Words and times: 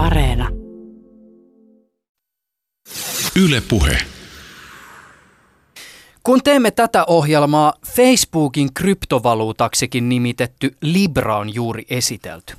Areena. 0.00 0.48
Yle 3.44 3.62
Puhe. 3.68 3.98
Kun 6.22 6.42
teemme 6.42 6.70
tätä 6.70 7.04
ohjelmaa, 7.04 7.72
Facebookin 7.86 8.74
kryptovaluutaksikin 8.74 10.08
nimitetty 10.08 10.76
Libra 10.82 11.38
on 11.38 11.54
juuri 11.54 11.86
esitelty. 11.90 12.54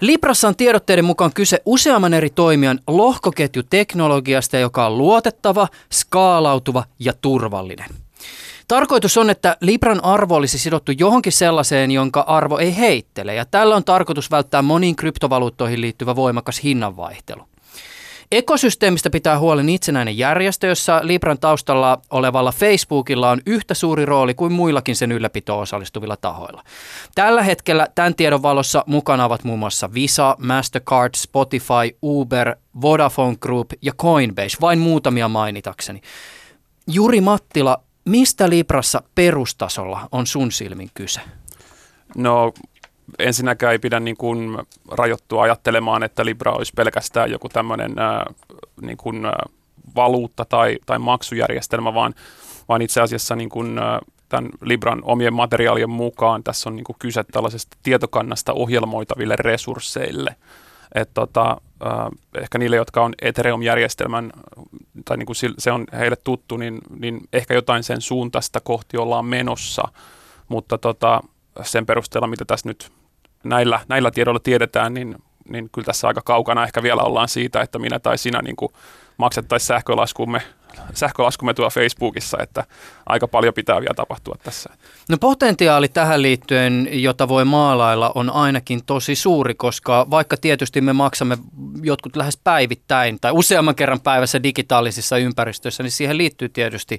Librassa 0.00 0.48
on 0.48 0.56
tiedotteiden 0.56 1.04
mukaan 1.04 1.32
kyse 1.34 1.62
useamman 1.66 2.14
eri 2.14 2.30
toimijan 2.30 2.80
lohkoketjuteknologiasta, 2.86 4.58
joka 4.58 4.86
on 4.86 4.98
luotettava, 4.98 5.68
skaalautuva 5.92 6.84
ja 6.98 7.12
turvallinen. 7.12 7.88
Tarkoitus 8.68 9.16
on, 9.16 9.30
että 9.30 9.56
Libran 9.60 10.04
arvo 10.04 10.36
olisi 10.36 10.58
sidottu 10.58 10.92
johonkin 10.98 11.32
sellaiseen, 11.32 11.90
jonka 11.90 12.20
arvo 12.20 12.58
ei 12.58 12.76
heittele, 12.76 13.34
ja 13.34 13.44
tällä 13.44 13.76
on 13.76 13.84
tarkoitus 13.84 14.30
välttää 14.30 14.62
moniin 14.62 14.96
kryptovaluuttoihin 14.96 15.80
liittyvä 15.80 16.16
voimakas 16.16 16.62
hinnanvaihtelu. 16.64 17.42
Ekosysteemistä 18.32 19.10
pitää 19.10 19.38
huolen 19.38 19.68
itsenäinen 19.68 20.18
järjestö, 20.18 20.66
jossa 20.66 21.00
Libran 21.02 21.38
taustalla 21.38 22.00
olevalla 22.10 22.52
Facebookilla 22.52 23.30
on 23.30 23.40
yhtä 23.46 23.74
suuri 23.74 24.06
rooli 24.06 24.34
kuin 24.34 24.52
muillakin 24.52 24.96
sen 24.96 25.12
ylläpitoon 25.12 25.62
osallistuvilla 25.62 26.16
tahoilla. 26.16 26.64
Tällä 27.14 27.42
hetkellä 27.42 27.86
tämän 27.94 28.14
tiedon 28.14 28.42
valossa 28.42 28.84
mukana 28.86 29.24
ovat 29.24 29.44
muun 29.44 29.58
muassa 29.58 29.94
Visa, 29.94 30.36
Mastercard, 30.38 31.14
Spotify, 31.16 31.96
Uber, 32.02 32.56
Vodafone 32.80 33.36
Group 33.40 33.70
ja 33.82 33.92
Coinbase, 33.92 34.56
vain 34.60 34.78
muutamia 34.78 35.28
mainitakseni. 35.28 36.00
Juri 36.86 37.20
Mattila, 37.20 37.82
mistä 38.08 38.50
Librassa 38.50 39.02
perustasolla 39.14 40.08
on 40.12 40.26
sun 40.26 40.52
silmin 40.52 40.90
kyse? 40.94 41.20
No 42.16 42.52
ensinnäkään 43.18 43.72
ei 43.72 43.78
pidä 43.78 44.00
niin 44.00 44.16
kuin 44.16 44.58
rajoittua 44.90 45.42
ajattelemaan, 45.42 46.02
että 46.02 46.24
Libra 46.24 46.52
olisi 46.52 46.72
pelkästään 46.76 47.30
joku 47.30 47.48
tämmöinen 47.48 47.94
niin 48.80 48.96
kuin, 48.96 49.22
valuutta 49.96 50.44
tai, 50.44 50.78
tai 50.86 50.98
maksujärjestelmä, 50.98 51.94
vaan, 51.94 52.14
vaan 52.68 52.82
itse 52.82 53.00
asiassa 53.00 53.36
niin 53.36 53.48
kuin, 53.48 53.80
tämän 54.28 54.50
Libran 54.62 55.00
omien 55.02 55.34
materiaalien 55.34 55.90
mukaan 55.90 56.44
tässä 56.44 56.68
on 56.68 56.76
niin 56.76 56.84
kuin 56.84 56.96
kyse 56.98 57.24
tällaisesta 57.24 57.76
tietokannasta 57.82 58.52
ohjelmoitaville 58.52 59.36
resursseille. 59.36 60.36
Et 60.94 61.10
tota, 61.14 61.60
äh, 61.86 62.42
ehkä 62.42 62.58
niille, 62.58 62.76
jotka 62.76 63.04
on 63.04 63.14
Ethereum-järjestelmän, 63.22 64.32
tai 65.04 65.16
niin 65.16 65.26
kuin 65.26 65.36
se 65.58 65.72
on 65.72 65.86
heille 65.92 66.16
tuttu, 66.16 66.56
niin, 66.56 66.78
niin 66.98 67.20
ehkä 67.32 67.54
jotain 67.54 67.82
sen 67.82 68.00
suuntaista 68.00 68.60
kohti 68.60 68.96
ollaan 68.96 69.24
menossa, 69.24 69.82
mutta 70.48 70.78
tota, 70.78 71.20
sen 71.62 71.86
perusteella, 71.86 72.26
mitä 72.26 72.44
tässä 72.44 72.68
nyt 72.68 72.92
näillä, 73.44 73.80
näillä 73.88 74.10
tiedoilla 74.10 74.40
tiedetään, 74.40 74.94
niin, 74.94 75.14
niin 75.48 75.68
kyllä 75.72 75.86
tässä 75.86 76.08
aika 76.08 76.20
kaukana 76.24 76.64
ehkä 76.64 76.82
vielä 76.82 77.02
ollaan 77.02 77.28
siitä, 77.28 77.60
että 77.60 77.78
minä 77.78 77.98
tai 77.98 78.18
sinä 78.18 78.42
niin 78.42 78.56
kuin 78.56 78.72
maksettaisiin 79.16 79.66
sähkölaskumme, 79.66 80.42
sähkölaskumme 80.94 81.54
tuolla 81.54 81.70
Facebookissa, 81.70 82.38
että 82.42 82.64
aika 83.08 83.28
paljon 83.28 83.54
pitää 83.54 83.80
vielä 83.80 83.94
tapahtua 83.94 84.34
tässä. 84.42 84.70
No 85.08 85.16
potentiaali 85.18 85.88
tähän 85.88 86.22
liittyen, 86.22 86.88
jota 86.92 87.28
voi 87.28 87.44
maalailla, 87.44 88.12
on 88.14 88.30
ainakin 88.30 88.84
tosi 88.84 89.14
suuri, 89.14 89.54
koska 89.54 90.06
vaikka 90.10 90.36
tietysti 90.36 90.80
me 90.80 90.92
maksamme 90.92 91.38
jotkut 91.82 92.16
lähes 92.16 92.36
päivittäin 92.44 93.18
tai 93.20 93.32
useamman 93.32 93.74
kerran 93.74 94.00
päivässä 94.00 94.42
digitaalisissa 94.42 95.18
ympäristöissä, 95.18 95.82
niin 95.82 95.90
siihen 95.90 96.18
liittyy 96.18 96.48
tietysti 96.48 96.98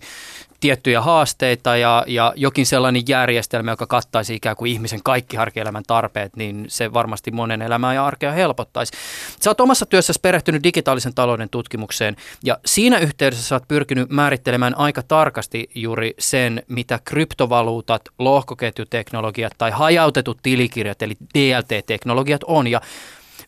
tiettyjä 0.59 1.01
haasteita 1.01 1.77
ja, 1.77 2.03
ja 2.07 2.33
jokin 2.35 2.65
sellainen 2.65 3.03
järjestelmä, 3.07 3.71
joka 3.71 3.87
kattaisi 3.87 4.35
ikään 4.35 4.55
kuin 4.55 4.71
ihmisen 4.71 5.03
kaikki 5.03 5.37
arkielämän 5.37 5.83
tarpeet, 5.87 6.35
niin 6.35 6.65
se 6.67 6.93
varmasti 6.93 7.31
monen 7.31 7.61
elämää 7.61 7.93
ja 7.93 8.05
arkea 8.05 8.31
helpottaisi. 8.31 8.93
Sä 9.41 9.49
oot 9.49 9.61
omassa 9.61 9.85
työssäsi 9.85 10.19
perehtynyt 10.21 10.63
digitaalisen 10.63 11.13
talouden 11.13 11.49
tutkimukseen 11.49 12.15
ja 12.43 12.57
siinä 12.65 12.97
yhteydessä 12.97 13.43
sä 13.43 13.55
oot 13.55 13.67
pyrkinyt 13.67 14.09
määrittelemään 14.09 14.77
aika 14.77 15.03
tarkasti 15.03 15.69
juuri 15.75 15.98
sen, 16.19 16.63
mitä 16.67 16.99
kryptovaluutat, 17.05 18.01
lohkoketjuteknologiat 18.19 19.53
tai 19.57 19.71
hajautetut 19.71 20.37
tilikirjat 20.43 21.01
eli 21.01 21.17
DLT-teknologiat 21.35 22.43
on 22.43 22.67
ja 22.67 22.81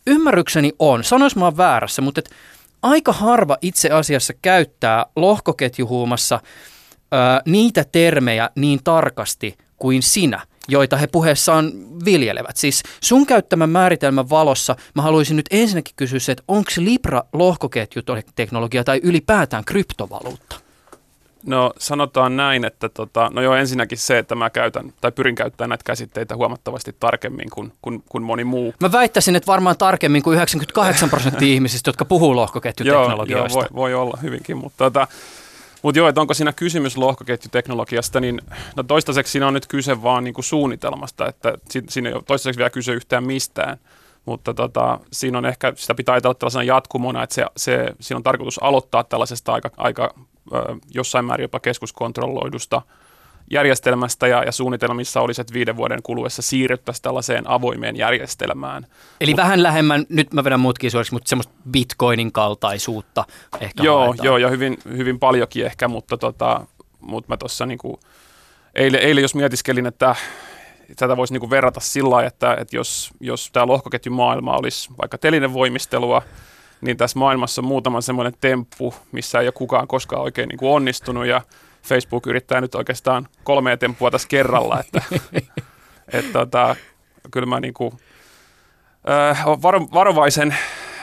ymmärrykseni 0.07 0.72
on, 0.79 1.03
sanois 1.03 1.35
mä 1.35 1.57
väärässä, 1.57 2.01
mutta 2.01 2.19
et 2.19 2.29
aika 2.81 3.13
harva 3.13 3.57
itse 3.61 3.90
asiassa 3.90 4.34
käyttää 4.41 5.06
lohkoketjuhuumassa– 5.16 6.40
niitä 7.45 7.85
termejä 7.91 8.50
niin 8.56 8.79
tarkasti 8.84 9.57
kuin 9.78 10.03
sinä, 10.03 10.41
joita 10.67 10.97
he 10.97 11.07
puheessaan 11.07 11.72
viljelevät. 12.06 12.57
Siis 12.57 12.84
sun 13.03 13.25
käyttämän 13.25 13.69
määritelmän 13.69 14.29
valossa 14.29 14.75
mä 14.95 15.01
haluaisin 15.01 15.38
nyt 15.38 15.45
ensinnäkin 15.51 15.95
kysyä 15.95 16.19
se, 16.19 16.31
että 16.31 16.44
onko 16.47 16.72
Libra 16.78 17.23
lohkoketjuteknologia 17.34 18.84
tai 18.84 19.00
ylipäätään 19.03 19.66
kryptovaluutta? 19.66 20.70
No 21.46 21.74
sanotaan 21.78 22.38
näin, 22.38 22.66
että 22.66 22.90
tota, 22.90 23.29
no 23.34 23.41
joo 23.41 23.56
ensinnäkin 23.56 23.97
se, 23.97 24.18
että 24.18 24.35
mä 24.35 24.50
käytän 24.50 24.94
tai 25.02 25.12
pyrin 25.12 25.35
käyttämään 25.35 25.69
näitä 25.69 25.84
käsitteitä 25.84 26.35
huomattavasti 26.35 26.96
tarkemmin 27.00 27.50
kuin, 27.50 27.74
kuin, 27.81 28.03
kuin 28.09 28.24
moni 28.24 28.44
muu. 28.44 28.74
Mä 28.79 28.91
väittäisin, 28.91 29.35
että 29.35 29.47
varmaan 29.47 29.78
tarkemmin 29.78 30.24
kuin 30.24 30.35
98 30.35 31.09
prosenttia 31.09 31.53
ihmisistä, 31.53 31.90
jotka 31.90 32.06
puhuu 32.06 32.35
lohkoketjuteknologioista. 32.35 33.57
joo, 33.57 33.63
joo 33.63 33.69
voi, 33.74 33.75
voi 33.75 33.94
olla 33.94 34.18
hyvinkin, 34.22 34.57
mutta 34.57 34.78
tota, 34.78 35.07
mutta 35.81 36.00
joo, 36.00 36.07
että 36.07 36.22
onko 36.22 36.34
siinä 36.34 36.53
kysymys 36.53 36.97
lohkoketjuteknologiasta, 36.97 38.19
niin 38.19 38.41
no 38.75 38.84
toistaiseksi 38.84 39.31
siinä 39.31 39.47
on 39.47 39.53
nyt 39.53 39.68
kyse 39.68 40.03
vaan 40.03 40.23
niin 40.23 40.34
kuin 40.34 40.46
suunnitelmasta, 40.46 41.28
että 41.28 41.53
siinä 41.90 42.09
ei 42.09 42.16
ole 42.16 42.23
toistaiseksi 42.28 42.58
vielä 42.58 42.69
kyse 42.69 42.94
yhtään 42.94 43.23
mistään. 43.23 43.78
Mutta 44.25 44.53
tota, 44.53 45.00
siinä 45.12 45.38
on 45.38 45.46
ehkä, 45.46 45.73
sitä 45.75 45.96
pitää 45.96 46.13
ajatella 46.13 46.34
tällaisena 46.34 46.63
jatkumona, 46.63 47.23
että 47.23 47.35
se, 47.35 47.46
se, 47.58 47.94
siinä 48.00 48.18
on 48.18 48.23
tarkoitus 48.23 48.63
aloittaa 48.63 49.03
tällaisesta 49.03 49.53
aika, 49.53 49.69
aika 49.78 50.13
jossain 50.94 51.25
määrin 51.25 51.44
jopa 51.44 51.59
keskuskontrolloidusta 51.59 52.81
järjestelmästä 53.51 54.28
ja, 54.28 54.44
ja 54.44 54.51
suunnitelmissa 54.51 55.22
olisi, 55.22 55.41
että 55.41 55.53
viiden 55.53 55.78
vuoden 55.78 56.03
kuluessa 56.03 56.41
siirryttäisiin 56.41 57.03
tällaiseen 57.03 57.50
avoimeen 57.50 57.95
järjestelmään. 57.95 58.88
Eli 59.22 59.31
Mut, 59.31 59.38
vähän 59.38 59.63
lähemmän, 59.63 60.06
nyt 60.09 60.34
mä 60.34 60.44
vedän 60.44 60.59
muutkin 60.59 60.91
suoriksi, 60.91 61.13
mutta 61.13 61.29
semmoista 61.29 61.53
bitcoinin 61.72 62.31
kaltaisuutta 62.31 63.23
ehkä 63.59 63.84
Joo, 63.84 64.06
haetaan. 64.06 64.25
joo 64.25 64.38
ja 64.38 64.50
hyvin, 64.50 64.78
hyvin 64.85 65.19
paljonkin 65.19 65.66
ehkä, 65.66 65.88
mutta, 65.88 66.17
tota, 66.17 66.66
mutta 67.01 67.28
mä 67.28 67.38
tuossa 67.38 67.66
niinku, 67.66 68.00
eilen, 68.75 69.01
eilen 69.01 69.22
jos 69.22 69.35
mietiskelin, 69.35 69.85
että 69.85 70.16
tätä 70.95 71.17
voisi 71.17 71.34
niinku 71.34 71.50
verrata 71.50 71.79
sillä 71.79 72.09
lailla, 72.09 72.28
että, 72.28 72.57
että 72.59 72.75
jos, 72.75 73.11
jos 73.19 73.50
tämä 73.53 73.67
lohkoketjumaailma 73.67 74.57
olisi 74.57 74.90
vaikka 75.01 75.17
telinen 75.17 75.53
voimistelua, 75.53 76.22
niin 76.81 76.97
tässä 76.97 77.19
maailmassa 77.19 77.61
on 77.61 77.67
muutama 77.67 78.01
semmoinen 78.01 78.33
temppu, 78.41 78.93
missä 79.11 79.39
ei 79.39 79.47
ole 79.47 79.51
kukaan 79.51 79.87
koskaan 79.87 80.21
oikein 80.21 80.49
niinku 80.49 80.73
onnistunut 80.73 81.25
ja 81.25 81.41
Facebook 81.83 82.27
yrittää 82.27 82.61
nyt 82.61 82.75
oikeastaan 82.75 83.27
kolmea 83.43 83.77
temppua 83.77 84.11
tässä 84.11 84.27
kerralla, 84.27 84.79
että 84.79 85.01
et, 86.13 86.31
tota, 86.33 86.75
kyllä 87.31 87.47
mä 87.47 87.59
niinku, 87.59 87.99
äh, 89.09 89.45
varo, 89.45 89.81
varovaisen 89.93 90.57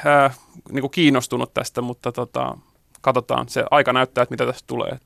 äh, 0.07 0.39
niinku 0.73 0.89
kiinnostunut 0.89 1.55
tästä, 1.55 1.81
mutta 1.81 2.13
tota, 2.13 2.59
katsotaan, 3.01 3.49
se 3.49 3.65
aika 3.71 3.93
näyttää, 3.93 4.23
että 4.23 4.33
mitä 4.33 4.47
tästä 4.47 4.67
tulee. 4.67 4.99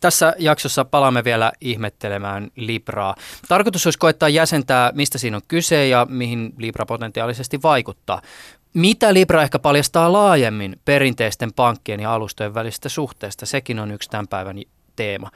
Tässä 0.00 0.34
jaksossa 0.38 0.84
palaamme 0.84 1.24
vielä 1.24 1.52
ihmettelemään 1.60 2.50
Libraa. 2.56 3.14
Tarkoitus 3.48 3.86
olisi 3.86 3.98
koettaa 3.98 4.28
jäsentää, 4.28 4.92
mistä 4.94 5.18
siinä 5.18 5.36
on 5.36 5.42
kyse 5.48 5.88
ja 5.88 6.06
mihin 6.10 6.54
Libra 6.58 6.86
potentiaalisesti 6.86 7.62
vaikuttaa. 7.62 8.22
Mitä 8.78 9.14
Libra 9.14 9.42
ehkä 9.42 9.58
paljastaa 9.58 10.12
laajemmin 10.12 10.80
perinteisten 10.84 11.52
pankkien 11.52 12.00
ja 12.00 12.14
alustojen 12.14 12.54
välistä 12.54 12.88
suhteesta, 12.88 13.46
sekin 13.46 13.78
on 13.78 13.90
yksi 13.90 14.10
tämän 14.10 14.28
päivän 14.28 14.62
teema. 14.96 15.30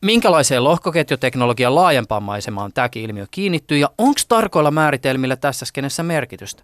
Minkälaiseen 0.00 0.64
lohkoketjuteknologian 0.64 1.74
laajempaan 1.74 2.22
maisemaan 2.22 2.72
tämäkin 2.72 3.02
ilmiö 3.02 3.26
kiinnittyy 3.30 3.78
ja 3.78 3.90
onko 3.98 4.20
tarkoilla 4.28 4.70
määritelmillä 4.70 5.36
tässä 5.36 5.66
skenessä 5.66 6.02
merkitystä? 6.02 6.62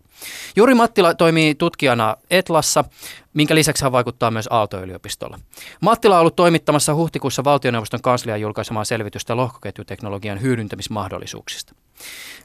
Juri 0.56 0.75
Mattila 0.75 1.14
toimii 1.14 1.55
tutkijana 1.55 2.17
Etlassa, 2.31 2.84
minkä 3.32 3.55
lisäksi 3.55 3.84
hän 3.84 3.93
vaikuttaa 3.93 4.31
myös 4.31 4.49
Aalto-yliopistolla. 4.50 5.38
Mattila 5.81 6.14
on 6.14 6.20
ollut 6.20 6.37
toimittamassa 6.37 6.94
huhtikuussa 6.94 7.44
valtioneuvoston 7.44 8.02
kanslian 8.02 8.40
julkaisemaa 8.40 8.84
selvitystä 8.84 9.37
lohkoketjuteknologian 9.37 10.43
hyödyntämismahdollisuuksista. 10.43 11.75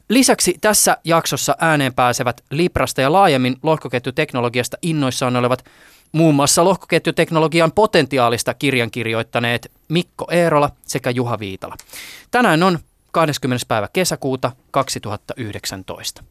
Lisäksi 0.10 0.56
tässä 0.62 0.98
jaksossa 1.04 1.56
ääneen 1.60 1.94
pääsevät 1.94 2.44
Librasta 2.52 3.02
ja 3.02 3.12
laajemmin 3.12 3.56
lohkoketjuteknologiasta 3.64 4.78
innoissaan 4.82 5.36
olevat 5.36 5.66
muun 6.12 6.36
muassa 6.36 6.64
lohkoketjuteknologian 6.64 7.72
potentiaalista 7.72 8.54
kirjan 8.54 8.92
kirjoittaneet 8.92 9.72
Mikko 9.88 10.28
Eerola 10.32 10.70
sekä 10.88 11.10
Juha 11.10 11.40
Viitala. 11.40 11.76
Tänään 12.32 12.64
on 12.64 12.80
20. 13.12 13.66
päivä 13.68 13.90
kesäkuuta 13.94 14.52
2019. 14.72 16.24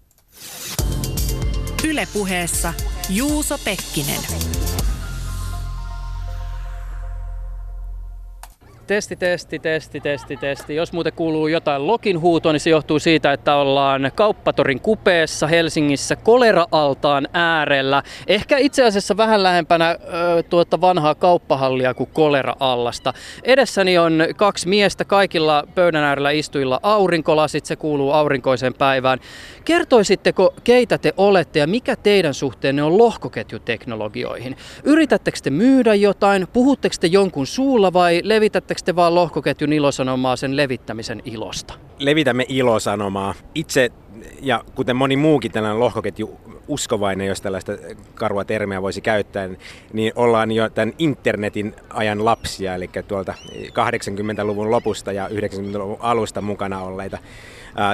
Ylepuheessa 1.84 2.74
Juuso 3.10 3.58
Pekkinen. 3.64 4.20
Testi, 8.88 9.16
testi, 9.16 9.58
testi, 9.58 10.00
testi, 10.00 10.36
testi. 10.36 10.76
Jos 10.76 10.92
muuten 10.92 11.12
kuuluu 11.12 11.46
jotain 11.46 11.86
lokin 11.86 12.20
huutoa, 12.20 12.52
niin 12.52 12.60
se 12.60 12.70
johtuu 12.70 12.98
siitä, 12.98 13.32
että 13.32 13.56
ollaan 13.56 14.12
kauppatorin 14.14 14.80
kupeessa 14.80 15.46
Helsingissä 15.46 16.16
kolera-altaan 16.16 17.28
äärellä. 17.32 18.02
Ehkä 18.26 18.58
itse 18.58 18.84
asiassa 18.84 19.16
vähän 19.16 19.42
lähempänä 19.42 19.90
ö, 19.90 20.42
tuota 20.42 20.80
vanhaa 20.80 21.14
kauppahallia 21.14 21.94
kuin 21.94 22.10
kolera-allasta. 22.12 23.12
Edessäni 23.42 23.98
on 23.98 24.24
kaksi 24.36 24.68
miestä, 24.68 25.04
kaikilla 25.04 25.64
pöydän 25.74 26.04
äärellä 26.04 26.30
istuilla 26.30 26.80
aurinkolasit, 26.82 27.66
se 27.66 27.76
kuuluu 27.76 28.12
aurinkoiseen 28.12 28.74
päivään. 28.74 29.18
Kertoisitteko, 29.64 30.54
keitä 30.64 30.98
te 30.98 31.14
olette 31.16 31.58
ja 31.58 31.66
mikä 31.66 31.96
teidän 31.96 32.34
suhteenne 32.34 32.82
on 32.82 32.98
lohkoketjuteknologioihin? 32.98 34.56
Yritättekö 34.84 35.38
te 35.42 35.50
myydä 35.50 35.94
jotain, 35.94 36.46
puhutteko 36.52 36.94
te 37.00 37.06
jonkun 37.06 37.46
suulla 37.46 37.92
vai 37.92 38.20
levitättekö 38.24 38.77
te 38.84 38.96
vaan 38.96 39.14
lohkoketjun 39.14 39.72
ilosanomaa 39.72 40.36
sen 40.36 40.56
levittämisen 40.56 41.22
ilosta? 41.24 41.74
Levitämme 41.98 42.44
ilosanomaa. 42.48 43.34
Itse 43.54 43.90
ja 44.40 44.64
kuten 44.74 44.96
moni 44.96 45.16
muukin 45.16 45.52
tällainen 45.52 45.80
lohkoketju 45.80 46.40
uskovainen, 46.68 47.26
jos 47.26 47.40
tällaista 47.40 47.72
karua 48.14 48.44
termiä 48.44 48.82
voisi 48.82 49.00
käyttää, 49.00 49.48
niin 49.92 50.12
ollaan 50.16 50.52
jo 50.52 50.68
tämän 50.68 50.94
internetin 50.98 51.74
ajan 51.90 52.24
lapsia, 52.24 52.74
eli 52.74 52.90
tuolta 53.08 53.34
80-luvun 53.54 54.70
lopusta 54.70 55.12
ja 55.12 55.28
90-luvun 55.28 55.96
alusta 56.00 56.40
mukana 56.40 56.80
olleita 56.80 57.18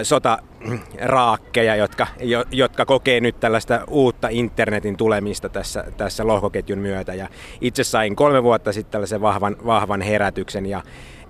sotaraakkeja, 0.02 1.76
jotka, 1.76 2.06
jotka 2.50 2.84
kokee 2.84 3.20
nyt 3.20 3.40
tällaista 3.40 3.84
uutta 3.88 4.28
internetin 4.30 4.96
tulemista 4.96 5.48
tässä, 5.48 5.84
tässä 5.96 6.26
lohkoketjun 6.26 6.78
myötä. 6.78 7.14
Ja 7.14 7.28
itse 7.60 7.84
sain 7.84 8.16
kolme 8.16 8.42
vuotta 8.42 8.72
sitten 8.72 8.92
tällaisen 8.92 9.20
vahvan, 9.20 9.56
vahvan 9.66 10.00
herätyksen 10.00 10.66
ja 10.66 10.82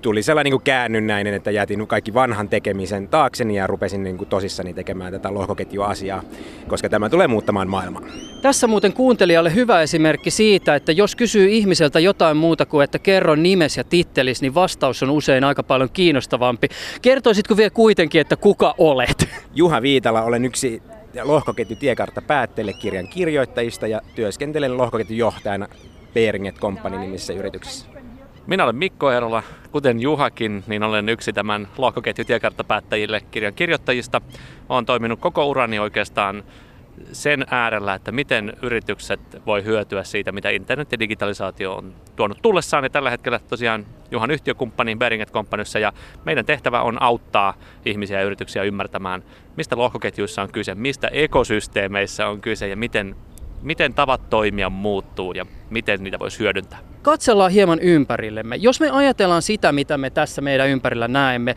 tuli 0.04 0.22
sellainen 0.22 0.50
niin 0.50 0.62
käännynnäinen, 0.62 1.34
että 1.34 1.50
jätin 1.50 1.86
kaikki 1.86 2.14
vanhan 2.14 2.48
tekemisen 2.48 3.08
taakseni 3.08 3.56
ja 3.56 3.66
rupesin 3.66 4.02
niin 4.02 4.18
kuin 4.18 4.28
tosissani 4.28 4.74
tekemään 4.74 5.12
tätä 5.12 5.34
lohkoketjuasiaa, 5.34 6.22
koska 6.68 6.88
tämä 6.88 7.08
tulee 7.08 7.26
muuttamaan 7.26 7.68
maailmaa. 7.68 8.02
Tässä 8.42 8.66
muuten 8.66 8.92
kuuntelijalle 8.92 9.54
hyvä 9.54 9.82
esimerkki 9.82 10.30
siitä, 10.30 10.74
että 10.74 10.92
jos 10.92 11.16
kysyy 11.16 11.48
ihmiseltä 11.48 12.00
jotain 12.00 12.36
muuta 12.36 12.66
kuin, 12.66 12.84
että 12.84 12.98
kerro 12.98 13.34
nimes 13.34 13.76
ja 13.76 13.84
tittelis, 13.84 14.42
niin 14.42 14.54
vastaus 14.54 15.02
on 15.02 15.10
usein 15.10 15.44
aika 15.44 15.62
paljon 15.62 15.90
kiinnostavampi. 15.92 16.68
Kertoisitko 17.02 17.56
vielä 17.56 17.70
kuitenkin, 17.70 18.20
että 18.20 18.36
kuka 18.36 18.74
olet? 18.78 19.28
Juha 19.54 19.82
Viitala, 19.82 20.22
olen 20.22 20.44
yksi 20.44 20.82
lohkoketju 21.22 21.76
tiekartta 21.76 22.22
päätteelle 22.22 22.72
kirjan 22.72 23.08
kirjoittajista 23.08 23.86
ja 23.86 24.00
työskentelen 24.14 24.76
lohkoketjujohtajana 24.76 25.68
Beringet 26.14 26.58
Company 26.58 26.98
nimissä 26.98 27.32
yrityksessä. 27.32 27.93
Minä 28.46 28.64
olen 28.64 28.76
Mikko 28.76 29.12
Erola. 29.12 29.42
Kuten 29.72 30.00
Juhakin, 30.00 30.64
niin 30.66 30.82
olen 30.82 31.08
yksi 31.08 31.32
tämän 31.32 31.68
lohkoketju 31.78 32.24
tiekarttapäättäjille 32.24 33.20
kirjan 33.30 33.54
kirjoittajista. 33.54 34.20
Olen 34.68 34.86
toiminut 34.86 35.20
koko 35.20 35.46
urani 35.46 35.78
oikeastaan 35.78 36.44
sen 37.12 37.46
äärellä, 37.50 37.94
että 37.94 38.12
miten 38.12 38.52
yritykset 38.62 39.20
voi 39.46 39.64
hyötyä 39.64 40.04
siitä, 40.04 40.32
mitä 40.32 40.50
internet 40.50 40.92
ja 40.92 40.98
digitalisaatio 40.98 41.74
on 41.74 41.94
tuonut 42.16 42.38
tullessaan. 42.42 42.84
Ja 42.84 42.90
tällä 42.90 43.10
hetkellä 43.10 43.38
tosiaan 43.38 43.86
Juhan 44.10 44.30
yhtiökumppani 44.30 44.96
Beringet 44.96 45.32
Companyssa 45.32 45.78
ja 45.78 45.92
meidän 46.24 46.46
tehtävä 46.46 46.82
on 46.82 47.02
auttaa 47.02 47.54
ihmisiä 47.84 48.18
ja 48.18 48.26
yrityksiä 48.26 48.62
ymmärtämään, 48.62 49.22
mistä 49.56 49.76
lohkoketjuissa 49.76 50.42
on 50.42 50.52
kyse, 50.52 50.74
mistä 50.74 51.08
ekosysteemeissä 51.08 52.28
on 52.28 52.40
kyse 52.40 52.68
ja 52.68 52.76
miten, 52.76 53.16
miten 53.64 53.94
tavat 53.94 54.30
toimia 54.30 54.70
muuttuu 54.70 55.32
ja 55.32 55.46
miten 55.70 56.04
niitä 56.04 56.18
voisi 56.18 56.38
hyödyntää 56.38 56.78
katsellaan 57.04 57.50
hieman 57.50 57.80
ympärillemme. 57.80 58.56
Jos 58.56 58.80
me 58.80 58.90
ajatellaan 58.90 59.42
sitä, 59.42 59.72
mitä 59.72 59.98
me 59.98 60.10
tässä 60.10 60.42
meidän 60.42 60.68
ympärillä 60.68 61.08
näemme, 61.08 61.54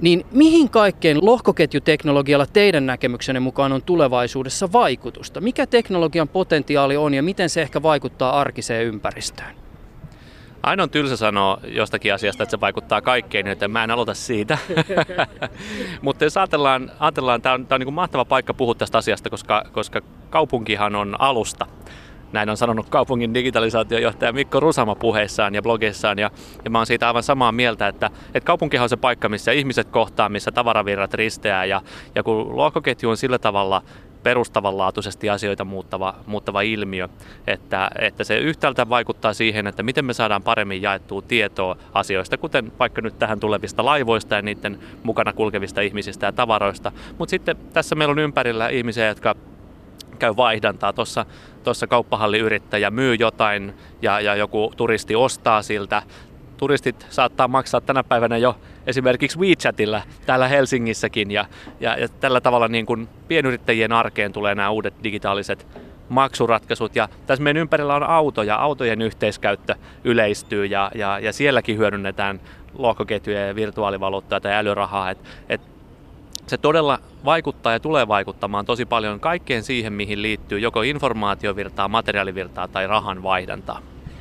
niin 0.00 0.26
mihin 0.32 0.70
kaikkeen 0.70 1.18
lohkoketjuteknologialla 1.22 2.46
teidän 2.46 2.86
näkemyksenne 2.86 3.40
mukaan 3.40 3.72
on 3.72 3.82
tulevaisuudessa 3.82 4.72
vaikutusta? 4.72 5.40
Mikä 5.40 5.66
teknologian 5.66 6.28
potentiaali 6.28 6.96
on 6.96 7.14
ja 7.14 7.22
miten 7.22 7.50
se 7.50 7.62
ehkä 7.62 7.82
vaikuttaa 7.82 8.40
arkiseen 8.40 8.86
ympäristöön? 8.86 9.65
Aina 10.66 10.82
on 10.82 10.90
tylsä 10.90 11.16
sanoa 11.16 11.60
jostakin 11.64 12.14
asiasta, 12.14 12.42
että 12.42 12.50
se 12.50 12.60
vaikuttaa 12.60 13.02
kaikkeen, 13.02 13.46
joten 13.46 13.70
mä 13.70 13.84
en 13.84 13.90
aloita 13.90 14.14
siitä. 14.14 14.58
Mutta 16.02 16.24
jos 16.24 16.36
ajatellaan, 16.36 16.90
ajatellaan 17.00 17.42
tämä 17.42 17.54
on, 17.54 17.66
tää 17.66 17.76
on 17.76 17.80
niin 17.80 17.94
mahtava 17.94 18.24
paikka 18.24 18.54
puhua 18.54 18.74
tästä 18.74 18.98
asiasta, 18.98 19.30
koska, 19.30 19.64
koska 19.72 20.00
kaupunkihan 20.30 20.94
on 20.96 21.16
alusta. 21.18 21.66
Näin 22.32 22.50
on 22.50 22.56
sanonut 22.56 22.88
kaupungin 22.88 23.34
digitalisaatiojohtaja 23.34 24.32
Mikko 24.32 24.60
Rusama 24.60 24.94
puheissaan 24.94 25.54
ja 25.54 25.62
blogeissaan. 25.62 26.18
Ja, 26.18 26.30
ja 26.64 26.70
mä 26.70 26.78
oon 26.78 26.86
siitä 26.86 27.06
aivan 27.06 27.22
samaa 27.22 27.52
mieltä, 27.52 27.88
että, 27.88 28.10
että 28.34 28.46
kaupunkihan 28.46 28.82
on 28.82 28.88
se 28.88 28.96
paikka, 28.96 29.28
missä 29.28 29.52
ihmiset 29.52 29.88
kohtaa, 29.88 30.28
missä 30.28 30.52
tavaravirrat 30.52 31.14
risteää. 31.14 31.64
Ja, 31.64 31.82
ja 32.14 32.22
kun 32.22 32.56
lohkoketju 32.56 33.10
on 33.10 33.16
sillä 33.16 33.38
tavalla 33.38 33.82
perustavanlaatuisesti 34.26 35.30
asioita 35.30 35.64
muuttava, 35.64 36.14
muuttava 36.26 36.60
ilmiö, 36.60 37.08
että, 37.46 37.90
että 37.98 38.24
se 38.24 38.38
yhtäältä 38.38 38.88
vaikuttaa 38.88 39.34
siihen, 39.34 39.66
että 39.66 39.82
miten 39.82 40.04
me 40.04 40.12
saadaan 40.12 40.42
paremmin 40.42 40.82
jaettua 40.82 41.22
tietoa 41.22 41.76
asioista, 41.94 42.38
kuten 42.38 42.72
vaikka 42.78 43.00
nyt 43.00 43.18
tähän 43.18 43.40
tulevista 43.40 43.84
laivoista 43.84 44.34
ja 44.34 44.42
niiden 44.42 44.78
mukana 45.02 45.32
kulkevista 45.32 45.80
ihmisistä 45.80 46.26
ja 46.26 46.32
tavaroista. 46.32 46.92
Mutta 47.18 47.30
sitten 47.30 47.56
tässä 47.72 47.94
meillä 47.94 48.12
on 48.12 48.18
ympärillä 48.18 48.68
ihmisiä, 48.68 49.06
jotka 49.06 49.34
käy 50.18 50.36
vaihdantaa. 50.36 50.92
Tuossa 50.92 51.26
tuossa 51.64 51.86
kauppahalliyrittäjä 51.86 52.90
myy 52.90 53.14
jotain 53.14 53.74
ja, 54.02 54.20
ja 54.20 54.34
joku 54.34 54.72
turisti 54.76 55.16
ostaa 55.16 55.62
siltä. 55.62 56.02
Turistit 56.56 57.06
saattaa 57.10 57.48
maksaa 57.48 57.80
tänä 57.80 58.04
päivänä 58.04 58.36
jo 58.36 58.56
esimerkiksi 58.86 59.38
WeChatilla 59.38 60.02
täällä 60.26 60.48
Helsingissäkin 60.48 61.30
ja, 61.30 61.44
ja, 61.80 61.98
ja 62.00 62.08
tällä 62.08 62.40
tavalla 62.40 62.68
niin 62.68 62.86
kuin 62.86 63.08
pienyrittäjien 63.28 63.92
arkeen 63.92 64.32
tulee 64.32 64.54
nämä 64.54 64.70
uudet 64.70 64.94
digitaaliset 65.04 65.66
maksuratkaisut. 66.08 66.96
Ja 66.96 67.08
tässä 67.26 67.42
meidän 67.42 67.60
ympärillä 67.60 67.94
on 67.94 68.02
autoja, 68.02 68.56
autojen 68.56 69.02
yhteiskäyttö 69.02 69.74
yleistyy 70.04 70.66
ja, 70.66 70.90
ja, 70.94 71.18
ja 71.18 71.32
sielläkin 71.32 71.78
hyödynnetään 71.78 72.40
lohkoketjuja 72.78 73.46
ja 73.46 73.54
virtuaalivaluuttaa 73.54 74.40
tai 74.40 74.52
älyrahaa. 74.52 75.10
Et, 75.10 75.18
et 75.48 75.60
se 76.46 76.58
todella 76.58 76.98
vaikuttaa 77.24 77.72
ja 77.72 77.80
tulee 77.80 78.08
vaikuttamaan 78.08 78.66
tosi 78.66 78.84
paljon 78.84 79.20
kaikkeen 79.20 79.62
siihen, 79.62 79.92
mihin 79.92 80.22
liittyy 80.22 80.58
joko 80.58 80.82
informaatiovirtaa, 80.82 81.88
materiaalivirtaa 81.88 82.68
tai 82.68 82.86
rahan 82.86 83.22
vaihdantaa. 83.22 83.80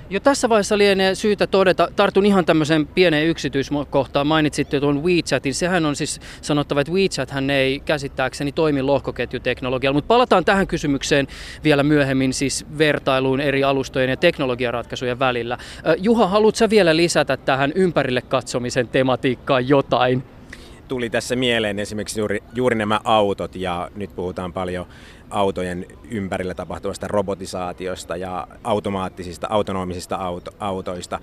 Jo 0.09 0.19
tässä 0.19 0.49
vaiheessa 0.49 0.77
lienee 0.77 1.15
syytä 1.15 1.47
todeta, 1.47 1.87
tartun 1.95 2.25
ihan 2.25 2.45
tämmöisen 2.45 2.87
pienen 2.87 3.27
yksityiskohtaan, 3.27 4.27
mainitsitte 4.27 4.79
tuon 4.79 5.03
WeChatin, 5.03 5.53
sehän 5.53 5.85
on 5.85 5.95
siis 5.95 6.21
sanottava, 6.41 6.81
että 6.81 6.93
WeChat 6.93 7.31
hän 7.31 7.49
ei 7.49 7.79
käsittääkseni 7.79 8.51
toimi 8.51 8.81
lohkoketjuteknologialla, 8.81 9.93
mutta 9.93 10.07
palataan 10.07 10.45
tähän 10.45 10.67
kysymykseen 10.67 11.27
vielä 11.63 11.83
myöhemmin, 11.83 12.33
siis 12.33 12.65
vertailuun 12.77 13.41
eri 13.41 13.63
alustojen 13.63 14.09
ja 14.09 14.17
teknologiaratkaisujen 14.17 15.19
välillä. 15.19 15.57
Juha, 15.97 16.27
haluatko 16.27 16.69
vielä 16.69 16.95
lisätä 16.95 17.37
tähän 17.37 17.71
ympärille 17.75 18.21
katsomisen 18.21 18.87
tematiikkaan 18.87 19.69
jotain? 19.69 20.23
tuli 20.87 21.09
tässä 21.09 21.35
mieleen 21.35 21.79
esimerkiksi 21.79 22.19
juuri, 22.19 22.43
juuri 22.55 22.75
nämä 22.75 22.99
autot 23.03 23.55
ja 23.55 23.89
nyt 23.95 24.15
puhutaan 24.15 24.53
paljon 24.53 24.85
autojen 25.29 25.85
ympärillä 26.11 26.53
tapahtuvasta 26.53 27.07
robotisaatiosta 27.07 28.17
ja 28.17 28.47
automaattisista, 28.63 29.47
autonomisista 29.49 30.15
auto, 30.15 30.51
autoista. 30.59 31.19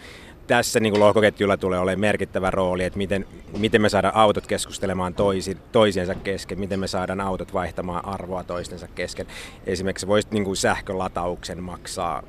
Tässä 0.46 0.80
niin 0.80 1.00
lohkoketjulla 1.00 1.56
tulee 1.56 1.78
olemaan 1.78 2.00
merkittävä 2.00 2.50
rooli, 2.50 2.84
että 2.84 2.96
miten, 2.96 3.26
miten 3.58 3.82
me 3.82 3.88
saadaan 3.88 4.16
autot 4.16 4.46
keskustelemaan 4.46 5.14
toisi, 5.14 5.56
toisiensa 5.72 6.14
kesken, 6.14 6.60
miten 6.60 6.80
me 6.80 6.86
saadaan 6.86 7.20
autot 7.20 7.54
vaihtamaan 7.54 8.04
arvoa 8.04 8.44
toistensa 8.44 8.88
kesken. 8.94 9.26
Esimerkiksi 9.66 10.06
voisi 10.06 10.28
niin 10.30 10.56
sähkölatauksen 10.56 11.62
maksaa 11.62 12.22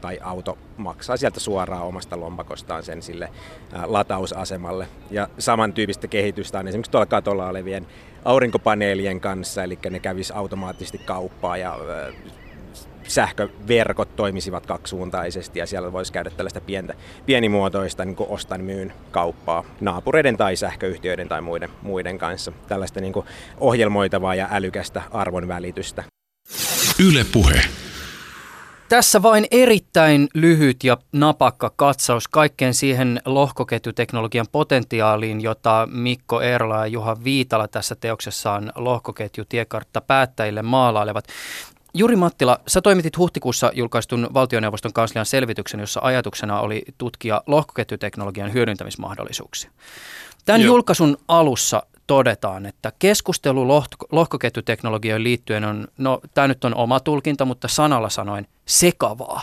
tai 0.00 0.18
auto 0.22 0.58
maksaa 0.76 1.16
sieltä 1.16 1.40
suoraan 1.40 1.82
omasta 1.82 2.20
lompakostaan 2.20 2.82
sen 2.82 3.02
sille 3.02 3.28
latausasemalle. 3.84 4.88
Ja 5.10 5.28
samantyyppistä 5.38 6.08
kehitystä 6.08 6.58
on 6.58 6.68
esimerkiksi 6.68 6.90
tuolla 6.90 7.06
katolla 7.06 7.48
olevien 7.48 7.86
aurinkopaneelien 8.24 9.20
kanssa, 9.20 9.64
eli 9.64 9.78
ne 9.90 10.00
kävis 10.00 10.30
automaattisesti 10.30 10.98
kauppaa 10.98 11.56
ja 11.56 11.78
sähköverkot 13.08 14.16
toimisivat 14.16 14.66
kaksisuuntaisesti 14.66 15.58
ja 15.58 15.66
siellä 15.66 15.92
voisi 15.92 16.12
käydä 16.12 16.30
tällaista 16.30 16.60
pientä, 16.60 16.94
pienimuotoista 17.26 18.04
niin 18.04 18.16
ostan 18.18 18.60
myyn 18.60 18.92
kauppaa 19.10 19.64
naapureiden 19.80 20.36
tai 20.36 20.56
sähköyhtiöiden 20.56 21.28
tai 21.28 21.40
muiden, 21.40 21.70
muiden 21.82 22.18
kanssa. 22.18 22.52
Tällaista 22.68 23.00
niin 23.00 23.12
ohjelmoitavaa 23.60 24.34
ja 24.34 24.48
älykästä 24.50 25.02
arvon 25.10 25.48
välitystä. 25.48 26.04
Yle 27.08 27.24
Puhe. 27.32 27.60
Tässä 28.92 29.22
vain 29.22 29.46
erittäin 29.50 30.28
lyhyt 30.34 30.84
ja 30.84 30.96
napakka 31.12 31.72
katsaus 31.76 32.28
kaikkeen 32.28 32.74
siihen 32.74 33.20
lohkoketjuteknologian 33.24 34.46
potentiaaliin, 34.52 35.40
jota 35.40 35.88
Mikko 35.90 36.40
Erla 36.40 36.76
ja 36.76 36.86
Juha 36.86 37.16
Viitala 37.24 37.68
tässä 37.68 37.94
teoksessaan 37.94 38.72
lohkoketju 38.74 39.44
tiekartta 39.48 40.00
päättäjille 40.00 40.62
maalailevat. 40.62 41.24
Juri 41.94 42.16
Mattila, 42.16 42.58
sä 42.66 42.80
toimitit 42.80 43.18
huhtikuussa 43.18 43.70
julkaistun 43.74 44.28
valtioneuvoston 44.34 44.92
kanslian 44.92 45.26
selvityksen, 45.26 45.80
jossa 45.80 46.00
ajatuksena 46.02 46.60
oli 46.60 46.82
tutkia 46.98 47.42
lohkoketjuteknologian 47.46 48.52
hyödyntämismahdollisuuksia. 48.52 49.70
Tämän 50.44 50.60
Joo. 50.60 50.74
julkaisun 50.74 51.16
alussa 51.28 51.82
todetaan, 52.06 52.66
että 52.66 52.92
keskustelu 52.98 53.68
lohkoketjuteknologioihin 54.12 55.24
liittyen 55.24 55.64
on, 55.64 55.88
no 55.98 56.20
tämä 56.34 56.48
nyt 56.48 56.64
on 56.64 56.74
oma 56.74 57.00
tulkinta, 57.00 57.44
mutta 57.44 57.68
sanalla 57.68 58.08
sanoen 58.08 58.46
sekavaa. 58.66 59.42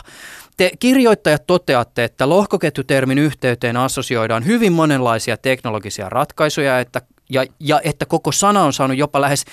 Te 0.56 0.70
kirjoittajat 0.78 1.46
toteatte, 1.46 2.04
että 2.04 2.28
lohkoketjutermin 2.28 3.18
yhteyteen 3.18 3.76
assosioidaan 3.76 4.46
hyvin 4.46 4.72
monenlaisia 4.72 5.36
teknologisia 5.36 6.08
ratkaisuja 6.08 6.80
että, 6.80 7.02
ja, 7.30 7.44
ja 7.60 7.80
että 7.84 8.06
koko 8.06 8.32
sana 8.32 8.64
on 8.64 8.72
saanut 8.72 8.98
jopa 8.98 9.20
lähes 9.20 9.44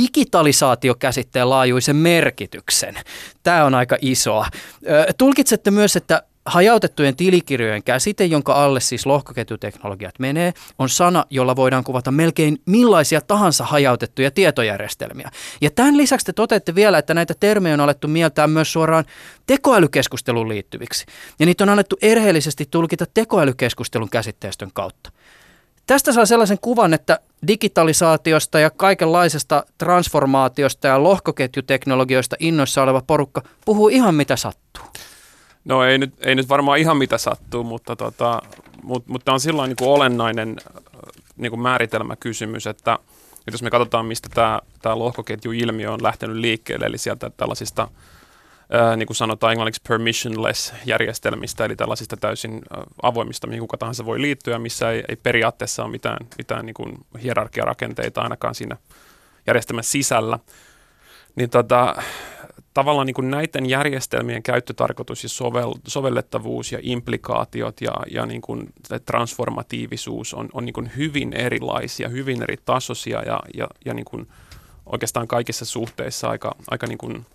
digitalisaatiokäsitteen 0.00 1.50
laajuisen 1.50 1.96
merkityksen. 1.96 2.94
Tämä 3.42 3.64
on 3.64 3.74
aika 3.74 3.96
isoa. 4.00 4.46
Tulkitsette 5.18 5.70
myös, 5.70 5.96
että 5.96 6.22
Hajautettujen 6.46 7.16
tilikirjojen 7.16 7.82
käsite, 7.82 8.24
jonka 8.24 8.52
alle 8.52 8.80
siis 8.80 9.06
lohkoketjuteknologiat 9.06 10.18
menee, 10.18 10.52
on 10.78 10.88
sana, 10.88 11.24
jolla 11.30 11.56
voidaan 11.56 11.84
kuvata 11.84 12.10
melkein 12.10 12.58
millaisia 12.66 13.20
tahansa 13.20 13.64
hajautettuja 13.64 14.30
tietojärjestelmiä. 14.30 15.30
Ja 15.60 15.70
tämän 15.70 15.96
lisäksi 15.96 16.26
te 16.26 16.32
toteatte 16.32 16.74
vielä, 16.74 16.98
että 16.98 17.14
näitä 17.14 17.34
termejä 17.40 17.74
on 17.74 17.80
alettu 17.80 18.08
mieltää 18.08 18.46
myös 18.46 18.72
suoraan 18.72 19.04
tekoälykeskusteluun 19.46 20.48
liittyviksi. 20.48 21.06
Ja 21.38 21.46
niitä 21.46 21.64
on 21.64 21.70
alettu 21.70 21.96
erheellisesti 22.02 22.68
tulkita 22.70 23.04
tekoälykeskustelun 23.14 24.10
käsitteistön 24.10 24.70
kautta. 24.74 25.10
Tästä 25.86 26.12
saa 26.12 26.26
sellaisen 26.26 26.58
kuvan, 26.60 26.94
että 26.94 27.18
digitalisaatiosta 27.46 28.60
ja 28.60 28.70
kaikenlaisesta 28.70 29.64
transformaatiosta 29.78 30.88
ja 30.88 31.02
lohkoketjuteknologioista 31.02 32.36
innoissa 32.40 32.82
oleva 32.82 33.02
porukka 33.06 33.42
puhuu 33.64 33.88
ihan 33.88 34.14
mitä 34.14 34.36
sattuu. 34.36 34.84
No 35.64 35.84
ei 35.84 35.98
nyt, 35.98 36.14
ei 36.20 36.34
nyt 36.34 36.48
varmaan 36.48 36.78
ihan 36.78 36.96
mitä 36.96 37.18
sattuu, 37.18 37.64
mutta, 37.64 37.96
tota, 37.96 38.42
mutta, 38.82 39.12
mutta 39.12 39.32
on 39.32 39.40
silloin 39.40 39.68
niin 39.68 39.88
olennainen 39.88 40.56
niin 41.36 41.50
kuin 41.50 41.60
määritelmäkysymys, 41.60 42.66
että, 42.66 42.98
että 43.30 43.52
jos 43.52 43.62
me 43.62 43.70
katsotaan, 43.70 44.06
mistä 44.06 44.28
tämä, 44.34 44.60
tämä 44.82 44.98
lohkoketjuilmiö 44.98 45.92
on 45.92 46.02
lähtenyt 46.02 46.36
liikkeelle, 46.36 46.86
eli 46.86 46.98
sieltä 46.98 47.30
tällaisista 47.30 47.88
ää, 48.70 48.96
niin 48.96 49.06
kuin 49.06 49.16
sanotaan 49.16 49.52
englanniksi 49.52 49.82
permissionless 49.88 50.72
järjestelmistä, 50.86 51.64
eli 51.64 51.76
tällaisista 51.76 52.16
täysin 52.16 52.62
avoimista, 53.02 53.46
mihin 53.46 53.60
kuka 53.60 53.76
tahansa 53.76 54.04
voi 54.04 54.20
liittyä, 54.20 54.58
missä 54.58 54.90
ei, 54.90 55.04
ei 55.08 55.16
periaatteessa 55.16 55.82
ole 55.82 55.90
mitään, 55.90 56.26
mitään 56.38 56.66
niin 56.66 56.74
kuin 56.74 56.98
hierarkiarakenteita 57.22 58.22
ainakaan 58.22 58.54
siinä 58.54 58.76
järjestelmän 59.46 59.84
sisällä, 59.84 60.38
niin 61.36 61.50
tota, 61.50 62.02
tavallaan 62.74 63.06
niin 63.06 63.14
kuin 63.14 63.30
näiden 63.30 63.66
järjestelmien 63.66 64.42
käyttötarkoitus 64.42 65.22
ja 65.22 65.28
sovel, 65.28 65.74
sovellettavuus 65.86 66.72
ja 66.72 66.78
implikaatiot 66.82 67.80
ja, 67.80 67.92
ja 68.10 68.26
niin 68.26 68.40
kuin 68.40 68.72
transformatiivisuus 69.06 70.34
on, 70.34 70.48
on 70.52 70.64
niin 70.64 70.72
kuin 70.72 70.90
hyvin 70.96 71.32
erilaisia, 71.32 72.08
hyvin 72.08 72.42
eri 72.42 72.56
tasoisia 72.64 73.22
ja, 73.22 73.40
ja, 73.54 73.68
ja 73.84 73.94
niin 73.94 74.04
kuin 74.04 74.28
oikeastaan 74.86 75.28
kaikissa 75.28 75.64
suhteissa 75.64 76.28
aika, 76.28 76.54
aika 76.70 76.86
niin 76.86 76.98
kuin 76.98 77.26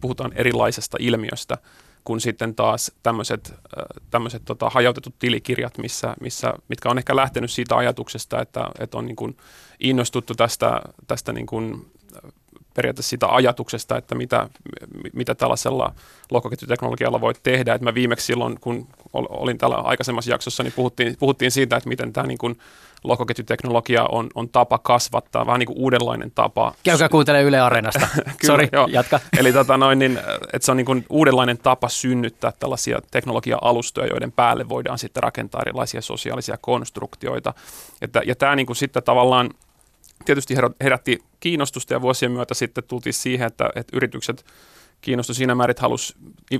puhutaan 0.00 0.32
erilaisesta 0.34 0.96
ilmiöstä 1.00 1.58
kuin 2.04 2.20
sitten 2.20 2.54
taas 2.54 2.92
tämmöiset, 3.02 3.54
tämmöiset 4.10 4.42
tota, 4.44 4.70
hajautetut 4.70 5.14
tilikirjat, 5.18 5.78
missä, 5.78 6.14
missä, 6.20 6.54
mitkä 6.68 6.90
on 6.90 6.98
ehkä 6.98 7.16
lähtenyt 7.16 7.50
siitä 7.50 7.76
ajatuksesta, 7.76 8.40
että, 8.40 8.70
että 8.78 8.98
on 8.98 9.06
niin 9.06 9.16
kuin 9.16 9.36
innostuttu 9.80 10.34
tästä, 10.34 10.80
tästä 11.06 11.32
niin 11.32 11.46
kuin 11.46 11.86
periaatteessa 12.78 13.10
sitä 13.10 13.26
ajatuksesta, 13.28 13.96
että 13.96 14.14
mitä, 14.14 14.48
mitä 15.12 15.34
tällaisella 15.34 15.92
lohkoketjuteknologialla 16.30 17.20
voi 17.20 17.34
tehdä. 17.42 17.74
Et 17.74 17.82
mä 17.82 17.94
viimeksi 17.94 18.26
silloin, 18.26 18.60
kun 18.60 18.88
olin 19.12 19.58
täällä 19.58 19.76
aikaisemmassa 19.76 20.30
jaksossa, 20.30 20.62
niin 20.62 20.72
puhuttiin, 20.72 21.16
puhuttiin 21.18 21.50
siitä, 21.50 21.76
että 21.76 21.88
miten 21.88 22.12
tämä 22.12 22.26
niin 22.26 22.38
kuin 22.38 22.58
lohkoketjuteknologia 23.04 24.04
on, 24.04 24.26
on 24.34 24.48
tapa 24.48 24.78
kasvattaa, 24.78 25.46
vähän 25.46 25.58
niin 25.58 25.66
kuin 25.66 25.78
uudenlainen 25.78 26.30
tapa. 26.30 26.74
Käykää 26.84 27.08
kuuntelemaan 27.08 27.48
Yle 27.48 27.60
Areenasta. 27.60 28.08
Sori, 28.46 28.68
jatka. 28.88 29.20
Eli 29.38 29.52
tota 29.52 29.76
noin, 29.76 29.98
niin, 29.98 30.18
että 30.52 30.66
se 30.66 30.70
on 30.70 30.76
niin 30.76 30.86
kuin 30.86 31.06
uudenlainen 31.10 31.58
tapa 31.58 31.88
synnyttää 31.88 32.52
tällaisia 32.60 32.98
teknologia-alustoja, 33.10 34.06
joiden 34.06 34.32
päälle 34.32 34.68
voidaan 34.68 34.98
sitten 34.98 35.22
rakentaa 35.22 35.62
erilaisia 35.62 36.02
sosiaalisia 36.02 36.58
konstruktioita. 36.60 37.54
Että, 38.02 38.22
ja 38.26 38.34
tämä 38.34 38.56
niin 38.56 38.66
kuin 38.66 38.76
sitten 38.76 39.02
tavallaan 39.02 39.50
tietysti 40.24 40.54
herätti 40.80 41.18
kiinnostusta 41.40 41.94
ja 41.94 42.00
vuosien 42.00 42.32
myötä 42.32 42.54
sitten 42.54 42.84
tultiin 42.84 43.14
siihen, 43.14 43.46
että, 43.46 43.70
että 43.74 43.96
yritykset 43.96 44.44
kiinnostu 45.00 45.34
siinä 45.34 45.54
määrin, 45.54 45.70
että 45.70 45.82
halusi 45.82 46.14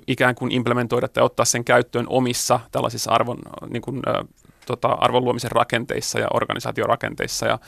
ikään 0.07 0.35
kuin 0.35 0.53
implementoida 0.53 1.09
tai 1.09 1.25
ottaa 1.25 1.45
sen 1.45 1.65
käyttöön 1.65 2.07
omissa 2.09 2.61
tällaisissa 2.73 3.11
arvon, 3.11 3.38
niin 3.69 3.83
kuin, 3.83 4.03
ä, 4.09 4.25
tota, 4.67 4.88
arvon 4.88 5.25
luomisen 5.25 5.50
rakenteissa 5.50 6.19
ja 6.19 6.29
organisaatiorakenteissa. 6.35 7.47
Ja, 7.47 7.59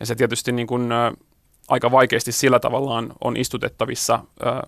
ja 0.00 0.06
se 0.06 0.14
tietysti 0.14 0.52
niin 0.52 0.66
kuin, 0.66 0.92
ä, 0.92 1.12
aika 1.68 1.90
vaikeasti 1.90 2.32
sillä 2.32 2.60
tavallaan 2.60 3.12
on 3.24 3.36
istutettavissa, 3.36 4.14
ä, 4.46 4.62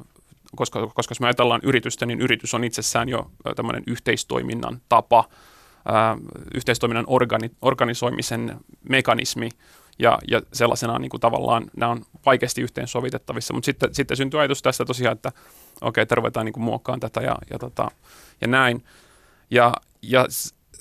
koska, 0.56 0.86
koska 0.86 1.12
jos 1.12 1.20
me 1.20 1.26
ajatellaan 1.26 1.60
yritystä, 1.64 2.06
niin 2.06 2.20
yritys 2.20 2.54
on 2.54 2.64
itsessään 2.64 3.08
jo 3.08 3.30
tämmöinen 3.56 3.82
yhteistoiminnan 3.86 4.80
tapa, 4.88 5.24
yhteistoiminnan 6.54 7.04
organi, 7.08 7.50
organisoimisen 7.62 8.56
mekanismi, 8.88 9.48
ja, 10.00 10.18
ja 10.28 10.40
sellaisena 10.52 10.98
niin 10.98 11.10
kuin 11.10 11.20
tavallaan 11.20 11.64
nämä 11.76 11.92
on 11.92 12.02
vaikeasti 12.26 12.62
yhteensovitettavissa, 12.62 13.54
mutta 13.54 13.66
sitten, 13.66 13.94
sitten 13.94 14.16
syntyy 14.16 14.40
ajatus 14.40 14.62
tästä 14.62 14.84
tosiaan, 14.84 15.16
että 15.16 15.32
okei, 15.80 16.02
okay, 16.02 16.16
ruvetaan 16.16 16.46
niin 16.46 16.62
muokkaamaan 16.62 17.00
tätä 17.00 17.20
ja, 17.20 17.36
ja, 17.50 17.58
tota, 17.58 17.90
ja 18.40 18.48
näin. 18.48 18.84
Ja, 19.50 19.72
ja 20.02 20.26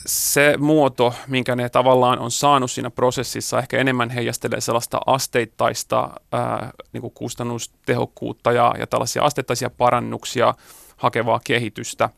se 0.05 0.55
muoto, 0.57 1.13
minkä 1.27 1.55
ne 1.55 1.69
tavallaan 1.69 2.19
on 2.19 2.31
saanut 2.31 2.71
siinä 2.71 2.89
prosessissa, 2.89 3.59
ehkä 3.59 3.77
enemmän 3.77 4.09
heijastelee 4.09 4.61
sellaista 4.61 4.99
asteittaista 5.05 6.09
ää, 6.31 6.71
niin 6.93 7.01
kuin 7.01 7.13
kustannustehokkuutta 7.13 8.51
ja, 8.51 8.73
ja 8.79 8.87
tällaisia 8.87 9.23
asteittaisia 9.23 9.69
parannuksia 9.69 10.53
hakevaa 10.97 11.39
kehitystä, 11.43 12.09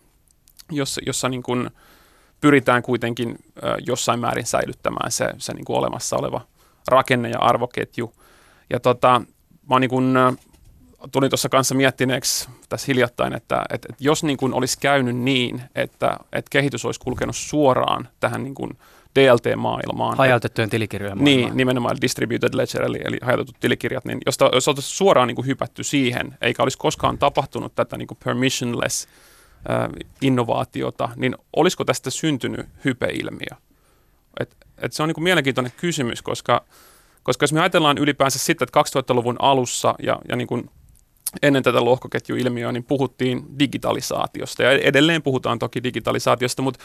jossa, 0.72 1.01
jossa 1.05 1.29
niin 1.29 1.43
kuin 1.43 1.70
pyritään 2.41 2.84
kuitenkin 2.84 3.36
ää, 3.62 3.77
jossain 3.88 4.20
määrin 4.20 4.46
säilyttämään 4.46 5.12
se, 5.12 5.29
se 5.38 5.53
niin 5.53 5.65
kuin 5.65 5.77
olemassa 5.77 6.17
oleva 6.17 6.41
rakenne 6.88 7.30
ja 7.30 7.40
arvoketju. 7.40 8.14
Ja 8.70 8.80
tota, 8.80 9.22
mä 9.70 9.80
niin 9.80 9.90
kun, 9.90 10.16
tulin 11.12 11.30
tuossa 11.30 11.50
kanssa 11.50 11.76
miettineeksi 11.76 12.50
tässä 12.70 12.86
hiljattain, 12.88 13.34
että, 13.34 13.66
että, 13.70 13.88
että 13.90 14.04
jos 14.04 14.24
niin 14.24 14.38
kun 14.38 14.54
olisi 14.54 14.80
käynyt 14.80 15.16
niin, 15.16 15.62
että, 15.76 16.18
että 16.34 16.50
kehitys 16.50 16.86
olisi 16.86 17.00
kulkenut 17.00 17.36
suoraan 17.36 18.08
tähän 18.20 18.44
niin 18.44 18.56
kun 18.56 18.78
DLT-maailmaan. 19.20 20.18
Hajautettujen 20.18 20.70
tilikirjojen 20.70 21.18
maailmaan. 21.18 21.46
Niin, 21.48 21.58
nimenomaan 21.58 21.98
distributed 22.02 22.54
ledger, 22.54 22.84
eli, 22.84 23.00
eli 23.04 23.18
hajautetut 23.22 23.56
tilikirjat, 23.60 24.06
niin 24.06 24.18
jos, 24.26 24.38
jos 24.54 24.68
oltaisiin 24.68 24.98
suoraan 24.98 25.28
niin 25.28 25.36
kuin 25.36 25.48
hypätty 25.48 25.84
siihen, 25.84 26.38
eikä 26.42 26.64
olisi 26.64 26.78
koskaan 26.78 27.18
tapahtunut 27.18 27.76
tätä 27.76 27.98
niin 27.98 28.08
kuin 28.08 28.18
permissionless 28.24 29.08
äh, 29.70 29.90
innovaatiota, 30.22 31.10
niin 31.16 31.36
olisiko 31.56 31.86
tästä 31.86 32.10
syntynyt 32.10 32.66
hypeilmiö? 32.86 33.58
Et, 34.40 34.56
et 34.82 34.94
se 34.94 35.04
on 35.04 35.10
niin 35.10 35.24
mielenkiintoinen 35.24 35.74
kysymys, 35.78 36.22
koska, 36.22 36.66
koska 37.24 37.44
jos 37.44 37.54
me 37.54 37.60
ajatellaan 37.60 37.98
ylipäänsä 37.98 38.40
sitten, 38.40 38.66
että 38.66 39.00
2000-luvun 39.00 39.36
alussa 39.40 39.96
ja, 40.04 40.20
ja 40.30 40.36
niin 40.36 40.48
kuin 40.48 40.70
ennen 41.42 41.64
tätä 41.64 41.86
lohkoketjuilmiöä, 41.86 42.72
niin 42.72 42.84
puhuttiin 42.84 43.60
digitalisaatiosta 43.60 44.64
ja 44.64 44.72
edelleen 44.72 45.22
puhutaan 45.22 45.60
toki 45.60 45.84
digitalisaatiosta, 45.84 46.62
mutta 46.62 46.80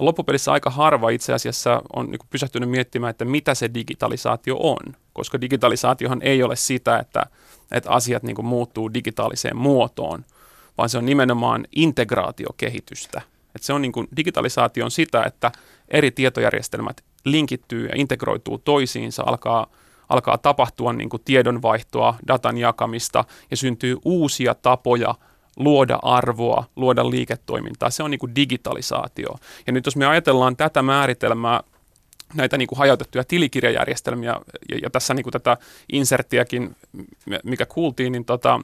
loppupelissä 0.00 0.52
aika 0.52 0.70
harva 0.70 1.10
itse 1.10 1.32
asiassa 1.32 1.82
on 1.96 2.10
niin 2.10 2.20
pysähtynyt 2.30 2.70
miettimään, 2.70 3.10
että 3.10 3.24
mitä 3.24 3.54
se 3.54 3.74
digitalisaatio 3.74 4.56
on, 4.60 4.96
koska 5.12 5.40
digitalisaatiohan 5.40 6.22
ei 6.22 6.42
ole 6.42 6.56
sitä, 6.56 6.98
että, 6.98 7.26
että 7.70 7.90
asiat 7.90 8.22
niin 8.22 8.44
muuttuu 8.44 8.94
digitaaliseen 8.94 9.56
muotoon, 9.56 10.24
vaan 10.78 10.88
se 10.88 10.98
on 10.98 11.06
nimenomaan 11.06 11.66
integraatiokehitystä. 11.76 13.22
Että 13.54 13.66
se 13.66 13.72
on 13.72 13.82
niin 13.82 13.92
kuin, 13.92 14.08
digitalisaatio 14.16 14.84
on 14.84 14.90
sitä, 14.90 15.22
että 15.22 15.52
eri 15.88 16.10
tietojärjestelmät 16.10 17.04
linkittyy 17.24 17.86
ja 17.86 17.92
integroituu 17.96 18.58
toisiinsa, 18.58 19.22
alkaa, 19.26 19.66
alkaa 20.08 20.38
tapahtua 20.38 20.92
niin 20.92 21.08
kuin 21.08 21.22
tiedonvaihtoa, 21.24 22.14
datan 22.28 22.58
jakamista 22.58 23.24
ja 23.50 23.56
syntyy 23.56 23.96
uusia 24.04 24.54
tapoja 24.54 25.14
luoda 25.56 25.98
arvoa, 26.02 26.64
luoda 26.76 27.10
liiketoimintaa. 27.10 27.90
Se 27.90 28.02
on 28.02 28.10
niin 28.10 28.18
kuin 28.18 28.34
digitalisaatio. 28.34 29.34
Ja 29.66 29.72
nyt 29.72 29.86
jos 29.86 29.96
me 29.96 30.06
ajatellaan 30.06 30.56
tätä 30.56 30.82
määritelmää, 30.82 31.60
näitä 32.34 32.58
niin 32.58 32.68
kuin 32.68 32.78
hajautettuja 32.78 33.24
tilikirjajärjestelmiä, 33.24 34.40
ja, 34.68 34.78
ja 34.82 34.90
tässä 34.90 35.14
niin 35.14 35.24
kuin 35.24 35.32
tätä 35.32 35.56
inserttiäkin, 35.92 36.76
mikä 37.44 37.66
kuultiin, 37.66 38.12
niin 38.12 38.24
tota, 38.24 38.60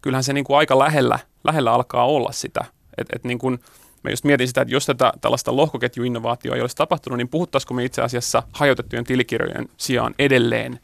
kyllähän 0.00 0.24
se 0.24 0.32
niin 0.32 0.44
kuin 0.44 0.58
aika 0.58 0.78
lähellä, 0.78 1.18
lähellä 1.44 1.72
alkaa 1.72 2.06
olla 2.06 2.32
sitä. 2.32 2.64
Et, 2.98 3.06
et 3.14 3.24
niin 3.24 3.38
kuin, 3.38 3.60
Mä 4.06 4.10
just 4.10 4.24
mietin 4.24 4.48
sitä, 4.48 4.60
että 4.60 4.74
jos 4.74 4.86
tätä 4.86 5.12
tällaista 5.20 5.56
lohkoketjuinnovaatioa 5.56 6.54
ei 6.54 6.60
olisi 6.60 6.76
tapahtunut, 6.76 7.16
niin 7.16 7.28
puhuttaisiko 7.28 7.74
me 7.74 7.84
itse 7.84 8.02
asiassa 8.02 8.42
hajautettujen 8.52 9.04
tilikirjojen 9.04 9.68
sijaan 9.76 10.14
edelleen 10.18 10.80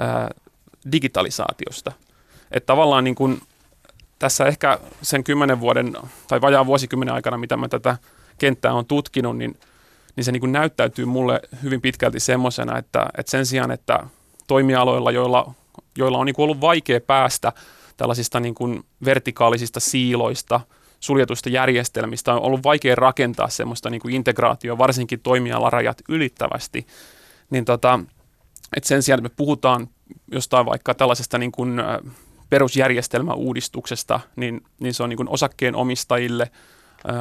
ää, 0.00 0.30
digitalisaatiosta. 0.92 1.92
Että 2.50 2.66
tavallaan 2.66 3.04
niin 3.04 3.14
kun, 3.14 3.40
tässä 4.18 4.46
ehkä 4.46 4.78
sen 5.02 5.24
kymmenen 5.24 5.60
vuoden 5.60 5.96
tai 6.28 6.40
vajaan 6.40 6.66
vuosikymmenen 6.66 7.14
aikana, 7.14 7.38
mitä 7.38 7.56
mä 7.56 7.68
tätä 7.68 7.96
kenttää 8.38 8.72
on 8.72 8.86
tutkinut, 8.86 9.36
niin, 9.36 9.58
niin 10.16 10.24
se 10.24 10.32
niin 10.32 10.52
näyttäytyy 10.52 11.04
mulle 11.04 11.40
hyvin 11.62 11.80
pitkälti 11.80 12.20
semmoisena, 12.20 12.78
että, 12.78 13.06
että 13.18 13.30
sen 13.30 13.46
sijaan, 13.46 13.70
että 13.70 14.06
toimialoilla, 14.46 15.10
joilla, 15.10 15.54
joilla 15.98 16.18
on 16.18 16.26
niin 16.26 16.34
ollut 16.38 16.60
vaikea 16.60 17.00
päästä 17.00 17.52
tällaisista 17.96 18.40
niin 18.40 18.54
kuin 18.54 18.84
vertikaalisista 19.04 19.80
siiloista, 19.80 20.60
suljetuista 21.00 21.48
järjestelmistä, 21.48 22.34
on 22.34 22.42
ollut 22.42 22.62
vaikea 22.62 22.94
rakentaa 22.94 23.48
semmoista 23.48 23.90
niin 23.90 24.00
kuin 24.00 24.14
integraatioa, 24.14 24.78
varsinkin 24.78 25.20
toimialarajat 25.20 25.98
ylittävästi, 26.08 26.86
niin 27.50 27.64
tota, 27.64 28.00
että 28.76 28.88
sen 28.88 29.02
sijaan, 29.02 29.18
että 29.18 29.30
me 29.30 29.34
puhutaan 29.36 29.88
jostain 30.32 30.66
vaikka 30.66 30.94
tällaisesta 30.94 31.38
niin 31.38 31.52
kuin 31.52 31.82
perusjärjestelmäuudistuksesta, 32.50 34.20
niin, 34.36 34.60
niin 34.80 34.94
se 34.94 35.02
on 35.02 35.08
niin 35.08 35.16
kuin 35.16 35.28
osakkeen 35.28 35.76
omistajille, 35.76 36.50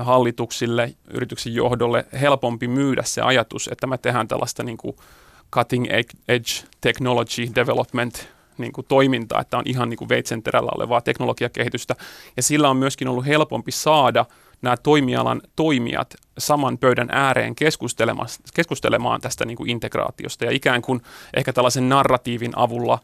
hallituksille, 0.03 0.93
yrityksen 1.09 1.53
johdolle 1.53 2.05
helpompi 2.21 2.67
myydä 2.67 3.03
se 3.03 3.21
ajatus, 3.21 3.69
että 3.71 3.87
me 3.87 3.97
tehdään 3.97 4.27
tällaista 4.27 4.63
niin 4.63 4.77
kuin 4.77 4.95
cutting 5.51 5.85
edge 6.27 6.67
technology 6.81 7.55
development 7.55 8.36
niin 8.59 8.71
kuin 8.71 8.85
toimintaa, 8.87 9.41
että 9.41 9.57
on 9.57 9.63
ihan 9.65 9.89
niin 9.89 9.97
kuin 9.97 10.09
veitsen 10.09 10.43
terällä 10.43 10.71
olevaa 10.75 11.01
teknologiakehitystä. 11.01 11.95
Ja 12.37 12.43
sillä 12.43 12.69
on 12.69 12.77
myöskin 12.77 13.07
ollut 13.07 13.25
helpompi 13.25 13.71
saada 13.71 14.25
nämä 14.61 14.77
toimialan 14.77 15.41
toimijat 15.55 16.15
saman 16.37 16.77
pöydän 16.77 17.09
ääreen 17.11 17.55
keskustelemaan, 17.55 18.27
keskustelemaan 18.53 19.21
tästä 19.21 19.45
niin 19.45 19.57
kuin 19.57 19.69
integraatiosta 19.69 20.45
ja 20.45 20.51
ikään 20.51 20.81
kuin 20.81 21.01
ehkä 21.33 21.53
tällaisen 21.53 21.89
narratiivin 21.89 22.51
avulla 22.55 22.99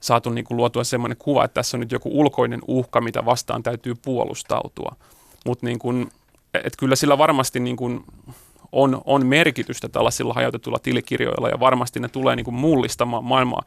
saatu 0.00 0.30
niin 0.30 0.44
kuin 0.44 0.56
luotua 0.56 0.84
sellainen 0.84 1.16
kuva, 1.18 1.44
että 1.44 1.54
tässä 1.54 1.76
on 1.76 1.80
nyt 1.80 1.92
joku 1.92 2.20
ulkoinen 2.20 2.60
uhka, 2.66 3.00
mitä 3.00 3.24
vastaan 3.24 3.62
täytyy 3.62 3.94
puolustautua. 4.04 4.96
Mutta 5.46 5.66
niin 5.66 5.78
kuin, 5.78 6.10
kyllä 6.78 6.96
sillä 6.96 7.18
varmasti 7.18 7.60
niin 7.60 7.76
kuin 7.76 8.04
on, 8.72 9.02
on 9.04 9.26
merkitystä 9.26 9.88
tällaisilla 9.88 10.34
hajautetuilla 10.34 10.78
tilikirjoilla 10.78 11.48
ja 11.48 11.60
varmasti 11.60 12.00
ne 12.00 12.08
tulee 12.08 12.36
niin 12.36 12.44
kuin 12.44 12.54
mullistamaan 12.54 13.24
maailmaa, 13.24 13.62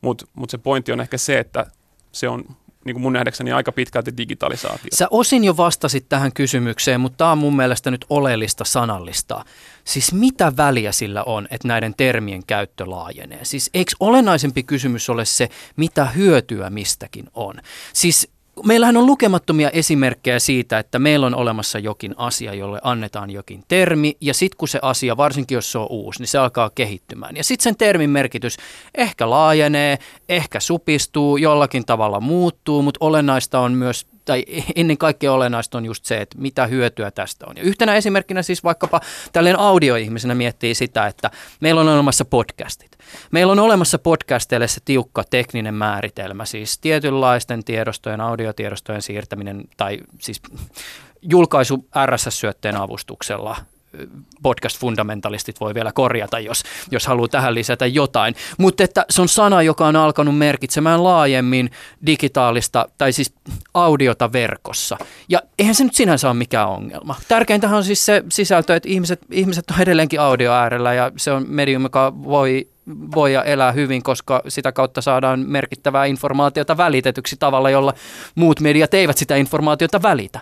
mutta 0.00 0.26
mut 0.34 0.50
se 0.50 0.58
pointti 0.58 0.92
on 0.92 1.00
ehkä 1.00 1.18
se, 1.18 1.38
että 1.38 1.66
se 2.12 2.28
on 2.28 2.44
niin 2.84 2.94
kuin 2.94 3.02
mun 3.02 3.12
nähdäkseni 3.12 3.52
aika 3.52 3.72
pitkälti 3.72 4.16
digitalisaatio. 4.16 4.88
Sä 4.92 5.06
osin 5.10 5.44
jo 5.44 5.56
vastasit 5.56 6.08
tähän 6.08 6.32
kysymykseen, 6.32 7.00
mutta 7.00 7.16
tämä 7.16 7.32
on 7.32 7.38
mun 7.38 7.56
mielestä 7.56 7.90
nyt 7.90 8.04
oleellista 8.10 8.64
sanallista. 8.64 9.44
Siis 9.84 10.12
mitä 10.12 10.56
väliä 10.56 10.92
sillä 10.92 11.24
on, 11.24 11.48
että 11.50 11.68
näiden 11.68 11.94
termien 11.96 12.46
käyttö 12.46 12.90
laajenee? 12.90 13.44
Siis 13.44 13.70
eikö 13.74 13.92
olennaisempi 14.00 14.62
kysymys 14.62 15.10
ole 15.10 15.24
se, 15.24 15.48
mitä 15.76 16.04
hyötyä 16.04 16.70
mistäkin 16.70 17.26
on? 17.34 17.54
Siis 17.92 18.28
meillähän 18.64 18.96
on 18.96 19.06
lukemattomia 19.06 19.70
esimerkkejä 19.70 20.38
siitä, 20.38 20.78
että 20.78 20.98
meillä 20.98 21.26
on 21.26 21.34
olemassa 21.34 21.78
jokin 21.78 22.14
asia, 22.16 22.54
jolle 22.54 22.80
annetaan 22.82 23.30
jokin 23.30 23.62
termi, 23.68 24.16
ja 24.20 24.34
sitten 24.34 24.56
kun 24.56 24.68
se 24.68 24.78
asia, 24.82 25.16
varsinkin 25.16 25.54
jos 25.54 25.72
se 25.72 25.78
on 25.78 25.86
uusi, 25.90 26.20
niin 26.20 26.28
se 26.28 26.38
alkaa 26.38 26.70
kehittymään. 26.74 27.36
Ja 27.36 27.44
sitten 27.44 27.62
sen 27.62 27.76
termin 27.76 28.10
merkitys 28.10 28.56
ehkä 28.94 29.30
laajenee, 29.30 29.98
ehkä 30.28 30.60
supistuu, 30.60 31.36
jollakin 31.36 31.86
tavalla 31.86 32.20
muuttuu, 32.20 32.82
mutta 32.82 32.98
olennaista 33.00 33.60
on 33.60 33.72
myös 33.72 34.06
tai 34.24 34.44
ennen 34.76 34.98
kaikkea 34.98 35.32
olennaista 35.32 35.78
on 35.78 35.84
just 35.84 36.04
se, 36.04 36.20
että 36.20 36.38
mitä 36.38 36.66
hyötyä 36.66 37.10
tästä 37.10 37.46
on. 37.48 37.56
Ja 37.56 37.62
yhtenä 37.62 37.96
esimerkkinä 37.96 38.42
siis 38.42 38.64
vaikkapa 38.64 39.00
tällainen 39.32 39.60
audioihmisenä 39.60 40.34
miettii 40.34 40.74
sitä, 40.74 41.06
että 41.06 41.30
meillä 41.60 41.80
on 41.80 41.88
olemassa 41.88 42.24
podcastit. 42.24 42.98
Meillä 43.30 43.52
on 43.52 43.58
olemassa 43.58 43.98
podcasteille 43.98 44.68
se 44.68 44.80
tiukka 44.84 45.24
tekninen 45.30 45.74
määritelmä, 45.74 46.44
siis 46.44 46.78
tietynlaisten 46.78 47.64
tiedostojen, 47.64 48.20
audiotiedostojen 48.20 49.02
siirtäminen 49.02 49.64
tai 49.76 49.98
siis 50.20 50.42
julkaisu 51.22 51.88
RSS-syötteen 52.06 52.76
avustuksella 52.76 53.56
podcast-fundamentalistit 54.42 55.60
voi 55.60 55.74
vielä 55.74 55.92
korjata, 55.92 56.38
jos, 56.38 56.62
jos 56.90 57.06
haluaa 57.06 57.28
tähän 57.28 57.54
lisätä 57.54 57.86
jotain. 57.86 58.34
Mutta 58.58 58.84
että 58.84 59.04
se 59.10 59.22
on 59.22 59.28
sana, 59.28 59.62
joka 59.62 59.86
on 59.86 59.96
alkanut 59.96 60.38
merkitsemään 60.38 61.04
laajemmin 61.04 61.70
digitaalista, 62.06 62.88
tai 62.98 63.12
siis 63.12 63.34
audiota 63.74 64.32
verkossa. 64.32 64.98
Ja 65.28 65.42
eihän 65.58 65.74
se 65.74 65.84
nyt 65.84 65.94
sinänsä 65.94 66.28
ole 66.28 66.36
mikään 66.36 66.68
ongelma. 66.68 67.14
Tärkeintähän 67.28 67.76
on 67.76 67.84
siis 67.84 68.06
se 68.06 68.24
sisältö, 68.28 68.76
että 68.76 68.88
ihmiset, 68.88 69.20
ihmiset 69.30 69.64
on 69.70 69.80
edelleenkin 69.80 70.20
audio 70.20 70.52
äärellä, 70.52 70.94
ja 70.94 71.12
se 71.16 71.32
on 71.32 71.44
medium, 71.48 71.82
joka 71.82 72.12
voi 72.22 72.68
voi 73.14 73.34
elää 73.44 73.72
hyvin, 73.72 74.02
koska 74.02 74.42
sitä 74.48 74.72
kautta 74.72 75.00
saadaan 75.00 75.40
merkittävää 75.40 76.04
informaatiota 76.04 76.76
välitetyksi 76.76 77.36
tavalla, 77.38 77.70
jolla 77.70 77.94
muut 78.34 78.60
mediat 78.60 78.94
eivät 78.94 79.18
sitä 79.18 79.36
informaatiota 79.36 80.02
välitä. 80.02 80.40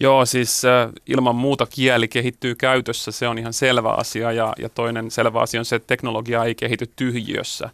Joo, 0.00 0.26
siis 0.26 0.64
äh, 0.64 0.88
ilman 1.06 1.36
muuta 1.36 1.66
kieli 1.66 2.08
kehittyy 2.08 2.54
käytössä, 2.54 3.10
se 3.12 3.28
on 3.28 3.38
ihan 3.38 3.52
selvä 3.52 3.90
asia. 3.90 4.32
Ja, 4.32 4.52
ja 4.58 4.68
toinen 4.68 5.10
selvä 5.10 5.40
asia 5.40 5.60
on 5.60 5.64
se, 5.64 5.76
että 5.76 5.86
teknologia 5.86 6.44
ei 6.44 6.54
kehity 6.54 6.90
tyhjiössä. 6.96 7.70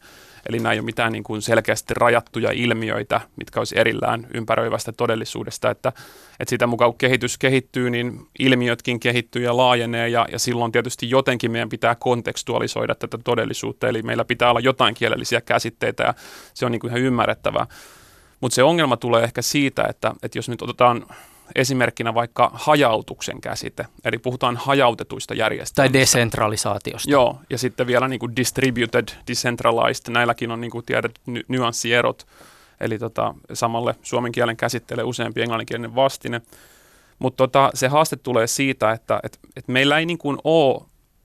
Eli 0.49 0.59
nämä 0.59 0.73
ei 0.73 0.79
ole 0.79 0.85
mitään 0.85 1.13
niin 1.13 1.25
kuin 1.25 1.43
selkeästi 1.43 1.95
rajattuja 1.95 2.51
ilmiöitä, 2.53 3.21
mitkä 3.37 3.61
olisi 3.61 3.79
erillään 3.79 4.27
ympäröivästä 4.35 4.93
todellisuudesta. 4.93 5.71
Että, 5.71 5.93
että 6.41 6.51
sitä 6.51 6.67
mukaan 6.67 6.91
kun 6.91 6.99
kehitys 6.99 7.39
kehittyy, 7.39 7.91
niin 7.91 8.27
ilmiötkin 8.39 9.01
kehittyy 9.01 9.43
ja 9.43 9.57
laajenee 9.57 10.09
ja, 10.09 10.27
ja 10.33 10.39
silloin 10.39 10.73
tietysti 10.73 11.11
jotenkin 11.11 11.51
meidän 11.51 11.69
pitää 11.69 11.95
kontekstualisoida 11.95 12.95
tätä 12.95 13.19
todellisuutta. 13.19 13.89
Eli 13.89 14.03
meillä 14.03 14.25
pitää 14.25 14.51
olla 14.51 14.61
jotain 14.61 14.95
kielellisiä 14.95 15.41
käsitteitä 15.41 16.03
ja 16.03 16.15
se 16.55 16.67
on 16.67 16.73
niin 16.73 16.81
kuin 16.81 16.91
ihan 16.91 17.01
ymmärrettävää. 17.01 17.67
Mutta 18.41 18.55
se 18.55 18.63
ongelma 18.63 18.97
tulee 18.97 19.25
ehkä 19.25 19.43
siitä, 19.43 19.85
että, 19.89 20.13
että 20.23 20.39
jos 20.39 20.49
nyt 20.49 20.63
otetaan 20.63 21.07
esimerkkinä 21.55 22.15
vaikka 22.15 22.51
hajautuksen 22.55 23.41
käsite, 23.41 23.87
eli 24.05 24.19
puhutaan 24.19 24.57
hajautetuista 24.57 25.35
järjestelmistä. 25.35 25.93
Tai 25.93 26.01
desentralisaatiosta. 26.01 27.11
Joo, 27.11 27.41
ja 27.51 27.59
sitten 27.59 27.87
vielä 27.87 28.09
niin 28.09 28.21
kuin 28.21 28.37
distributed, 28.37 29.09
decentralized, 29.29 30.13
näilläkin 30.13 30.51
on 30.51 30.61
niin 30.61 30.71
kuin 30.71 30.85
tiedät 30.85 31.13
ny- 31.27 31.45
nyanssierot, 31.49 32.27
eli 32.81 32.99
tota, 32.99 33.35
samalle 33.53 33.95
suomen 34.03 34.33
kielen 34.33 34.57
käsitteelle 34.57 35.03
useampi 35.03 35.43
englanninkielinen 35.43 35.95
vastine. 35.95 36.43
Mutta 37.19 37.37
tota, 37.37 37.71
se 37.75 37.89
haaste 37.89 38.17
tulee 38.17 38.47
siitä, 38.47 38.93
että 38.93 39.21
et, 39.23 39.39
et 39.57 39.69
meillä 39.69 39.99
ei 39.99 40.07
niin 40.07 40.19
kuin 40.19 40.39
ole 40.45 40.83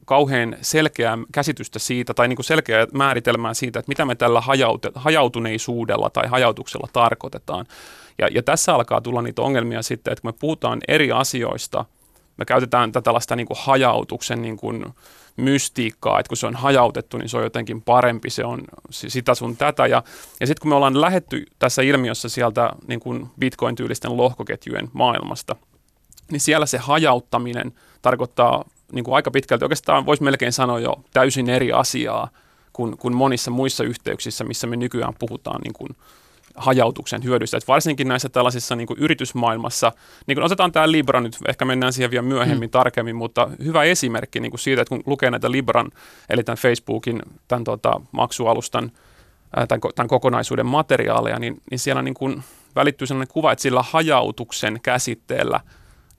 kauhean 0.09 0.55
selkeää 0.61 1.17
käsitystä 1.31 1.79
siitä 1.79 2.13
tai 2.13 2.27
niin 2.27 2.35
kuin 2.35 2.45
selkeää 2.45 2.87
määritelmää 2.93 3.53
siitä, 3.53 3.79
että 3.79 3.89
mitä 3.89 4.05
me 4.05 4.15
tällä 4.15 4.41
hajaute, 4.41 4.91
hajautuneisuudella 4.95 6.09
tai 6.09 6.27
hajautuksella 6.27 6.87
tarkoitetaan. 6.93 7.65
Ja, 8.17 8.27
ja 8.31 8.43
tässä 8.43 8.75
alkaa 8.75 9.01
tulla 9.01 9.21
niitä 9.21 9.41
ongelmia 9.41 9.81
sitten, 9.81 10.11
että 10.11 10.21
kun 10.21 10.29
me 10.29 10.37
puhutaan 10.39 10.79
eri 10.87 11.11
asioista, 11.11 11.85
me 12.37 12.45
käytetään 12.45 12.91
tätä 12.91 13.03
tällaista 13.03 13.35
niin 13.35 13.47
kuin 13.47 13.57
hajautuksen 13.61 14.41
niin 14.41 14.57
kuin 14.57 14.85
mystiikkaa, 15.37 16.19
että 16.19 16.27
kun 16.27 16.37
se 16.37 16.47
on 16.47 16.55
hajautettu, 16.55 17.17
niin 17.17 17.29
se 17.29 17.37
on 17.37 17.43
jotenkin 17.43 17.81
parempi, 17.81 18.29
se 18.29 18.45
on 18.45 18.61
sitä 18.89 19.35
sun 19.35 19.57
tätä. 19.57 19.87
Ja, 19.87 20.03
ja 20.39 20.47
sitten 20.47 20.61
kun 20.61 20.69
me 20.69 20.75
ollaan 20.75 21.01
lähetty 21.01 21.45
tässä 21.59 21.81
ilmiössä 21.81 22.29
sieltä 22.29 22.69
niin 22.87 22.99
kuin 22.99 23.27
Bitcoin-tyylisten 23.39 24.17
lohkoketjujen 24.17 24.89
maailmasta, 24.93 25.55
niin 26.31 26.39
siellä 26.39 26.65
se 26.65 26.77
hajauttaminen 26.77 27.73
tarkoittaa 28.01 28.65
niin 28.91 29.03
kuin 29.03 29.15
aika 29.15 29.31
pitkälti, 29.31 29.65
oikeastaan 29.65 30.05
voisi 30.05 30.23
melkein 30.23 30.53
sanoa 30.53 30.79
jo 30.79 31.03
täysin 31.13 31.49
eri 31.49 31.71
asiaa 31.71 32.29
kuin, 32.73 32.97
kuin 32.97 33.15
monissa 33.15 33.51
muissa 33.51 33.83
yhteyksissä, 33.83 34.43
missä 34.43 34.67
me 34.67 34.75
nykyään 34.75 35.13
puhutaan 35.19 35.61
niin 35.63 35.73
kuin 35.73 35.89
hajautuksen 36.55 37.23
hyödystä. 37.23 37.57
Et 37.57 37.67
varsinkin 37.67 38.07
näissä 38.07 38.29
tällaisissa 38.29 38.75
niin 38.75 38.87
kuin 38.87 38.99
yritysmaailmassa, 38.99 39.91
niin 40.27 40.35
kuin 40.35 40.45
otetaan 40.45 40.71
tämä 40.71 40.91
Libra 40.91 41.21
nyt, 41.21 41.37
ehkä 41.47 41.65
mennään 41.65 41.93
siihen 41.93 42.11
vielä 42.11 42.27
myöhemmin 42.27 42.69
mm. 42.69 42.71
tarkemmin, 42.71 43.15
mutta 43.15 43.49
hyvä 43.63 43.83
esimerkki 43.83 44.39
niin 44.39 44.51
kuin 44.51 44.59
siitä, 44.59 44.81
että 44.81 44.89
kun 44.89 45.03
lukee 45.05 45.31
näitä 45.31 45.51
Libran, 45.51 45.91
eli 46.29 46.43
tämän 46.43 46.57
Facebookin, 46.57 47.21
tämän 47.47 47.63
tota, 47.63 48.01
maksualustan, 48.11 48.91
tämän, 49.67 49.81
tämän 49.95 50.07
kokonaisuuden 50.07 50.65
materiaaleja, 50.65 51.39
niin, 51.39 51.61
niin 51.71 51.79
siellä 51.79 52.01
niin 52.01 52.13
kuin 52.13 52.43
välittyy 52.75 53.07
sellainen 53.07 53.33
kuva, 53.33 53.51
että 53.51 53.61
sillä 53.61 53.83
hajautuksen 53.83 54.79
käsitteellä 54.83 55.59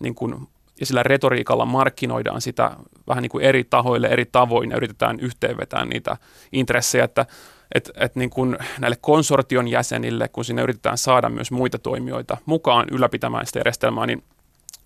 niin 0.00 0.14
kuin 0.14 0.48
ja 0.80 0.86
sillä 0.86 1.02
retoriikalla 1.02 1.64
markkinoidaan 1.64 2.40
sitä 2.40 2.70
vähän 3.08 3.22
niin 3.22 3.30
kuin 3.30 3.44
eri 3.44 3.64
tahoille 3.64 4.06
eri 4.06 4.24
tavoin 4.24 4.70
ja 4.70 4.76
yritetään 4.76 5.20
yhteenvetää 5.20 5.84
niitä 5.84 6.16
intressejä, 6.52 7.04
että 7.04 7.26
et, 7.74 7.90
et 7.96 8.16
niin 8.16 8.30
kuin 8.30 8.58
näille 8.78 8.96
konsortion 9.00 9.68
jäsenille, 9.68 10.28
kun 10.28 10.44
sinne 10.44 10.62
yritetään 10.62 10.98
saada 10.98 11.28
myös 11.28 11.50
muita 11.50 11.78
toimijoita 11.78 12.36
mukaan 12.46 12.86
ylläpitämään 12.90 13.46
sitä 13.46 13.58
järjestelmää, 13.58 14.06
niin 14.06 14.24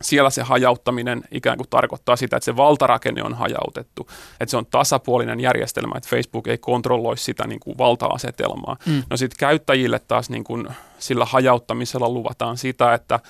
siellä 0.02 0.30
se 0.30 0.42
hajauttaminen 0.42 1.24
ikään 1.30 1.56
kuin 1.56 1.68
tarkoittaa 1.70 2.16
sitä, 2.16 2.36
että 2.36 2.44
se 2.44 2.56
valtarakenne 2.56 3.22
on 3.22 3.34
hajautettu, 3.34 4.08
että 4.40 4.50
se 4.50 4.56
on 4.56 4.66
tasapuolinen 4.66 5.40
järjestelmä, 5.40 5.94
että 5.96 6.08
Facebook 6.08 6.46
ei 6.46 6.58
kontrolloi 6.58 7.16
sitä 7.16 7.46
niin 7.46 7.60
kuin 7.60 7.78
valta-asetelmaa. 7.78 8.76
Mm. 8.86 9.02
No 9.10 9.16
sitten 9.16 9.38
käyttäjille 9.38 9.98
taas 9.98 10.30
niin 10.30 10.44
kuin 10.44 10.68
sillä 10.98 11.24
hajauttamisella 11.24 12.08
luvataan 12.08 12.56
sitä, 12.56 12.94
että 12.94 13.20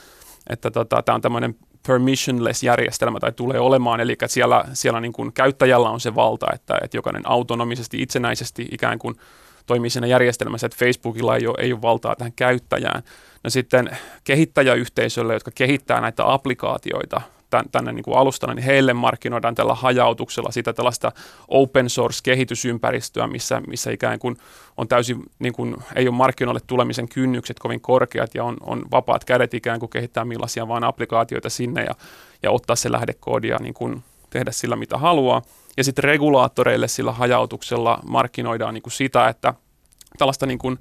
että 0.50 0.70
tota, 0.70 1.02
tämä 1.02 1.14
on 1.14 1.20
tämmöinen 1.20 1.56
permissionless 1.86 2.62
järjestelmä 2.62 3.20
tai 3.20 3.32
tulee 3.32 3.60
olemaan, 3.60 4.00
eli 4.00 4.12
että 4.12 4.28
siellä, 4.28 4.64
siellä 4.72 5.00
niin 5.00 5.12
kuin 5.12 5.32
käyttäjällä 5.32 5.90
on 5.90 6.00
se 6.00 6.14
valta, 6.14 6.46
että, 6.54 6.78
että 6.82 6.96
jokainen 6.96 7.22
autonomisesti, 7.24 8.02
itsenäisesti 8.02 8.68
ikään 8.70 8.98
kuin 8.98 9.14
toimii 9.66 9.90
siinä 9.90 10.06
järjestelmässä, 10.06 10.66
että 10.66 10.84
Facebookilla 10.84 11.36
ei 11.36 11.46
ole, 11.46 11.56
ei 11.58 11.72
ole 11.72 11.82
valtaa 11.82 12.16
tähän 12.16 12.32
käyttäjään, 12.32 13.02
No 13.44 13.50
sitten 13.50 13.98
kehittäjäyhteisölle, 14.24 15.34
jotka 15.34 15.50
kehittää 15.54 16.00
näitä 16.00 16.32
applikaatioita, 16.32 17.20
tänne 17.72 17.92
niin 17.92 18.04
kuin 18.04 18.16
alustana, 18.16 18.54
niin 18.54 18.64
heille 18.64 18.92
markkinoidaan 18.92 19.54
tällä 19.54 19.74
hajautuksella 19.74 20.50
sitä 20.50 20.72
tällaista 20.72 21.12
open 21.48 21.90
source-kehitysympäristöä, 21.90 23.26
missä, 23.26 23.62
missä 23.66 23.90
ikään 23.90 24.18
kuin 24.18 24.36
on 24.76 24.88
täysin, 24.88 25.22
niin 25.38 25.52
kuin, 25.52 25.76
ei 25.96 26.08
ole 26.08 26.16
markkinoille 26.16 26.60
tulemisen 26.66 27.08
kynnykset 27.08 27.58
kovin 27.58 27.80
korkeat 27.80 28.34
ja 28.34 28.44
on, 28.44 28.56
on 28.60 28.82
vapaat 28.90 29.24
kädet 29.24 29.54
ikään 29.54 29.80
kuin 29.80 29.90
kehittää 29.90 30.24
millaisia 30.24 30.68
vaan 30.68 30.84
applikaatioita 30.84 31.50
sinne 31.50 31.84
ja, 31.84 31.94
ja 32.42 32.50
ottaa 32.50 32.76
se 32.76 32.92
lähdekoodi 32.92 33.48
ja 33.48 33.58
niin 33.58 33.74
kuin 33.74 34.02
tehdä 34.30 34.52
sillä 34.52 34.76
mitä 34.76 34.98
haluaa. 34.98 35.42
Ja 35.76 35.84
sitten 35.84 36.04
regulaattoreille 36.04 36.88
sillä 36.88 37.12
hajautuksella 37.12 37.98
markkinoidaan 38.08 38.74
niin 38.74 38.82
kuin 38.82 38.92
sitä, 38.92 39.28
että 39.28 39.54
tällaista 40.18 40.46
niin 40.46 40.58
kuin 40.58 40.78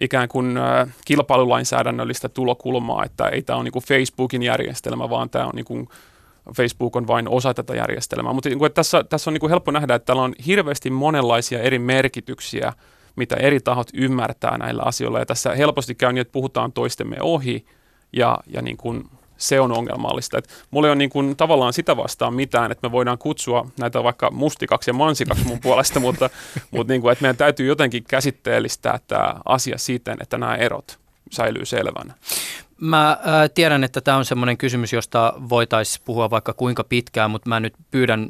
ikään 0.00 0.28
kuin 0.28 0.58
kilpailulainsäädännöllistä 1.04 2.28
tulokulmaa, 2.28 3.04
että 3.04 3.28
ei 3.28 3.42
tämä 3.42 3.56
ole 3.56 3.64
niin 3.64 3.72
kuin 3.72 3.84
Facebookin 3.84 4.42
järjestelmä, 4.42 5.10
vaan 5.10 5.30
tämä 5.30 5.44
on 5.46 5.52
niin 5.54 5.64
kuin 5.64 5.88
Facebook 6.56 6.96
on 6.96 7.06
vain 7.06 7.28
osa 7.28 7.54
tätä 7.54 7.74
järjestelmää. 7.74 8.32
Mutta 8.32 8.48
niin 8.48 8.58
kuin, 8.58 8.72
tässä, 8.72 9.04
tässä 9.04 9.30
on 9.30 9.34
niin 9.34 9.40
kuin 9.40 9.50
helppo 9.50 9.70
nähdä, 9.70 9.94
että 9.94 10.06
täällä 10.06 10.22
on 10.22 10.34
hirveästi 10.46 10.90
monenlaisia 10.90 11.62
eri 11.62 11.78
merkityksiä, 11.78 12.72
mitä 13.16 13.36
eri 13.36 13.60
tahot 13.60 13.88
ymmärtää 13.94 14.58
näillä 14.58 14.82
asioilla. 14.82 15.18
Ja 15.18 15.26
tässä 15.26 15.54
helposti 15.54 15.94
käy 15.94 16.12
niin, 16.12 16.20
että 16.20 16.32
puhutaan 16.32 16.72
toistemme 16.72 17.16
ohi 17.20 17.66
ja, 18.12 18.38
ja 18.46 18.62
niin 18.62 18.76
kuin 18.76 19.04
se 19.36 19.60
on 19.60 19.72
ongelmallista. 19.72 20.38
Et 20.38 20.48
mulla 20.70 20.86
ei 20.86 20.90
ole 20.90 20.96
niin 20.96 21.10
kuin 21.10 21.36
tavallaan 21.36 21.72
sitä 21.72 21.96
vastaan 21.96 22.34
mitään, 22.34 22.72
että 22.72 22.88
me 22.88 22.92
voidaan 22.92 23.18
kutsua 23.18 23.66
näitä 23.78 24.02
vaikka 24.02 24.30
mustikaksi 24.30 24.90
ja 24.90 24.94
mansikaksi 24.94 25.44
mun 25.44 25.60
puolesta, 25.60 26.00
mutta, 26.00 26.30
mutta 26.70 26.92
niin 26.92 27.00
kuin, 27.00 27.12
että 27.12 27.22
meidän 27.22 27.36
täytyy 27.36 27.66
jotenkin 27.66 28.04
käsitteellistää 28.04 28.98
tämä 29.06 29.34
asia 29.44 29.78
siten, 29.78 30.16
että 30.20 30.38
nämä 30.38 30.54
erot 30.54 30.98
säilyy 31.30 31.64
selvänä. 31.64 32.14
Mä 32.80 33.10
äh, 33.10 33.18
tiedän, 33.54 33.84
että 33.84 34.00
tämä 34.00 34.16
on 34.16 34.24
semmoinen 34.24 34.56
kysymys, 34.56 34.92
josta 34.92 35.34
voitaisiin 35.48 36.02
puhua 36.04 36.30
vaikka 36.30 36.52
kuinka 36.52 36.84
pitkään, 36.84 37.30
mutta 37.30 37.48
mä 37.48 37.60
nyt 37.60 37.74
pyydän 37.90 38.28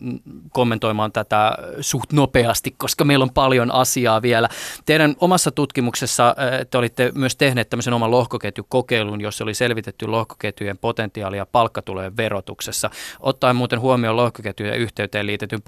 kommentoimaan 0.53 1.13
tätä 1.13 1.59
suht 1.81 2.13
nopeasti, 2.13 2.75
koska 2.77 3.05
meillä 3.05 3.23
on 3.23 3.31
paljon 3.31 3.73
asiaa 3.73 4.23
vielä. 4.23 4.49
Teidän 4.85 5.17
omassa 5.21 5.51
tutkimuksessa 5.51 6.29
äh, 6.29 6.67
te 6.71 6.79
olitte 6.79 7.13
myös 7.15 7.37
tehneet 7.37 7.71
tämmöisen 7.71 7.93
oman 7.93 8.11
lohkoketjukokeilun, 8.11 9.21
jossa 9.21 9.45
oli 9.45 9.55
selvitetty 9.55 10.07
lohkoketjujen 10.07 10.79
potentiaalia 10.79 11.47
palkkatulojen 11.47 12.17
verotuksessa. 12.17 12.91
Ottaen 13.21 13.57
muuten 13.57 13.81
huomioon 13.81 14.17
lohkoketjujen 14.17 14.79
yhteyteen 14.79 15.27
liitetyn 15.27 15.63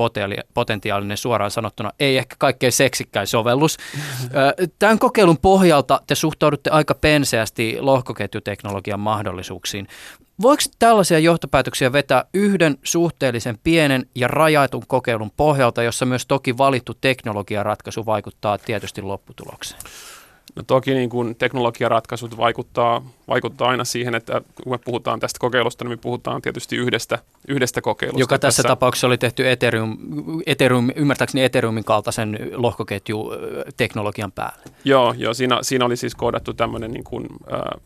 potentiaalinen 0.54 1.16
suoraan 1.16 1.50
sanottuna 1.50 1.92
ei 2.00 2.18
ehkä 2.18 2.36
kaikkein 2.38 2.72
seksikkäin 2.72 3.26
sovellus. 3.26 3.76
Äh, 4.22 4.68
tämän 4.78 4.98
kokeilun 4.98 5.38
pohjalta 5.38 6.00
te 6.06 6.14
suhtaudutte 6.14 6.70
aika 6.70 6.94
penseästi 6.94 7.76
lohkoketjuteknologiaan 7.80 8.67
teknologian 8.68 9.00
mahdollisuuksiin. 9.00 9.88
Voiko 10.42 10.62
tällaisia 10.78 11.18
johtopäätöksiä 11.18 11.92
vetää 11.92 12.24
yhden 12.34 12.78
suhteellisen 12.82 13.58
pienen 13.64 14.06
ja 14.14 14.28
rajatun 14.28 14.82
kokeilun 14.86 15.30
pohjalta, 15.36 15.82
jossa 15.82 16.06
myös 16.06 16.26
toki 16.26 16.58
valittu 16.58 16.94
teknologiaratkaisu 17.00 18.06
vaikuttaa 18.06 18.58
tietysti 18.58 19.02
lopputulokseen? 19.02 19.80
No 20.56 20.62
toki 20.66 20.94
niin 20.94 21.10
kuin 21.10 21.36
teknologiaratkaisut 21.36 22.36
vaikuttaa, 22.36 23.02
vaikuttaa 23.28 23.68
aina 23.68 23.84
siihen, 23.84 24.14
että 24.14 24.40
kun 24.64 24.72
me 24.72 24.78
puhutaan 24.78 25.20
tästä 25.20 25.38
kokeilusta, 25.40 25.84
niin 25.84 25.92
me 25.92 25.96
puhutaan 25.96 26.42
tietysti 26.42 26.76
yhdestä, 26.76 27.18
yhdestä 27.48 27.80
kokeilusta. 27.80 28.20
Joka 28.20 28.38
tässä, 28.38 28.62
tässä 28.62 28.68
tapauksessa 28.68 29.06
oli 29.06 29.18
tehty 29.18 29.50
Ethereum, 29.50 29.98
Ethereum, 30.46 30.90
ymmärtääkseni 30.96 31.44
Ethereumin 31.44 31.84
kaltaisen 31.84 32.38
lohkoketju-teknologian 32.52 34.32
päälle. 34.32 34.62
Joo, 34.84 35.14
joo 35.18 35.34
siinä, 35.34 35.58
siinä 35.62 35.84
oli 35.84 35.96
siis 35.96 36.14
koodattu 36.14 36.54
tämmöinen 36.54 36.90
niin 36.90 37.04
kuin, 37.04 37.26
äh, 37.52 37.80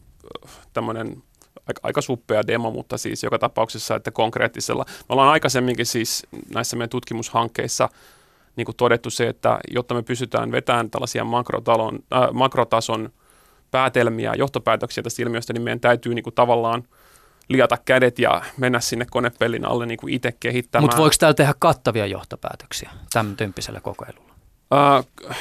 tämmöinen 0.73 1.23
aika, 1.69 1.81
aika 1.83 2.01
suppea 2.01 2.47
demo, 2.47 2.71
mutta 2.71 2.99
siis 2.99 3.23
joka 3.23 3.39
tapauksessa, 3.39 3.97
että 3.97 4.11
konkreettisella. 4.11 4.85
Me 4.89 5.05
ollaan 5.09 5.29
aikaisemminkin 5.29 5.87
siis 5.87 6.27
näissä 6.55 6.77
meidän 6.77 6.89
tutkimushankkeissa 6.89 7.89
niin 8.57 8.65
kuin 8.65 8.77
todettu 8.77 9.11
se, 9.11 9.29
että 9.29 9.59
jotta 9.71 9.95
me 9.95 10.03
pysytään 10.03 10.53
vetämään 10.53 10.91
tällaisia 10.91 11.25
makrotalon, 11.25 11.99
äh, 12.15 12.33
makrotason 12.33 13.13
päätelmiä, 13.71 14.35
johtopäätöksiä 14.35 15.03
tästä 15.03 15.23
ilmiöstä, 15.23 15.53
niin 15.53 15.63
meidän 15.63 15.81
täytyy 15.81 16.15
niin 16.15 16.23
kuin 16.23 16.35
tavallaan 16.35 16.83
liata 17.49 17.77
kädet 17.85 18.19
ja 18.19 18.43
mennä 18.57 18.81
sinne 18.81 19.07
konepellin 19.11 19.65
alle 19.65 19.87
niin 19.87 19.99
kuin 19.99 20.15
itse 20.15 20.33
kehittämään. 20.41 20.85
Mutta 20.85 20.97
voiko 20.97 21.15
täällä 21.19 21.35
tehdä 21.35 21.55
kattavia 21.59 22.07
johtopäätöksiä 22.07 22.91
tämän 23.13 23.37
tyyppisellä 23.37 23.81
kokeilulla? 23.81 24.35
Äh, 24.75 25.37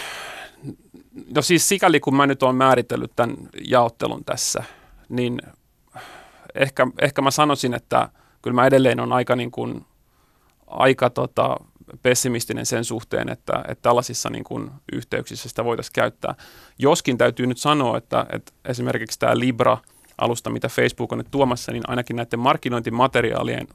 no 1.36 1.42
siis 1.42 1.70
sikäli 1.70 2.00
kun 2.00 2.16
mä 2.16 2.28
nyt 2.28 2.44
olen 2.44 2.56
määritellyt 2.56 3.12
tämän 3.16 3.38
jaottelun 3.68 4.26
tässä, 4.26 4.64
niin 5.12 5.42
ehkä, 6.56 6.88
ehkä 7.02 7.22
mä 7.22 7.32
sanoisin, 7.32 7.74
että 7.74 8.10
kyllä 8.42 8.56
mä 8.56 8.66
edelleen 8.66 9.00
on 9.00 9.14
aika, 9.14 9.36
niin 9.36 9.52
kuin, 9.52 9.86
aika 10.68 11.10
tota, 11.10 11.58
pessimistinen 12.02 12.66
sen 12.66 12.86
suhteen, 12.86 13.30
että, 13.30 13.54
että 13.68 13.82
tällaisissa 13.82 14.30
niin 14.30 14.44
kuin, 14.44 14.72
yhteyksissä 14.92 15.50
sitä 15.50 15.66
voitaisiin 15.66 15.94
käyttää. 15.94 16.36
Joskin 16.80 17.18
täytyy 17.18 17.48
nyt 17.48 17.58
sanoa, 17.58 17.98
että, 17.98 18.26
että 18.30 18.52
esimerkiksi 18.66 19.20
tämä 19.20 19.40
Libra-alusta, 19.40 20.50
mitä 20.50 20.68
Facebook 20.68 21.12
on 21.12 21.18
nyt 21.18 21.32
tuomassa, 21.32 21.72
niin 21.72 21.84
ainakin 21.88 22.16
näiden 22.16 22.40
markkinointimateriaalien 22.40 23.68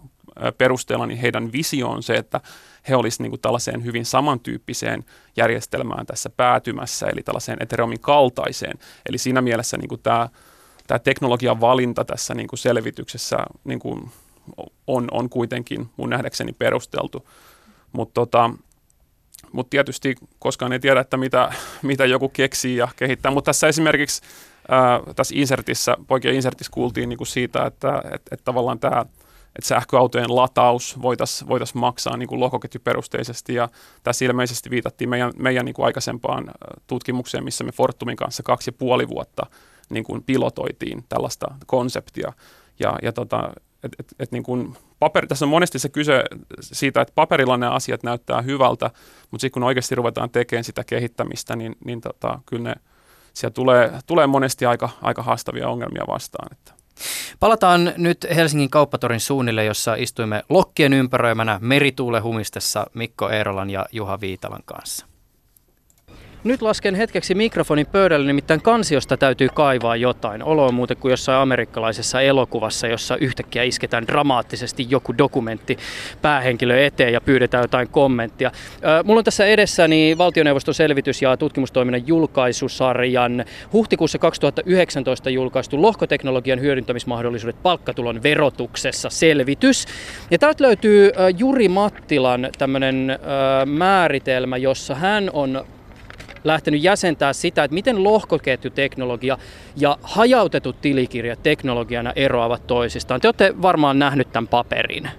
perusteella 0.58 1.06
niin 1.06 1.18
heidän 1.18 1.52
visio 1.52 1.88
on 1.88 2.02
se, 2.02 2.14
että 2.14 2.40
he 2.88 2.96
olisivat 2.96 3.30
niin 3.30 3.40
tällaiseen 3.40 3.84
hyvin 3.84 4.04
samantyyppiseen 4.04 5.04
järjestelmään 5.36 6.06
tässä 6.06 6.30
päätymässä, 6.30 7.06
eli 7.06 7.22
tällaiseen 7.22 7.58
Ethereumin 7.60 8.00
kaltaiseen. 8.00 8.78
Eli 9.08 9.18
siinä 9.18 9.40
mielessä 9.40 9.76
niin 9.76 9.88
kuin 9.88 10.02
tämä 10.02 10.28
tämä 10.86 10.98
teknologian 10.98 11.60
valinta 11.60 12.04
tässä 12.04 12.34
niin 12.34 12.48
kuin 12.48 12.58
selvityksessä 12.58 13.36
niin 13.64 13.78
kuin 13.78 14.10
on, 14.86 15.08
on 15.10 15.28
kuitenkin 15.28 15.88
mun 15.96 16.10
nähdäkseni 16.10 16.52
perusteltu. 16.52 17.28
Mutta 17.92 18.14
tota, 18.14 18.50
mut 19.52 19.70
tietysti 19.70 20.14
koskaan 20.38 20.72
ei 20.72 20.80
tiedä, 20.80 21.00
että 21.00 21.16
mitä, 21.16 21.52
mitä 21.82 22.04
joku 22.04 22.28
keksii 22.28 22.76
ja 22.76 22.88
kehittää. 22.96 23.30
Mutta 23.30 23.48
tässä 23.48 23.68
esimerkiksi 23.68 24.22
ää, 24.68 25.00
tässä 25.16 25.34
insertissä, 25.38 25.96
poikien 26.06 26.34
insertissä 26.34 26.70
kuultiin 26.72 27.08
niin 27.08 27.16
kuin 27.16 27.28
siitä, 27.28 27.66
että 27.66 28.02
et, 28.14 28.22
et 28.30 28.40
tavallaan 28.44 28.78
tämä 28.78 29.04
että 29.56 29.68
sähköautojen 29.68 30.36
lataus 30.36 31.02
voitaisiin 31.02 31.48
voitais 31.48 31.74
maksaa 31.74 32.16
niin 32.16 32.28
kuin 32.28 32.40
lohkoketjuperusteisesti. 32.40 33.54
Ja 33.54 33.68
tässä 34.02 34.24
ilmeisesti 34.24 34.70
viitattiin 34.70 35.10
meidän, 35.10 35.32
meidän 35.38 35.64
niin 35.64 35.74
kuin 35.74 35.86
aikaisempaan 35.86 36.50
tutkimukseen, 36.86 37.44
missä 37.44 37.64
me 37.64 37.72
Fortumin 37.72 38.16
kanssa 38.16 38.42
kaksi 38.42 38.68
ja 38.68 38.72
puoli 38.78 39.08
vuotta– 39.08 39.46
niin 39.90 40.04
kuin 40.04 40.22
pilotoitiin 40.22 41.04
tällaista 41.08 41.46
konseptia. 41.66 42.32
Ja, 42.80 42.98
ja 43.02 43.12
tota, 43.12 43.52
et, 43.82 43.92
et, 43.98 44.14
et 44.18 44.32
niin 44.32 44.42
kuin 44.42 44.76
paperi, 44.98 45.26
tässä 45.26 45.44
on 45.44 45.48
monesti 45.48 45.78
se 45.78 45.88
kyse 45.88 46.24
siitä, 46.60 47.00
että 47.00 47.12
paperilla 47.14 47.56
ne 47.56 47.66
asiat 47.66 48.02
näyttää 48.02 48.42
hyvältä, 48.42 48.90
mutta 49.30 49.40
sitten 49.40 49.52
kun 49.52 49.62
oikeasti 49.62 49.94
ruvetaan 49.94 50.30
tekemään 50.30 50.64
sitä 50.64 50.84
kehittämistä, 50.84 51.56
niin, 51.56 51.76
niin 51.84 52.00
tota, 52.00 52.38
kyllä 52.46 52.62
ne, 52.62 52.74
siellä 53.32 53.54
tulee, 53.54 53.92
tulee 54.06 54.26
monesti 54.26 54.66
aika, 54.66 54.88
aika 55.02 55.22
haastavia 55.22 55.68
ongelmia 55.68 56.04
vastaan. 56.08 56.48
Että. 56.52 56.72
Palataan 57.40 57.92
nyt 57.96 58.26
Helsingin 58.36 58.70
kauppatorin 58.70 59.20
suunnille, 59.20 59.64
jossa 59.64 59.94
istuimme 59.94 60.44
lokkien 60.48 60.92
ympäröimänä 60.92 61.58
merituule 61.62 62.20
humistessa 62.20 62.86
Mikko 62.94 63.30
Eerolan 63.30 63.70
ja 63.70 63.86
Juha 63.92 64.20
Viitalan 64.20 64.62
kanssa. 64.64 65.06
Nyt 66.46 66.62
lasken 66.62 66.94
hetkeksi 66.94 67.34
mikrofonin 67.34 67.86
pöydälle, 67.86 68.26
nimittäin 68.26 68.62
kansiosta 68.62 69.16
täytyy 69.16 69.48
kaivaa 69.54 69.96
jotain. 69.96 70.42
Olo 70.42 70.66
on 70.66 70.74
muuten 70.74 70.96
kuin 70.96 71.10
jossain 71.10 71.38
amerikkalaisessa 71.38 72.20
elokuvassa, 72.20 72.86
jossa 72.86 73.16
yhtäkkiä 73.16 73.62
isketään 73.62 74.06
dramaattisesti 74.06 74.86
joku 74.88 75.18
dokumentti 75.18 75.78
päähenkilö 76.22 76.84
eteen 76.84 77.12
ja 77.12 77.20
pyydetään 77.20 77.64
jotain 77.64 77.88
kommenttia. 77.88 78.50
Mulla 79.04 79.18
on 79.18 79.24
tässä 79.24 79.46
edessäni 79.46 80.18
valtioneuvoston 80.18 80.74
selvitys 80.74 81.22
ja 81.22 81.36
tutkimustoiminnan 81.36 82.06
julkaisusarjan 82.06 83.44
huhtikuussa 83.72 84.18
2019 84.18 85.30
julkaistu 85.30 85.82
lohkoteknologian 85.82 86.60
hyödyntämismahdollisuudet 86.60 87.62
palkkatulon 87.62 88.22
verotuksessa 88.22 89.10
selvitys. 89.10 89.84
Ja 90.30 90.38
täältä 90.38 90.64
löytyy 90.64 91.12
Juri 91.38 91.68
Mattilan 91.68 92.48
tämmöinen 92.58 93.18
määritelmä, 93.66 94.56
jossa 94.56 94.94
hän 94.94 95.30
on 95.32 95.64
lähtenyt 96.46 96.82
jäsentää 96.82 97.32
sitä, 97.32 97.64
että 97.64 97.74
miten 97.74 98.04
lohkoketjuteknologia 98.04 99.38
ja 99.76 99.98
hajautetut 100.02 100.80
tilikirjat 100.80 101.42
teknologiana 101.42 102.12
eroavat 102.16 102.66
toisistaan. 102.66 103.20
Te 103.20 103.28
olette 103.28 103.54
varmaan 103.62 103.98
nähnyt 103.98 104.32
tämän 104.32 104.48
paperin. 104.48 105.10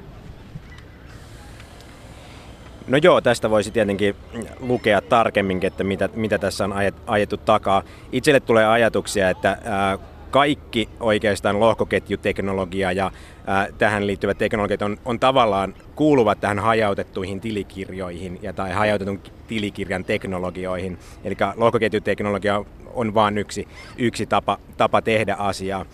No 2.87 2.97
joo, 2.97 3.21
tästä 3.21 3.49
voisi 3.49 3.71
tietenkin 3.71 4.15
lukea 4.59 5.01
tarkemmin, 5.01 5.65
että 5.65 5.83
mitä, 5.83 6.09
mitä 6.13 6.37
tässä 6.37 6.65
on 6.65 6.73
ajettu 7.07 7.37
takaa. 7.37 7.83
Itselle 8.11 8.39
tulee 8.39 8.65
ajatuksia, 8.65 9.29
että 9.29 9.57
ää, 9.63 9.97
kaikki 10.31 10.89
oikeastaan 10.99 11.59
lohkoketjuteknologia 11.59 12.91
ja 12.91 13.11
ää, 13.47 13.67
tähän 13.77 14.07
liittyvät 14.07 14.37
teknologiat 14.37 14.81
on, 14.81 14.97
on 15.05 15.19
tavallaan 15.19 15.73
kuuluvat 15.95 16.39
tähän 16.39 16.59
hajautettuihin 16.59 17.41
tilikirjoihin 17.41 18.39
ja 18.41 18.53
tai 18.53 18.71
hajautetun 18.71 19.21
tilikirjan 19.47 20.05
teknologioihin. 20.05 20.97
Eli 21.23 21.35
lohkoketjuteknologia 21.55 22.63
on 22.93 23.13
vain 23.13 23.37
yksi, 23.37 23.67
yksi 23.97 24.25
tapa, 24.25 24.57
tapa 24.77 25.01
tehdä 25.01 25.35
asiaa. 25.35 25.85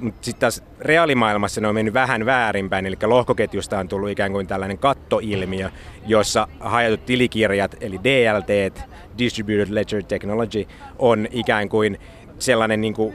Mutta 0.00 0.24
sitten 0.24 0.40
taas 0.40 0.62
reaalimaailmassa 0.80 1.60
ne 1.60 1.68
on 1.68 1.74
mennyt 1.74 1.94
vähän 1.94 2.26
väärinpäin, 2.26 2.86
eli 2.86 2.96
lohkoketjusta 3.02 3.78
on 3.78 3.88
tullut 3.88 4.10
ikään 4.10 4.32
kuin 4.32 4.46
tällainen 4.46 4.78
kattoilmiö, 4.78 5.70
jossa 6.06 6.48
hajatut 6.60 7.06
tilikirjat, 7.06 7.76
eli 7.80 8.00
DLT, 8.04 8.80
Distributed 9.18 9.74
Ledger 9.74 10.02
Technology, 10.02 10.66
on 10.98 11.28
ikään 11.30 11.68
kuin 11.68 11.98
sellainen 12.38 12.80
niin 12.80 12.94
kuin 12.94 13.14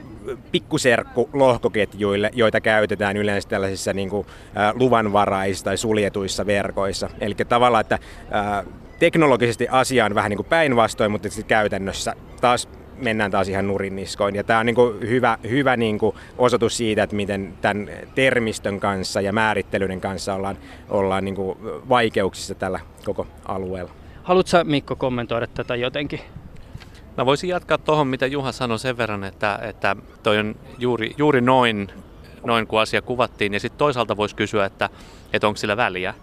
pikkuserkku 0.52 1.30
lohkoketjuille, 1.32 2.30
joita 2.34 2.60
käytetään 2.60 3.16
yleensä 3.16 3.48
tällaisissa 3.48 3.92
niin 3.92 4.10
kuin, 4.10 4.26
luvanvaraisissa 4.74 5.64
tai 5.64 5.76
suljetuissa 5.76 6.46
verkoissa. 6.46 7.10
Eli 7.20 7.34
tavallaan, 7.34 7.80
että 7.80 7.94
ä, 7.94 8.64
teknologisesti 8.98 9.68
asia 9.70 10.04
on 10.04 10.14
vähän 10.14 10.30
niin 10.30 10.36
kuin 10.36 10.46
päinvastoin, 10.46 11.10
mutta 11.10 11.28
sitten 11.28 11.44
käytännössä 11.44 12.14
taas 12.40 12.68
mennään 12.96 13.30
taas 13.30 13.48
ihan 13.48 13.66
nurin 13.66 13.96
niskoin. 13.96 14.34
Ja 14.34 14.44
tämä 14.44 14.58
on 14.60 14.66
niin 14.66 14.74
kuin 14.74 15.00
hyvä, 15.00 15.38
hyvä 15.48 15.76
niin 15.76 15.98
kuin 15.98 16.16
osoitus 16.38 16.76
siitä, 16.76 17.02
että 17.02 17.16
miten 17.16 17.54
tämän 17.60 17.88
termistön 18.14 18.80
kanssa 18.80 19.20
ja 19.20 19.32
määrittelyiden 19.32 20.00
kanssa 20.00 20.34
ollaan, 20.34 20.56
ollaan 20.88 21.24
niin 21.24 21.34
kuin 21.34 21.58
vaikeuksissa 21.88 22.54
tällä 22.54 22.80
koko 23.04 23.26
alueella. 23.44 23.90
Haluatko 24.22 24.64
Mikko 24.64 24.96
kommentoida 24.96 25.46
tätä 25.46 25.76
jotenkin? 25.76 26.20
Mä 27.16 27.26
voisin 27.26 27.50
jatkaa 27.50 27.78
tuohon, 27.78 28.06
mitä 28.06 28.26
Juha 28.26 28.52
sanoi 28.52 28.78
sen 28.78 28.96
verran, 28.96 29.24
että, 29.24 29.58
että 29.62 29.96
toi 30.22 30.38
on 30.38 30.54
juuri, 30.78 31.14
juuri 31.18 31.40
noin, 31.40 31.88
noin, 32.46 32.66
kun 32.66 32.80
asia 32.80 33.02
kuvattiin. 33.02 33.54
Ja 33.54 33.60
sitten 33.60 33.78
toisaalta 33.78 34.16
voisi 34.16 34.36
kysyä, 34.36 34.64
että, 34.64 34.88
että 35.32 35.46
onko 35.46 35.56
sillä 35.56 35.76
väliä. 35.76 36.14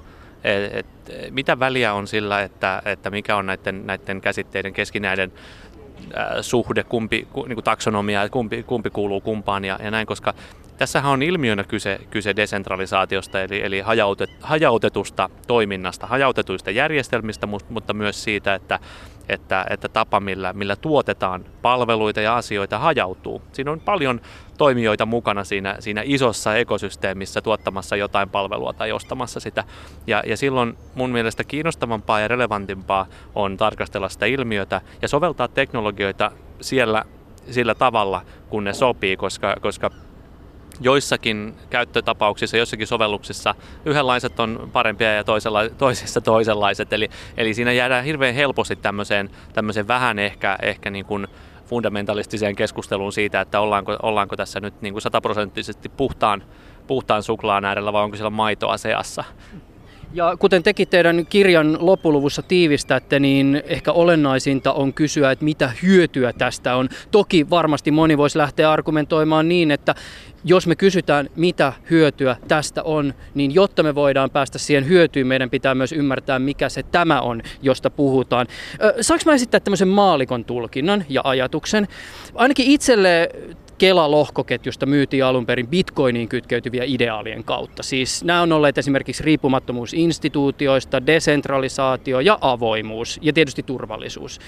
Et, 0.44 0.76
et, 0.76 0.86
mitä 1.32 1.60
väliä 1.60 1.94
on 1.94 2.08
sillä, 2.08 2.42
että, 2.42 2.82
että 2.86 3.10
mikä 3.10 3.36
on 3.36 3.46
näiden, 3.46 3.88
näiden 3.88 4.22
käsitteiden 4.22 4.74
keskinäinen 4.74 5.34
äh, 6.18 6.28
suhde, 6.42 6.84
kumpi, 6.84 7.28
ku, 7.34 7.46
niin 7.46 7.56
kuin 7.56 7.64
taksonomia, 7.64 8.30
kumpi, 8.30 8.64
kumpi 8.64 8.90
kuuluu 8.90 9.22
kumpaan 9.22 9.66
ja, 9.66 9.80
ja 9.84 9.92
näin, 9.92 10.08
koska 10.08 10.34
Tässähän 10.78 11.12
on 11.12 11.24
ilmiönä 11.24 11.64
kyse, 11.64 12.00
kyse 12.10 12.36
desentralisaatiosta, 12.36 13.42
eli, 13.42 13.62
eli 13.62 13.82
hajautet, 13.82 14.30
hajautetusta 14.42 15.30
toiminnasta, 15.48 16.08
hajautetuista 16.08 16.72
järjestelmistä, 16.72 17.48
mutta 17.70 17.94
myös 17.94 18.24
siitä, 18.24 18.56
että, 18.56 18.80
että, 19.30 19.66
että 19.70 19.90
tapa, 19.90 20.20
millä, 20.20 20.54
millä 20.54 20.76
tuotetaan 20.76 21.46
palveluita 21.62 22.22
ja 22.22 22.38
asioita, 22.38 22.80
hajautuu. 22.80 23.42
Siinä 23.52 23.72
on 23.72 23.80
paljon 23.80 24.22
toimijoita 24.58 25.06
mukana 25.06 25.44
siinä, 25.44 25.76
siinä 25.80 26.02
isossa 26.06 26.56
ekosysteemissä 26.56 27.42
tuottamassa 27.42 27.96
jotain 27.96 28.30
palvelua 28.30 28.74
tai 28.74 28.92
ostamassa 28.92 29.40
sitä. 29.40 29.64
Ja, 30.08 30.24
ja 30.26 30.38
silloin 30.38 30.78
mun 30.96 31.10
mielestä 31.10 31.44
kiinnostavampaa 31.44 32.20
ja 32.20 32.28
relevantimpaa 32.28 33.08
on 33.36 33.58
tarkastella 33.58 34.10
sitä 34.10 34.26
ilmiötä 34.26 34.82
ja 35.02 35.08
soveltaa 35.08 35.48
teknologioita 35.48 36.32
siellä 36.62 37.06
sillä 37.52 37.76
tavalla, 37.76 38.22
kun 38.50 38.64
ne 38.64 38.74
sopii, 38.74 39.18
koska, 39.18 39.56
koska 39.62 39.92
joissakin 40.80 41.56
käyttötapauksissa, 41.70 42.58
joissakin 42.58 42.88
sovelluksissa 42.88 43.56
yhdenlaiset 43.86 44.40
on 44.40 44.70
parempia 44.74 45.14
ja 45.14 45.24
toisella, 45.24 45.70
toisissa 45.70 46.22
toisenlaiset. 46.22 46.94
Eli, 46.94 47.10
eli 47.38 47.54
siinä 47.54 47.72
jäädään 47.72 48.06
hirveän 48.06 48.36
helposti 48.36 48.76
tämmöiseen, 48.76 49.30
tämmöiseen 49.54 49.88
vähän 49.88 50.20
ehkä, 50.20 50.58
ehkä 50.62 50.90
niin 50.90 51.06
kuin 51.06 51.28
fundamentalistiseen 51.66 52.56
keskusteluun 52.56 53.14
siitä, 53.14 53.42
että 53.42 53.60
ollaanko, 53.60 53.98
ollaanko 54.04 54.36
tässä 54.36 54.60
nyt 54.60 54.82
niin 54.82 54.94
kuin 54.94 55.02
sataprosenttisesti 55.02 55.90
puhtaan, 55.90 56.44
puhtaan 56.88 57.24
suklaan 57.24 57.66
äärellä 57.66 57.94
vai 57.94 58.04
onko 58.04 58.16
siellä 58.16 58.30
maitoa 58.30 58.78
seassa. 58.78 59.24
Ja 60.18 60.38
kuten 60.40 60.64
tekin 60.64 60.88
teidän 60.88 61.26
kirjan 61.26 61.78
loppuluvussa 61.80 62.42
tiivistätte, 62.42 63.20
niin 63.20 63.62
ehkä 63.66 63.92
olennaisinta 63.92 64.74
on 64.74 64.94
kysyä, 64.94 65.32
että 65.32 65.46
mitä 65.46 65.72
hyötyä 65.84 66.34
tästä 66.34 66.76
on. 66.76 66.90
Toki 67.12 67.50
varmasti 67.50 67.92
moni 67.92 68.18
voisi 68.18 68.38
lähteä 68.38 68.72
argumentoimaan 68.72 69.48
niin, 69.48 69.72
että 69.72 69.96
jos 70.44 70.68
me 70.68 70.76
kysytään, 70.76 71.30
mitä 71.36 71.74
hyötyä 71.90 72.36
tästä 72.48 72.84
on, 72.84 73.14
niin 73.36 73.54
jotta 73.54 73.84
me 73.84 73.96
voidaan 73.96 74.30
päästä 74.30 74.58
siihen 74.58 74.88
hyötyyn, 74.88 75.28
meidän 75.28 75.50
pitää 75.50 75.76
myös 75.76 75.92
ymmärtää, 75.92 76.40
mikä 76.40 76.70
se 76.70 76.84
tämä 76.84 77.22
on, 77.22 77.42
josta 77.62 77.90
puhutaan. 77.90 78.48
Saanko 79.02 79.24
mä 79.26 79.34
esittää 79.34 79.60
tämmöisen 79.60 79.88
maalikon 79.88 80.46
tulkinnan 80.46 81.06
ja 81.10 81.22
ajatuksen? 81.24 81.88
Ainakin 82.36 82.66
itselle 82.66 83.30
Kela-lohkoketjusta 83.78 84.86
myytiin 84.86 85.26
alun 85.26 85.46
perin 85.46 85.68
bitcoiniin 85.68 86.28
kytkeytyviä 86.28 86.84
ideaalien 86.88 87.44
kautta. 87.44 87.84
Siis 87.84 88.24
nämä 88.24 88.42
on 88.42 88.52
olleet 88.52 88.78
esimerkiksi 88.78 89.24
riippumattomuus 89.24 89.94
instituutioista, 89.94 91.06
desentralisaatio 91.06 92.20
ja 92.20 92.38
avoimuus 92.42 93.20
ja 93.22 93.34
tietysti 93.34 93.64
turvallisuus 93.64 94.40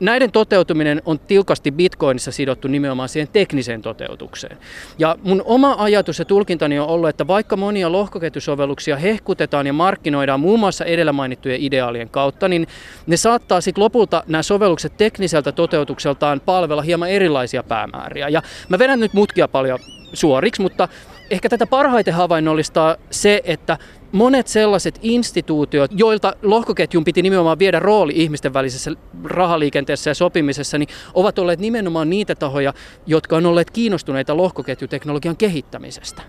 näiden 0.00 0.32
toteutuminen 0.32 1.02
on 1.04 1.18
tiukasti 1.18 1.72
Bitcoinissa 1.72 2.32
sidottu 2.32 2.68
nimenomaan 2.68 3.08
siihen 3.08 3.28
tekniseen 3.32 3.82
toteutukseen. 3.82 4.58
Ja 4.98 5.16
mun 5.22 5.42
oma 5.44 5.76
ajatus 5.78 6.18
ja 6.18 6.24
tulkintani 6.24 6.78
on 6.78 6.88
ollut, 6.88 7.08
että 7.08 7.26
vaikka 7.26 7.56
monia 7.56 7.92
lohkoketjusovelluksia 7.92 8.96
hehkutetaan 8.96 9.66
ja 9.66 9.72
markkinoidaan 9.72 10.40
muun 10.40 10.60
muassa 10.60 10.84
edellä 10.84 11.12
mainittujen 11.12 11.60
ideaalien 11.60 12.08
kautta, 12.08 12.48
niin 12.48 12.66
ne 13.06 13.16
saattaa 13.16 13.60
sitten 13.60 13.84
lopulta 13.84 14.24
nämä 14.26 14.42
sovellukset 14.42 14.96
tekniseltä 14.96 15.52
toteutukseltaan 15.52 16.40
palvella 16.40 16.82
hieman 16.82 17.10
erilaisia 17.10 17.62
päämääriä. 17.62 18.28
Ja 18.28 18.42
mä 18.68 18.78
vedän 18.78 19.00
nyt 19.00 19.14
mutkia 19.14 19.48
paljon 19.48 19.78
suoriksi, 20.12 20.62
mutta 20.62 20.88
ehkä 21.30 21.48
tätä 21.48 21.66
parhaiten 21.66 22.14
havainnollistaa 22.14 22.96
se, 23.10 23.40
että 23.44 23.78
monet 24.12 24.46
sellaiset 24.46 24.98
instituutiot, 25.02 25.90
joilta 25.94 26.32
lohkoketjun 26.42 27.04
piti 27.04 27.22
nimenomaan 27.22 27.58
viedä 27.58 27.78
rooli 27.78 28.12
ihmisten 28.16 28.54
välisessä 28.54 28.90
rahaliikenteessä 29.24 30.10
ja 30.10 30.14
sopimisessa, 30.14 30.78
niin 30.78 30.88
ovat 31.14 31.38
olleet 31.38 31.60
nimenomaan 31.60 32.10
niitä 32.10 32.34
tahoja, 32.34 32.74
jotka 33.06 33.36
on 33.36 33.46
olleet 33.46 33.70
kiinnostuneita 33.70 34.36
lohkoketjuteknologian 34.36 35.36
kehittämisestä. 35.36 36.22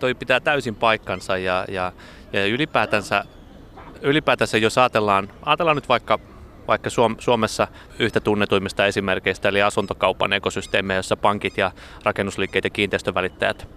Toi 0.00 0.14
pitää 0.14 0.40
täysin 0.40 0.74
paikkansa 0.74 1.38
ja, 1.38 1.64
ja, 1.68 1.92
ja 2.32 2.46
ylipäätänsä, 2.46 3.24
ylipäätänsä 4.02 4.58
jos 4.58 4.78
ajatellaan, 4.78 5.28
ajatellaan 5.42 5.76
nyt 5.76 5.88
vaikka 5.88 6.18
vaikka 6.68 6.90
Suomessa 7.18 7.68
yhtä 7.98 8.20
tunnetuimmista 8.20 8.86
esimerkkeistä, 8.86 9.48
eli 9.48 9.62
asuntokaupan 9.62 10.32
ekosysteemejä, 10.32 10.98
jossa 10.98 11.16
pankit 11.16 11.58
ja 11.58 11.70
rakennusliikkeet 12.04 12.64
ja 12.64 12.70
kiinteistövälittäjät 12.70 13.68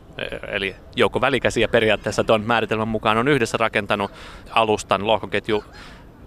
eli 0.47 0.75
joukko 0.95 1.21
välikäsiä 1.21 1.67
periaatteessa 1.67 2.23
tuon 2.23 2.41
määritelmän 2.41 2.88
mukaan 2.88 3.17
on 3.17 3.27
yhdessä 3.27 3.58
rakentanut 3.58 4.12
alustan, 4.51 5.08
lohkoketju 5.08 5.63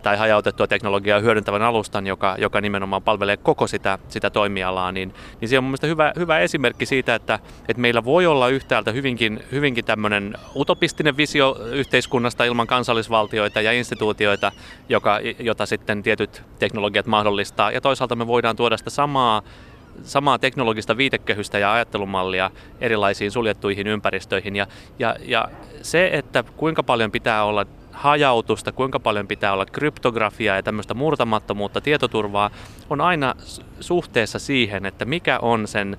tai 0.03 0.17
hajautettua 0.17 0.67
teknologiaa 0.67 1.21
hyödyntävän 1.21 1.63
alustan, 1.63 2.07
joka, 2.07 2.37
joka 2.39 2.61
nimenomaan 2.61 3.03
palvelee 3.03 3.37
koko 3.37 3.67
sitä, 3.67 3.99
sitä 4.09 4.31
toimialaa, 4.31 4.93
niin, 4.93 5.15
niin 5.41 5.49
se 5.49 5.59
on 5.59 5.65
mun 5.65 5.77
hyvä, 5.83 6.13
hyvä 6.19 6.39
esimerkki 6.39 6.87
siitä, 6.87 7.15
että, 7.15 7.39
että 7.69 7.81
meillä 7.81 8.05
voi 8.05 8.27
olla 8.27 8.49
yhtäältä 8.49 8.93
hyvinkin, 8.93 9.41
hyvinkin 9.53 9.85
tämmöinen 9.85 10.35
utopistinen 10.57 11.17
visio 11.17 11.57
yhteiskunnasta 11.73 12.45
ilman 12.45 12.67
kansallisvaltioita 12.67 13.61
ja 13.61 13.73
instituutioita, 13.73 14.53
joka, 14.89 15.21
jota 15.39 15.67
sitten 15.67 16.03
tietyt 16.03 16.43
teknologiat 16.59 17.07
mahdollistaa, 17.07 17.71
ja 17.71 17.81
toisaalta 17.81 18.17
me 18.17 18.27
voidaan 18.27 18.57
tuoda 18.57 18.77
sitä 18.77 18.91
samaa 18.91 19.43
samaa 20.03 20.39
teknologista 20.39 20.97
viitekehystä 20.97 21.59
ja 21.59 21.73
ajattelumallia 21.73 22.51
erilaisiin 22.81 23.31
suljettuihin 23.31 23.87
ympäristöihin. 23.87 24.57
Ja, 24.57 24.67
ja, 24.99 25.17
ja 25.21 25.49
se, 25.83 26.11
että 26.13 26.45
kuinka 26.57 26.83
paljon 26.83 27.11
pitää 27.11 27.45
olla 27.45 27.67
hajautusta, 27.93 28.73
kuinka 28.73 29.01
paljon 29.01 29.29
pitää 29.29 29.53
olla 29.53 29.67
kryptografiaa 29.67 30.57
ja 30.57 30.63
tämmöistä 30.63 30.95
murtamattomuutta, 30.95 31.81
tietoturvaa, 31.81 32.51
on 32.91 33.01
aina 33.01 33.35
suhteessa 33.81 34.39
siihen, 34.39 34.87
että 34.87 35.05
mikä 35.05 35.39
on 35.39 35.69
sen 35.69 35.97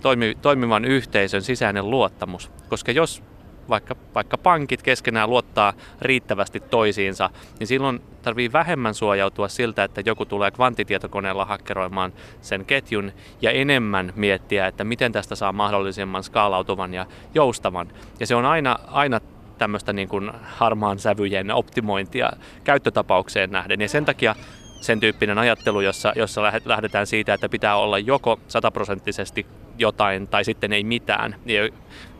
toimi, 0.00 0.36
toimivan 0.42 0.84
yhteisön 0.84 1.42
sisäinen 1.42 1.90
luottamus. 1.90 2.50
Koska 2.68 2.92
jos 2.92 3.22
vaikka, 3.68 3.96
vaikka 4.14 4.38
pankit 4.38 4.82
keskenään 4.82 5.30
luottaa 5.30 5.72
riittävästi 6.00 6.60
toisiinsa, 6.60 7.30
niin 7.58 7.66
silloin 7.66 8.00
tarvii 8.22 8.52
vähemmän 8.52 8.94
suojautua 8.94 9.48
siltä, 9.48 9.84
että 9.84 10.02
joku 10.04 10.24
tulee 10.24 10.50
kvanttitietokoneella 10.50 11.44
hakkeroimaan 11.44 12.12
sen 12.40 12.64
ketjun 12.64 13.12
ja 13.42 13.50
enemmän 13.50 14.12
miettiä, 14.16 14.66
että 14.66 14.84
miten 14.84 15.12
tästä 15.12 15.34
saa 15.34 15.52
mahdollisimman 15.52 16.24
skaalautuvan 16.24 16.94
ja 16.94 17.06
joustavan. 17.34 17.88
Ja 18.20 18.26
se 18.26 18.34
on 18.34 18.44
aina, 18.44 18.78
aina 18.86 19.20
tämmöistä 19.58 19.92
niin 19.92 20.08
kuin 20.08 20.30
harmaan 20.42 20.98
sävyjen 20.98 21.50
optimointia 21.50 22.30
käyttötapaukseen 22.64 23.50
nähden. 23.50 23.80
Ja 23.80 23.88
sen 23.88 24.04
takia 24.04 24.34
sen 24.80 25.00
tyyppinen 25.00 25.38
ajattelu, 25.38 25.80
jossa, 25.80 26.12
jossa 26.16 26.42
lähdetään 26.64 27.06
siitä, 27.06 27.34
että 27.34 27.48
pitää 27.48 27.76
olla 27.76 27.98
joko 27.98 28.40
sataprosenttisesti 28.48 29.46
jotain 29.78 30.28
tai 30.28 30.44
sitten 30.44 30.72
ei 30.72 30.84
mitään. 30.84 31.36
Ja 31.46 31.68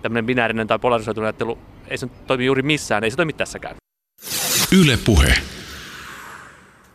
tämmöinen 0.03 0.27
binäärinen 0.27 0.67
tai 0.67 0.79
polarisoitunut 0.79 1.27
ajattelu 1.27 1.59
ei 1.89 1.99
se 1.99 2.07
toimi 2.27 2.47
juuri 2.47 2.63
missään, 2.63 3.05
ei 3.05 3.11
se 3.11 3.17
toimi 3.17 3.33
tässäkään. 3.33 3.77
Yle 4.73 4.99
Puhe. 5.05 5.35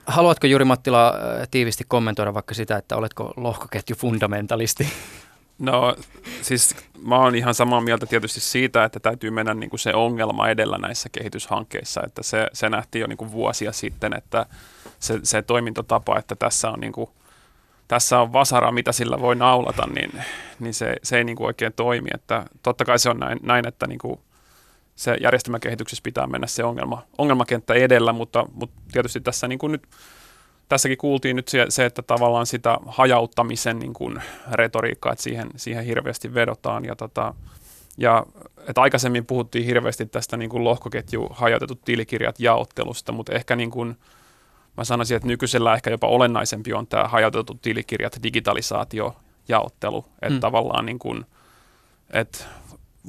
Haluatko 0.06 0.48
Juri 0.48 0.66
Mattila 0.66 1.08
äh, 1.08 1.48
tiivisti 1.52 1.84
kommentoida 1.88 2.34
vaikka 2.34 2.54
sitä, 2.54 2.78
että 2.78 2.96
oletko 2.96 3.34
lohkoketju 3.38 3.96
fundamentalisti? 3.96 4.88
No 5.60 5.96
siis 6.42 6.76
mä 7.04 7.18
oon 7.18 7.36
ihan 7.36 7.54
samaa 7.54 7.82
mieltä 7.82 8.06
tietysti 8.06 8.40
siitä, 8.40 8.84
että 8.84 9.00
täytyy 9.00 9.30
mennä 9.30 9.54
niin 9.54 9.70
kuin 9.70 9.80
se 9.80 9.94
ongelma 9.94 10.50
edellä 10.50 10.78
näissä 10.78 11.10
kehityshankkeissa, 11.12 12.02
että 12.06 12.24
se, 12.24 12.48
se 12.54 12.70
nähtiin 12.70 13.02
jo 13.02 13.08
niin 13.08 13.18
kuin 13.18 13.32
vuosia 13.32 13.72
sitten, 13.72 14.14
että 14.14 14.46
se, 15.00 15.20
se 15.24 15.42
toimintatapa, 15.42 16.20
että 16.20 16.36
tässä 16.36 16.70
on, 16.70 16.80
niin 16.80 16.94
kuin, 16.94 17.10
tässä 17.92 18.20
on 18.20 18.34
vasara, 18.34 18.72
mitä 18.72 18.92
sillä 18.92 19.22
voi 19.22 19.36
naulata, 19.36 19.88
niin, 19.88 20.12
niin 20.60 20.74
se, 20.74 20.96
se 21.04 21.18
ei 21.18 21.24
niin 21.24 21.36
kuin 21.36 21.48
oikein 21.48 21.74
toimi. 21.74 22.10
Että 22.14 22.46
totta 22.64 22.86
kai 22.86 23.00
se 23.00 23.10
on 23.10 23.20
näin, 23.20 23.40
näin 23.44 23.68
että 23.68 23.88
niin 23.88 24.00
kuin 24.00 24.20
se 24.96 25.18
järjestelmäkehityksessä 25.22 26.02
pitää 26.04 26.28
mennä 26.28 26.48
se 26.48 26.64
ongelma, 26.64 27.04
ongelmakenttä 27.18 27.74
edellä, 27.74 28.14
mutta, 28.14 28.46
mutta 28.54 28.82
tietysti 28.92 29.22
tässä 29.22 29.48
niin 29.48 29.60
kuin 29.60 29.72
nyt 29.72 29.88
tässäkin 30.70 30.98
kuultiin 30.98 31.36
nyt 31.36 31.52
se, 31.70 31.86
että 31.86 32.02
tavallaan 32.02 32.46
sitä 32.46 32.78
hajauttamisen 32.88 33.80
niin 33.80 33.94
kuin 33.94 34.22
retoriikkaa, 34.52 35.12
että 35.12 35.24
siihen, 35.24 35.50
siihen 35.56 35.86
hirveästi 35.86 36.34
vedotaan. 36.34 36.86
Ja, 36.86 36.96
tota, 36.96 37.34
ja 37.98 38.26
että 38.68 38.82
aikaisemmin 38.82 39.26
puhuttiin 39.26 39.66
hirveästi 39.66 40.06
tästä 40.06 40.38
niin 40.38 40.50
kuin 40.50 40.64
lohkoketju 40.64 41.28
hajautetut 41.32 41.82
tilikirjat 41.82 42.40
jaottelusta, 42.40 43.12
mutta 43.12 43.34
ehkä 43.34 43.56
niin 43.56 43.72
kuin, 43.72 43.98
mä 44.82 44.86
sanoisin, 44.86 45.18
että 45.18 45.28
nykyisellä 45.28 45.74
ehkä 45.74 45.90
jopa 45.90 46.08
olennaisempi 46.08 46.74
on 46.74 46.88
tämä 46.88 47.08
hajautetut 47.08 47.62
tilikirjat, 47.62 48.20
digitalisaatio, 48.24 49.16
jaottelu, 49.48 50.06
että 50.22 50.30
mm. 50.30 50.40
tavallaan 50.40 50.86
niin 50.86 51.00
kuin, 51.00 51.26
että 52.14 52.46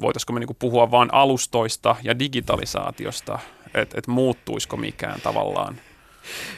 voitaisiko 0.01 0.33
me 0.33 0.39
niin 0.39 0.47
kuin 0.47 0.57
puhua 0.59 0.91
vain 0.91 1.13
alustoista 1.13 1.95
ja 2.03 2.19
digitalisaatiosta, 2.19 3.39
että, 3.73 3.97
että 3.97 4.11
muuttuisiko 4.11 4.77
mikään 4.77 5.21
tavallaan. 5.21 5.75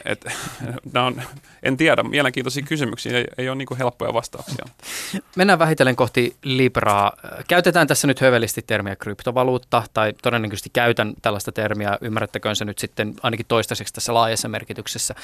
Et, 0.04 0.24
on, 0.94 1.22
en 1.62 1.76
tiedä, 1.76 2.02
mielenkiintoisia 2.02 2.62
kysymyksiä, 2.62 3.18
ei, 3.18 3.24
ei 3.38 3.48
ole 3.48 3.56
niin 3.56 3.78
helppoja 3.78 4.14
vastauksia. 4.14 4.64
Mennään 5.36 5.58
vähitellen 5.58 5.96
kohti 5.96 6.36
Libraa. 6.42 7.12
Käytetään 7.48 7.86
tässä 7.86 8.06
nyt 8.06 8.20
hövelisti 8.20 8.62
termiä 8.66 8.96
kryptovaluutta, 8.96 9.82
tai 9.94 10.12
todennäköisesti 10.22 10.70
käytän 10.72 11.14
tällaista 11.22 11.52
termiä, 11.52 11.98
ymmärrättekö 12.00 12.54
se 12.54 12.64
nyt 12.64 12.78
sitten 12.78 13.14
ainakin 13.22 13.46
toistaiseksi 13.48 13.94
tässä 13.94 14.14
laajassa 14.14 14.48
merkityksessä. 14.48 15.14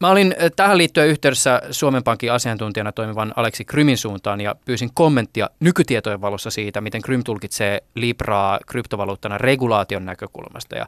Mä 0.00 0.10
olin 0.10 0.34
äh, 0.42 0.50
tähän 0.56 0.78
liittyen 0.78 1.08
yhteydessä 1.08 1.62
Suomen 1.70 2.02
Pankin 2.02 2.32
asiantuntijana 2.32 2.92
toimivan 2.92 3.32
Aleksi 3.36 3.64
Krymin 3.64 3.98
suuntaan 3.98 4.40
ja 4.40 4.54
pyysin 4.64 4.90
kommenttia 4.94 5.50
nykytietojen 5.60 6.20
valossa 6.20 6.50
siitä, 6.50 6.80
miten 6.80 7.02
Krym 7.02 7.24
tulkitsee 7.24 7.82
Libraa 7.94 8.58
kryptovaluuttana 8.66 9.38
regulaation 9.38 10.04
näkökulmasta. 10.04 10.76
Ja 10.76 10.86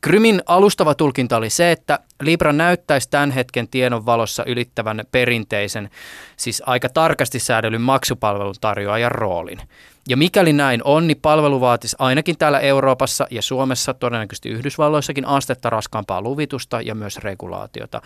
Krymin 0.00 0.42
alustava 0.46 0.94
tulkinta 0.94 1.36
oli 1.36 1.50
se, 1.50 1.72
että 1.72 1.98
Libra 2.20 2.52
näyttäisi 2.52 3.10
tämän 3.10 3.30
hetken 3.30 3.68
tiedon 3.68 4.06
valossa 4.06 4.44
ylittävän 4.44 5.04
perinteisen, 5.12 5.90
siis 6.36 6.62
aika 6.66 6.88
tarkasti 6.88 7.38
säädellyn 7.38 7.80
maksupalvelun 7.80 8.54
tarjoajan 8.60 9.12
roolin. 9.12 9.60
Ja 10.08 10.16
mikäli 10.16 10.52
näin 10.52 10.80
on, 10.84 11.06
niin 11.06 11.18
palvelu 11.22 11.60
vaatisi 11.60 11.96
ainakin 11.98 12.38
täällä 12.38 12.60
Euroopassa 12.60 13.26
ja 13.30 13.42
Suomessa, 13.42 13.94
todennäköisesti 13.94 14.48
Yhdysvalloissakin, 14.48 15.24
astetta 15.24 15.70
raskaampaa 15.70 16.22
luvitusta 16.22 16.80
ja 16.80 16.94
myös 16.94 17.16
regulaatiota. 17.16 18.02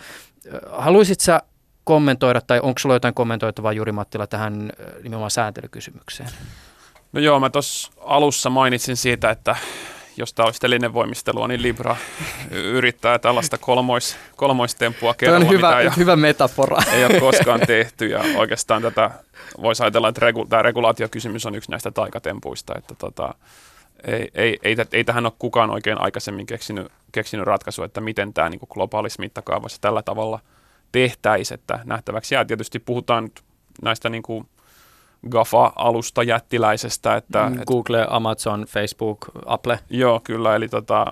Haluaisit 0.71 1.19
sä 1.19 1.41
kommentoida, 1.83 2.41
tai 2.41 2.59
onko 2.59 2.79
sulla 2.79 2.95
jotain 2.95 3.13
kommentoitavaa 3.13 3.73
Juri 3.73 3.91
Mattila 3.91 4.27
tähän 4.27 4.71
nimenomaan 5.03 5.31
sääntelykysymykseen? 5.31 6.29
No 7.13 7.19
joo, 7.19 7.39
mä 7.39 7.49
tuossa 7.49 7.91
alussa 8.01 8.49
mainitsin 8.49 8.97
siitä, 8.97 9.29
että 9.29 9.55
jos 10.17 10.33
tämä 10.33 10.45
olisi 10.45 10.59
telinen 10.59 10.93
voimistelua, 10.93 11.47
niin 11.47 11.61
Libra 11.61 11.95
yrittää 12.51 13.19
tällaista 13.19 13.57
kolmois, 13.57 14.17
kolmoistemppua 14.35 15.13
kerralla, 15.13 15.45
on 15.45 15.51
hyvä, 15.51 15.67
mitä 15.67 15.79
ei, 15.79 15.89
hyvä 15.97 16.15
metafora. 16.15 16.77
ei 16.93 17.05
ole 17.05 17.19
koskaan 17.19 17.59
tehty. 17.67 18.07
Ja 18.07 18.23
oikeastaan 18.35 18.81
tätä 18.81 19.11
voisi 19.61 19.83
ajatella, 19.83 20.09
että 20.09 20.21
regu, 20.25 20.45
tämä 20.45 20.61
regulaatiokysymys 20.61 21.45
on 21.45 21.55
yksi 21.55 21.71
näistä 21.71 21.91
taikatempuista. 21.91 22.73
Että 22.77 22.95
tota, 22.95 23.35
ei, 24.03 24.31
ei, 24.35 24.59
ei, 24.63 24.75
ei 24.91 25.03
tähän 25.03 25.25
ole 25.25 25.33
kukaan 25.39 25.69
oikein 25.69 26.01
aikaisemmin 26.01 26.45
keksinyt, 26.45 26.87
keksinyt 27.11 27.45
ratkaisua, 27.45 27.85
että 27.85 28.01
miten 28.01 28.33
tämä 28.33 28.49
niin 28.49 28.59
globaalissa 28.69 29.19
mittakaavassa 29.19 29.81
tällä 29.81 30.01
tavalla 30.01 30.39
tehtäisiin. 30.91 31.59
Että 31.59 31.79
nähtäväksi 31.83 32.35
jää 32.35 32.45
tietysti 32.45 32.79
puhutaan 32.79 33.29
näistä 33.81 34.09
niin 34.09 34.23
kuin 34.23 34.47
GAFA-alusta 35.29 36.23
jättiläisestä. 36.23 37.15
Että, 37.15 37.49
mm, 37.49 37.59
Google, 37.67 38.01
et, 38.01 38.07
Amazon, 38.09 38.65
Facebook, 38.69 39.17
Apple. 39.45 39.79
Joo, 39.89 40.21
kyllä. 40.23 40.55
Eli, 40.55 40.69
tota, 40.69 41.05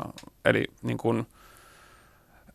eli, 0.45 0.65
niin 0.83 0.97
kun, 0.97 1.27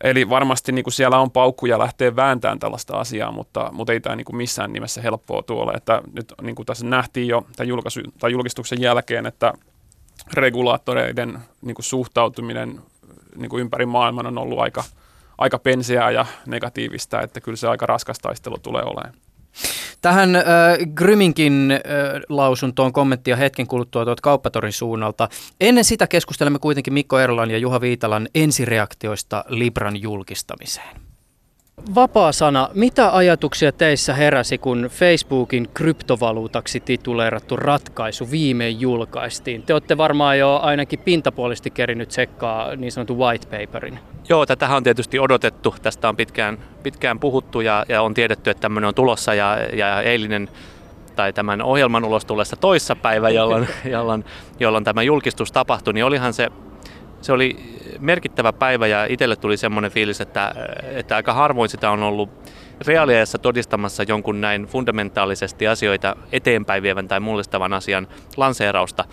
eli 0.04 0.28
varmasti 0.28 0.72
niin 0.72 0.92
siellä 0.92 1.18
on 1.18 1.30
paukkuja 1.30 1.78
lähteä 1.78 2.16
vääntämään 2.16 2.58
tällaista 2.58 2.96
asiaa, 2.96 3.32
mutta, 3.32 3.68
mutta 3.72 3.92
ei 3.92 4.00
tämä 4.00 4.16
niin 4.16 4.36
missään 4.36 4.72
nimessä 4.72 5.00
helppoa 5.00 5.42
tuolle. 5.42 5.72
Että 5.72 6.02
nyt 6.12 6.34
niin 6.42 6.54
kuin 6.54 6.66
tässä 6.66 6.86
nähtiin 6.86 7.28
jo 7.28 7.46
tämän 7.56 7.68
julkaisu, 7.68 8.00
tai 8.18 8.32
julkistuksen 8.32 8.80
jälkeen, 8.80 9.26
että 9.26 9.52
regulaattoreiden 10.34 11.38
niin 11.62 11.76
suhtautuminen 11.80 12.80
niin 13.36 13.60
ympäri 13.60 13.86
maailman 13.86 14.26
on 14.26 14.38
ollut 14.38 14.58
aika, 14.58 14.84
aika 15.38 15.58
penseää 15.58 16.10
ja 16.10 16.26
negatiivista, 16.46 17.20
että 17.20 17.40
kyllä 17.40 17.56
se 17.56 17.68
aika 17.68 17.86
raskas 17.86 18.18
taistelu 18.18 18.56
tulee 18.58 18.82
olemaan. 18.82 19.25
Tähän 20.02 20.36
äh, 20.36 20.42
Gryminkin 20.94 21.70
äh, 21.70 21.78
lausuntoon 22.28 22.92
kommenttia 22.92 23.36
hetken 23.36 23.66
kuluttua 23.66 24.04
tuot 24.04 24.20
kauppatorin 24.20 24.72
suunnalta. 24.72 25.28
Ennen 25.60 25.84
sitä 25.84 26.06
keskustelemme 26.06 26.58
kuitenkin 26.58 26.94
Mikko 26.94 27.18
Erlan 27.18 27.50
ja 27.50 27.58
Juha 27.58 27.80
Viitalan 27.80 28.28
ensireaktioista 28.34 29.44
Libran 29.48 30.02
julkistamiseen. 30.02 31.05
Vapaa 31.94 32.32
sana. 32.32 32.68
Mitä 32.74 33.16
ajatuksia 33.16 33.72
teissä 33.72 34.14
heräsi, 34.14 34.58
kun 34.58 34.88
Facebookin 34.90 35.68
kryptovaluutaksi 35.74 36.80
tituleerattu 36.80 37.56
ratkaisu 37.56 38.30
viimein 38.30 38.80
julkaistiin? 38.80 39.62
Te 39.62 39.72
olette 39.74 39.96
varmaan 39.96 40.38
jo 40.38 40.60
ainakin 40.62 40.98
pintapuolisesti 40.98 41.70
kerinyt 41.70 42.10
sekkaa 42.10 42.76
niin 42.76 42.92
sanotun 42.92 43.18
white 43.18 43.46
paperin. 43.46 43.98
Joo, 44.28 44.46
tätähän 44.46 44.76
on 44.76 44.82
tietysti 44.82 45.18
odotettu. 45.18 45.74
Tästä 45.82 46.08
on 46.08 46.16
pitkään, 46.16 46.58
pitkään 46.82 47.20
puhuttu 47.20 47.60
ja, 47.60 47.84
ja 47.88 48.02
on 48.02 48.14
tiedetty, 48.14 48.50
että 48.50 48.60
tämmöinen 48.60 48.88
on 48.88 48.94
tulossa 48.94 49.34
ja, 49.34 49.58
ja 49.72 50.02
eilinen 50.02 50.48
tai 51.16 51.32
tämän 51.32 51.62
ohjelman 51.62 52.04
ulos 52.04 52.24
tullessa 52.24 52.56
toissapäivä, 52.56 53.30
jolloin, 53.30 53.68
jolloin, 53.84 54.24
jolloin 54.60 54.84
tämä 54.84 55.02
julkistus 55.02 55.52
tapahtui, 55.52 55.94
niin 55.94 56.04
olihan 56.04 56.32
se, 56.32 56.48
se 57.26 57.32
oli 57.32 57.56
merkittävä 58.00 58.52
päivä 58.52 58.86
ja 58.86 59.06
itselle 59.08 59.36
tuli 59.36 59.56
semmoinen 59.56 59.90
fiilis, 59.90 60.20
että, 60.20 60.54
että 60.82 61.16
aika 61.16 61.32
harvoin 61.32 61.68
sitä 61.68 61.90
on 61.90 62.02
ollut 62.02 62.30
reaaliajassa 62.86 63.38
todistamassa 63.38 64.02
jonkun 64.02 64.40
näin 64.40 64.66
fundamentaalisesti 64.66 65.68
asioita 65.68 66.16
eteenpäin 66.32 66.82
vievän 66.82 67.08
tai 67.08 67.20
mullistavan 67.20 67.72
asian 67.72 68.08
lanseerausta. 68.36 69.04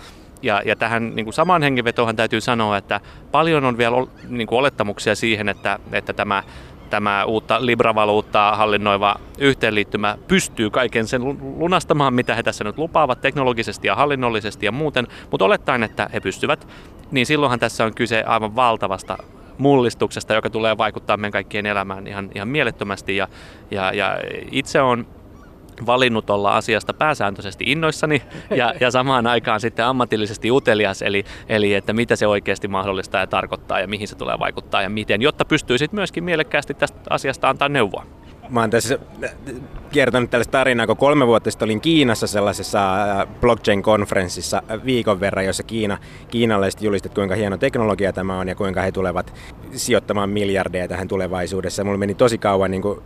Ja, 0.42 0.62
ja 0.66 0.76
tähän 0.76 1.16
niin 1.16 1.26
kuin 1.26 1.34
samaan 1.34 1.64
hengenvetoon 1.64 2.16
täytyy 2.16 2.42
sanoa, 2.42 2.78
että 2.78 3.02
paljon 3.32 3.66
on 3.66 3.78
vielä 3.78 3.96
niin 4.30 4.48
kuin 4.48 4.60
olettamuksia 4.60 5.16
siihen, 5.16 5.50
että, 5.50 5.80
että 5.92 6.14
tämä 6.14 6.44
tämä 6.90 7.26
uutta 7.26 7.66
Libra-valuuttaa 7.66 8.56
hallinnoiva 8.56 9.16
yhteenliittymä 9.40 10.18
pystyy 10.28 10.70
kaiken 10.70 11.08
sen 11.08 11.22
lunastamaan, 11.42 12.14
mitä 12.14 12.36
he 12.36 12.44
tässä 12.44 12.64
nyt 12.64 12.78
lupaavat 12.78 13.22
teknologisesti 13.22 13.88
ja 13.88 13.96
hallinnollisesti 13.96 14.66
ja 14.66 14.72
muuten, 14.72 15.08
mutta 15.32 15.46
olettaen, 15.46 15.84
että 15.84 16.10
he 16.14 16.20
pystyvät, 16.20 16.68
niin 17.12 17.26
silloinhan 17.26 17.60
tässä 17.60 17.86
on 17.86 17.96
kyse 17.96 18.24
aivan 18.28 18.56
valtavasta 18.56 19.18
mullistuksesta, 19.58 20.34
joka 20.34 20.50
tulee 20.50 20.78
vaikuttaa 20.78 21.18
meidän 21.18 21.32
kaikkien 21.32 21.66
elämään 21.66 22.08
ihan, 22.08 22.30
ihan 22.36 22.48
mielettömästi. 22.48 23.16
Ja, 23.16 23.28
ja, 23.72 23.92
ja 23.94 24.18
itse 24.52 24.82
on 24.82 25.08
valinnut 25.86 26.30
olla 26.30 26.58
asiasta 26.58 26.94
pääsääntöisesti 26.94 27.64
innoissani 27.68 28.22
ja, 28.56 28.74
ja 28.80 28.92
samaan 28.92 29.28
aikaan 29.28 29.60
sitten 29.60 29.86
ammatillisesti 29.86 30.52
utelias, 30.52 31.02
eli, 31.02 31.26
eli 31.50 31.74
että 31.74 31.94
mitä 31.94 32.16
se 32.16 32.28
oikeasti 32.28 32.68
mahdollistaa 32.68 33.22
ja 33.22 33.28
tarkoittaa 33.28 33.80
ja 33.80 33.88
mihin 33.88 34.08
se 34.08 34.16
tulee 34.16 34.40
vaikuttaa 34.40 34.82
ja 34.82 34.90
miten, 34.90 35.22
jotta 35.22 35.46
pystyisit 35.46 35.92
myöskin 35.92 36.24
mielekkäästi 36.24 36.74
tästä 36.74 37.00
asiasta 37.10 37.50
antaa 37.50 37.70
neuvoa. 37.70 38.06
Mä 38.54 38.60
oon 38.60 38.70
tässä 38.70 39.00
kertonut 39.92 40.30
tällaista 40.30 40.52
tarinaa, 40.52 40.88
kun 40.88 40.98
kolme 40.98 41.28
vuotta 41.28 41.52
sitten 41.52 41.66
olin 41.66 41.82
Kiinassa 41.82 42.28
sellaisessa 42.28 43.04
äh, 43.04 43.28
blockchain-konferenssissa 43.42 44.62
viikon 44.86 45.20
verran, 45.20 45.46
jossa 45.46 45.64
Kiina, 45.64 45.98
kiinalaiset 46.28 46.82
julistet, 46.82 47.14
kuinka 47.14 47.36
hieno 47.36 47.58
teknologia 47.58 48.14
tämä 48.14 48.40
on 48.40 48.48
ja 48.48 48.56
kuinka 48.56 48.82
he 48.82 48.92
tulevat 48.92 49.34
sijoittamaan 49.72 50.30
miljardeja 50.30 50.88
tähän 50.88 51.08
tulevaisuudessa. 51.08 51.84
Mulla 51.84 51.98
meni 51.98 52.16
tosi 52.16 52.38
kauan 52.38 52.72
niin 52.72 52.82
kuin 52.82 53.00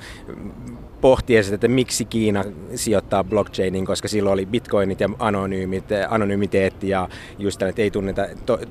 pohtia 1.01 1.43
sitä, 1.43 1.55
että 1.55 1.67
miksi 1.67 2.05
Kiina 2.05 2.43
sijoittaa 2.75 3.23
blockchainin, 3.23 3.85
koska 3.85 4.07
silloin 4.07 4.33
oli 4.33 4.45
bitcoinit 4.45 4.99
ja 4.99 5.09
anonyymit, 5.19 5.85
anonymiteetti 6.09 6.89
ja 6.89 7.09
just 7.39 7.61
että 7.61 7.81
ei 7.81 7.91
tunneta 7.91 8.27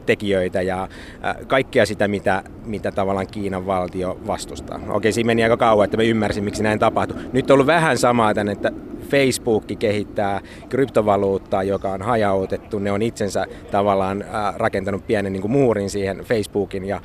tekijöitä 0.06 0.62
ja 0.62 0.82
äh, 0.82 1.36
kaikkea 1.46 1.86
sitä, 1.86 2.08
mitä, 2.08 2.42
mitä 2.64 2.92
tavallaan 2.92 3.26
Kiinan 3.26 3.66
valtio 3.66 4.18
vastustaa. 4.26 4.80
Okei, 4.88 5.12
siinä 5.12 5.26
meni 5.26 5.42
aika 5.42 5.56
kauan, 5.56 5.84
että 5.84 5.96
me 5.96 6.04
ymmärsin, 6.04 6.44
miksi 6.44 6.62
näin 6.62 6.78
tapahtui. 6.78 7.16
Nyt 7.32 7.50
on 7.50 7.54
ollut 7.54 7.66
vähän 7.66 7.98
samaa 7.98 8.34
tämän, 8.34 8.52
että 8.52 8.72
Facebook 9.10 9.64
kehittää 9.78 10.40
kryptovaluuttaa, 10.68 11.62
joka 11.62 11.92
on 11.92 12.02
hajautettu. 12.02 12.78
Ne 12.78 12.92
on 12.92 13.02
itsensä 13.02 13.46
tavallaan 13.70 14.24
rakentanut 14.56 15.06
pienen 15.06 15.32
niin 15.32 15.40
kuin 15.40 15.52
muurin 15.52 15.90
siihen 15.90 16.18
Facebookin 16.18 16.84
ja 16.84 17.00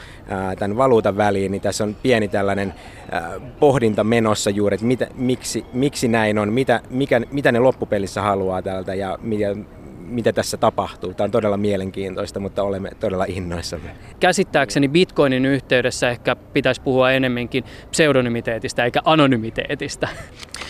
tämän 0.59 0.77
valuutan 0.77 1.17
väliin, 1.17 1.51
niin 1.51 1.61
tässä 1.61 1.83
on 1.83 1.95
pieni 2.03 2.27
tällainen 2.27 2.73
pohdinta 3.59 4.03
menossa 4.03 4.49
juuri, 4.49 4.75
että 4.75 4.87
mitä, 4.87 5.07
miksi, 5.15 5.65
miksi 5.73 6.07
näin 6.07 6.37
on, 6.37 6.53
mitä, 6.53 6.81
mikä, 6.89 7.21
mitä 7.31 7.51
ne 7.51 7.59
loppupelissä 7.59 8.21
haluaa 8.21 8.61
tältä 8.61 8.93
ja 8.95 9.17
miten, 9.21 9.67
mitä 9.99 10.33
tässä 10.33 10.57
tapahtuu. 10.57 11.13
Tämä 11.13 11.25
on 11.25 11.31
todella 11.31 11.57
mielenkiintoista, 11.57 12.39
mutta 12.39 12.63
olemme 12.63 12.89
todella 12.99 13.25
innoissamme. 13.27 13.91
Käsittääkseni 14.19 14.87
Bitcoinin 14.87 15.45
yhteydessä 15.45 16.09
ehkä 16.09 16.35
pitäisi 16.35 16.81
puhua 16.81 17.11
enemmänkin 17.11 17.63
pseudonymiteetistä 17.91 18.85
eikä 18.85 19.01
anonymiteetistä. 19.05 20.07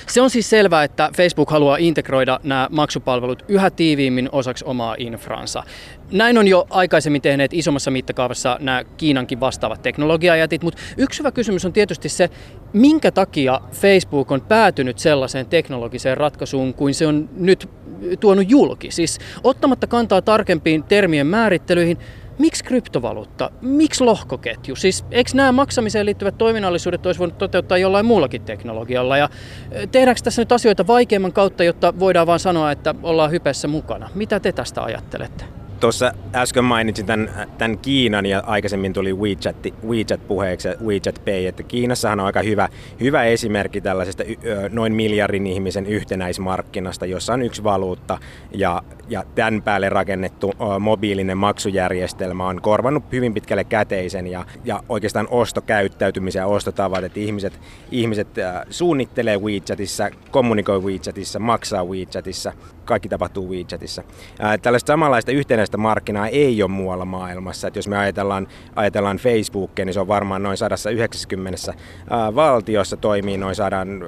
Se 0.07 0.21
on 0.21 0.29
siis 0.29 0.49
selvää, 0.49 0.83
että 0.83 1.09
Facebook 1.17 1.49
haluaa 1.49 1.77
integroida 1.77 2.39
nämä 2.43 2.67
maksupalvelut 2.71 3.45
yhä 3.47 3.69
tiiviimmin 3.69 4.29
osaksi 4.31 4.65
omaa 4.65 4.95
infransa. 4.97 5.63
Näin 6.11 6.37
on 6.37 6.47
jo 6.47 6.67
aikaisemmin 6.69 7.21
tehneet 7.21 7.53
isommassa 7.53 7.91
mittakaavassa 7.91 8.57
nämä 8.59 8.83
Kiinankin 8.97 9.39
vastaavat 9.39 9.81
teknologiajätit, 9.81 10.63
mutta 10.63 10.81
yksi 10.97 11.19
hyvä 11.19 11.31
kysymys 11.31 11.65
on 11.65 11.73
tietysti 11.73 12.09
se, 12.09 12.29
minkä 12.73 13.11
takia 13.11 13.61
Facebook 13.71 14.31
on 14.31 14.41
päätynyt 14.41 14.99
sellaiseen 14.99 15.45
teknologiseen 15.45 16.17
ratkaisuun 16.17 16.73
kuin 16.73 16.93
se 16.93 17.07
on 17.07 17.29
nyt 17.37 17.69
tuonut 18.19 18.49
julki. 18.49 18.91
Siis 18.91 19.19
ottamatta 19.43 19.87
kantaa 19.87 20.21
tarkempiin 20.21 20.83
termien 20.83 21.27
määrittelyihin, 21.27 21.97
miksi 22.39 22.63
kryptovaluutta, 22.63 23.51
miksi 23.61 24.03
lohkoketju? 24.03 24.75
Siis 24.75 25.05
eikö 25.11 25.31
nämä 25.33 25.51
maksamiseen 25.51 26.05
liittyvät 26.05 26.37
toiminnallisuudet 26.37 27.05
olisi 27.05 27.19
voinut 27.19 27.37
toteuttaa 27.37 27.77
jollain 27.77 28.05
muullakin 28.05 28.41
teknologialla? 28.41 29.17
Ja 29.17 29.29
tehdäänkö 29.91 30.21
tässä 30.23 30.41
nyt 30.41 30.51
asioita 30.51 30.87
vaikeamman 30.87 31.33
kautta, 31.33 31.63
jotta 31.63 31.93
voidaan 31.99 32.27
vaan 32.27 32.39
sanoa, 32.39 32.71
että 32.71 32.95
ollaan 33.03 33.31
hypessä 33.31 33.67
mukana? 33.67 34.09
Mitä 34.15 34.39
te 34.39 34.51
tästä 34.51 34.83
ajattelette? 34.83 35.60
Tuossa 35.81 36.13
äsken 36.35 36.63
mainitsin 36.63 37.05
tämän, 37.05 37.47
tämän 37.57 37.77
Kiinan 37.77 38.25
ja 38.25 38.43
aikaisemmin 38.45 38.93
tuli 38.93 39.13
WeChat, 39.13 39.55
WeChat 39.87 40.27
puheeksi 40.27 40.67
ja 40.67 40.75
WeChat 40.85 41.21
Pay, 41.25 41.45
että 41.45 41.63
Kiinassahan 41.63 42.19
on 42.19 42.25
aika 42.25 42.41
hyvä, 42.41 42.69
hyvä 42.99 43.23
esimerkki 43.23 43.81
tällaisesta 43.81 44.23
noin 44.69 44.93
miljardin 44.93 45.47
ihmisen 45.47 45.85
yhtenäismarkkinasta, 45.85 47.05
jossa 47.05 47.33
on 47.33 47.41
yksi 47.41 47.63
valuutta 47.63 48.17
ja, 48.51 48.83
ja 49.09 49.23
tämän 49.35 49.61
päälle 49.61 49.89
rakennettu 49.89 50.53
mobiilinen 50.79 51.37
maksujärjestelmä 51.37 52.47
on 52.47 52.61
korvannut 52.61 53.03
hyvin 53.11 53.33
pitkälle 53.33 53.63
käteisen 53.63 54.27
ja, 54.27 54.45
ja 54.65 54.83
oikeastaan 54.89 55.27
ostokäyttäytymisen 55.29 56.39
ja 56.39 56.47
ostotavat, 56.47 57.03
että 57.03 57.19
ihmiset, 57.19 57.59
ihmiset 57.91 58.27
suunnittelee 58.69 59.37
WeChatissa, 59.37 60.09
kommunikoi 60.31 60.81
WeChatissa, 60.81 61.39
maksaa 61.39 61.85
WeChatissa, 61.85 62.53
kaikki 62.85 63.09
tapahtuu 63.09 63.49
WeChatissa. 63.49 64.03
Tällaista 64.61 64.87
samanlaista 64.87 65.31
yhtenäistä 65.31 65.70
markkinaa 65.77 66.27
ei 66.27 66.63
ole 66.63 66.71
muualla 66.71 67.05
maailmassa. 67.05 67.67
Että 67.67 67.77
jos 67.77 67.87
me 67.87 67.97
ajatellaan, 67.97 68.47
ajatellaan 68.75 69.17
Facebookia, 69.17 69.85
niin 69.85 69.93
se 69.93 69.99
on 69.99 70.07
varmaan 70.07 70.43
noin 70.43 70.57
190 70.57 71.73
valtiossa 72.35 72.97
toimii 72.97 73.37
noin 73.37 73.55
sadan 73.55 74.03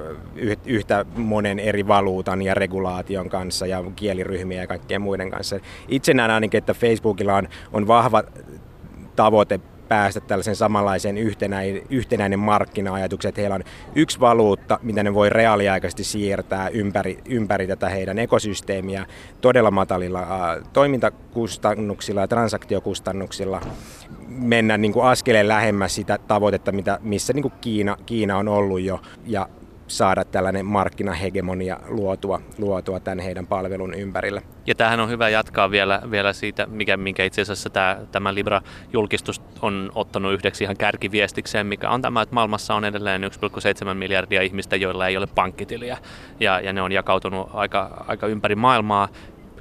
yhtä 0.66 1.06
monen 1.16 1.58
eri 1.58 1.88
valuutan 1.88 2.42
ja 2.42 2.54
regulaation 2.54 3.28
kanssa 3.28 3.66
ja 3.66 3.84
kieliryhmiä 3.96 4.60
ja 4.60 4.66
kaikkien 4.66 5.02
muiden 5.02 5.30
kanssa. 5.30 5.60
Itse 5.88 6.14
näen 6.14 6.30
ainakin, 6.30 6.58
että 6.58 6.74
Facebookilla 6.74 7.34
on, 7.34 7.48
on 7.72 7.86
vahva 7.86 8.22
tavoite 9.16 9.60
päästä 9.88 10.20
tällaisen 10.20 10.56
samanlaiseen 10.56 11.18
yhtenäinen, 11.18 11.82
yhtenäinen 11.90 12.38
markkina-ajatuksen, 12.38 13.28
että 13.28 13.40
heillä 13.40 13.54
on 13.54 13.64
yksi 13.94 14.20
valuutta, 14.20 14.78
mitä 14.82 15.02
ne 15.02 15.14
voi 15.14 15.30
reaaliaikaisesti 15.30 16.04
siirtää 16.04 16.68
ympäri, 16.68 17.18
ympäri 17.28 17.66
tätä 17.66 17.88
heidän 17.88 18.18
ekosysteemiä 18.18 19.06
todella 19.40 19.70
matalilla 19.70 20.20
ä, 20.20 20.62
toimintakustannuksilla 20.72 22.20
ja 22.20 22.28
transaktiokustannuksilla 22.28 23.60
mennä 24.28 24.78
niin 24.78 24.92
kuin 24.92 25.06
askeleen 25.06 25.48
lähemmäs 25.48 25.94
sitä 25.94 26.18
tavoitetta, 26.28 26.72
mitä, 26.72 26.98
missä 27.02 27.32
niin 27.32 27.42
kuin 27.42 27.54
Kiina, 27.60 27.96
Kiina 28.06 28.38
on 28.38 28.48
ollut 28.48 28.80
jo. 28.80 29.00
Ja 29.26 29.48
saada 29.86 30.24
tällainen 30.24 30.66
markkinahegemonia 30.66 31.80
luotua, 31.88 32.40
luotua 32.58 33.00
tämän 33.00 33.18
heidän 33.18 33.46
palvelun 33.46 33.94
ympärille. 33.94 34.42
Ja 34.66 34.74
tähän 34.74 35.00
on 35.00 35.08
hyvä 35.08 35.28
jatkaa 35.28 35.70
vielä, 35.70 36.02
vielä 36.10 36.32
siitä, 36.32 36.66
mikä, 36.66 36.96
minkä 36.96 37.24
itse 37.24 37.42
asiassa 37.42 37.70
tämä, 37.70 37.98
tämä 38.12 38.34
Libra-julkistus 38.34 39.42
on 39.62 39.92
ottanut 39.94 40.32
yhdeksi 40.32 40.64
ihan 40.64 40.76
kärkiviestikseen, 40.76 41.66
mikä 41.66 41.90
on 41.90 42.02
tämä, 42.02 42.22
että 42.22 42.34
maailmassa 42.34 42.74
on 42.74 42.84
edelleen 42.84 43.22
1,7 43.24 43.94
miljardia 43.94 44.42
ihmistä, 44.42 44.76
joilla 44.76 45.06
ei 45.06 45.16
ole 45.16 45.26
pankkitiliä. 45.34 45.98
Ja, 46.40 46.60
ja 46.60 46.72
ne 46.72 46.82
on 46.82 46.92
jakautunut 46.92 47.50
aika, 47.52 48.04
aika 48.08 48.26
ympäri 48.26 48.54
maailmaa 48.54 49.08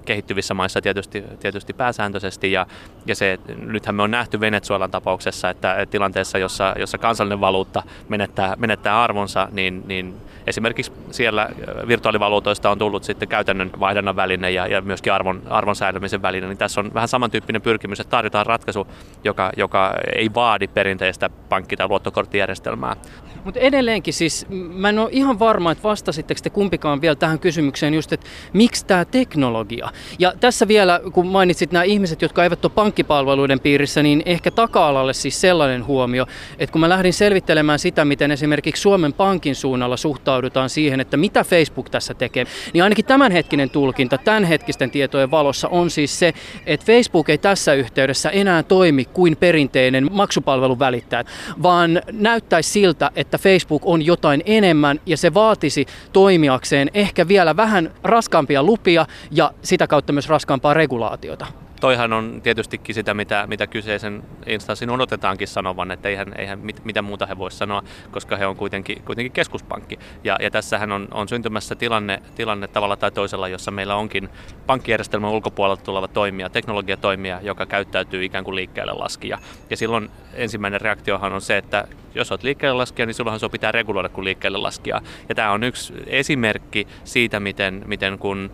kehittyvissä 0.06 0.54
maissa 0.54 0.82
tietysti, 0.82 1.24
tietysti 1.40 1.74
pääsääntöisesti. 1.74 2.52
Ja, 2.52 2.68
ja 3.06 3.16
se, 3.16 3.40
nythän 3.58 3.96
me 3.96 4.04
on 4.04 4.12
nähty 4.12 4.40
Venezuelan 4.40 4.92
tapauksessa, 4.92 5.50
että 5.50 5.86
tilanteessa, 5.90 6.38
jossa, 6.38 6.76
jossa 6.80 6.98
kansallinen 6.98 7.42
valuutta 7.42 7.84
menettää, 8.10 8.56
menettää 8.58 9.04
arvonsa, 9.04 9.48
niin, 9.52 9.84
niin 9.88 10.16
esimerkiksi 10.48 10.92
siellä 11.12 11.50
virtuaalivaluutoista 11.88 12.70
on 12.70 12.78
tullut 12.78 13.04
sitten 13.04 13.28
käytännön 13.28 13.72
vaihdannan 13.80 14.16
väline 14.16 14.52
ja, 14.52 14.68
ja 14.68 14.82
myöskin 14.82 15.14
arvon, 15.14 15.42
arvon 15.50 15.76
säilymisen 15.76 16.22
väline, 16.22 16.48
niin 16.48 16.58
tässä 16.58 16.82
on 16.82 16.94
vähän 16.94 17.08
samantyyppinen 17.08 17.62
pyrkimys, 17.62 18.00
että 18.00 18.12
tarjotaan 18.12 18.46
ratkaisu, 18.46 18.88
joka, 19.24 19.52
joka 19.58 19.94
ei 20.16 20.30
vaadi 20.34 20.68
perinteistä 20.68 21.30
pankki- 21.50 21.78
tai 21.78 21.88
luottokorttijärjestelmää. 21.88 22.96
Mutta 23.44 23.60
edelleenkin 23.60 24.14
siis, 24.14 24.46
mä 24.50 24.90
en 24.90 25.00
ole 25.00 25.10
ihan 25.12 25.40
varma, 25.40 25.72
että 25.72 25.84
vastasitteko 25.84 26.40
te 26.44 26.50
kumpikaan 26.50 27.02
vielä 27.02 27.16
tähän 27.16 27.40
kysymykseen 27.40 27.94
just, 27.94 28.14
että 28.14 28.28
miksi 28.54 28.86
tämä 28.86 29.06
teknologia? 29.06 29.90
Ja 30.20 30.34
tässä 30.40 30.68
vielä, 30.68 31.02
kun 31.14 31.28
mainitsit 31.28 31.72
nämä 31.72 31.84
ihmiset, 31.84 32.22
jotka 32.22 32.44
eivät 32.44 32.66
ole 32.66 32.72
pankkipalveluiden 32.76 33.60
piirissä, 33.60 34.04
niin 34.04 34.24
ehkä 34.26 34.52
taka-alalle 34.52 35.14
siis 35.14 35.42
sellainen 35.42 35.86
huomio, 35.86 36.26
että 36.60 36.72
kun 36.72 36.82
mä 36.82 36.90
lähdin 36.90 37.14
selvittelemään 37.14 37.80
sitä, 37.80 38.06
miten 38.06 38.32
esimerkiksi 38.32 38.82
Suomen 38.82 39.14
Pankin 39.14 39.56
suunnalla 39.56 39.98
suhtaudutaan 39.98 40.70
siihen, 40.70 41.00
että 41.00 41.18
mitä 41.18 41.44
Facebook 41.44 41.90
tässä 41.90 42.14
tekee, 42.14 42.46
niin 42.74 42.84
ainakin 42.84 43.06
tämänhetkinen 43.06 43.70
tulkinta 43.70 44.18
tämänhetkisten 44.18 44.92
tietojen 44.92 45.32
valossa 45.32 45.68
on 45.68 45.90
siis 45.90 46.20
se, 46.20 46.34
että 46.66 46.86
Facebook 46.86 47.30
ei 47.30 47.38
tässä 47.38 47.74
yhteydessä 47.74 48.30
enää 48.30 48.64
toimi 48.64 49.06
kuin 49.06 49.38
perinteinen 49.38 50.08
maksupalvelun 50.12 50.80
välittäjä, 50.80 51.24
vaan 51.64 52.02
näyttäisi 52.12 52.70
siltä, 52.70 53.12
että 53.16 53.33
Facebook 53.38 53.82
on 53.86 54.06
jotain 54.06 54.44
enemmän 54.46 55.00
ja 55.06 55.18
se 55.18 55.34
vaatisi 55.34 55.86
toimijakseen 56.14 56.92
ehkä 56.94 57.28
vielä 57.28 57.56
vähän 57.56 57.92
raskaampia 58.04 58.64
lupia 58.64 59.06
ja 59.32 59.52
sitä 59.64 59.88
kautta 59.88 60.14
myös 60.14 60.30
raskaampaa 60.30 60.74
regulaatiota 60.74 61.46
toihan 61.84 62.14
on 62.14 62.42
tietystikin 62.44 62.96
sitä, 62.96 63.14
mitä, 63.14 63.48
mitä 63.48 63.68
kyseisen 63.68 64.24
instanssin 64.46 64.90
odotetaankin 64.90 65.48
sanovan, 65.48 65.92
että 65.92 66.10
eihän, 66.10 66.34
eihän 66.38 66.60
mit, 66.60 66.86
mitä 66.86 67.02
muuta 67.02 67.26
he 67.26 67.38
voisivat 67.38 67.60
sanoa, 67.60 67.84
koska 68.12 68.38
he 68.38 68.46
on 68.46 68.56
kuitenkin, 68.56 69.02
kuitenkin 69.06 69.32
keskuspankki. 69.32 70.00
Ja, 70.24 70.38
ja 70.42 70.52
tässähän 70.52 70.92
on, 70.92 71.08
on 71.12 71.28
syntymässä 71.28 71.76
tilanne, 71.76 72.22
tilanne 72.36 72.68
tavalla 72.68 72.96
tai 72.96 73.12
toisella, 73.12 73.48
jossa 73.48 73.72
meillä 73.72 73.96
onkin 73.96 74.30
pankkijärjestelmän 74.68 75.30
ulkopuolelta 75.30 75.84
tuleva 75.84 76.08
toimija, 76.08 76.50
teknologiatoimija, 76.50 77.40
joka 77.42 77.66
käyttäytyy 77.66 78.24
ikään 78.24 78.44
kuin 78.44 78.56
liikkeelle 78.56 78.94
laskija. 78.94 79.38
Ja 79.70 79.78
silloin 79.78 80.10
ensimmäinen 80.34 80.82
reaktiohan 80.82 81.34
on 81.34 81.42
se, 81.42 81.58
että 81.58 81.88
jos 82.16 82.32
olet 82.32 82.44
liikkeelle 82.44 82.78
laskija, 82.78 83.06
niin 83.06 83.14
silloinhan 83.14 83.40
se 83.40 83.50
pitää 83.50 83.72
reguloida 83.72 84.10
kuin 84.10 84.26
liikkeelle 84.26 84.58
laskija. 84.58 85.02
Ja 85.30 85.36
tämä 85.36 85.52
on 85.52 85.64
yksi 85.64 85.94
esimerkki 86.08 86.88
siitä, 87.04 87.40
miten, 87.40 87.84
miten 87.86 88.20
kun 88.20 88.52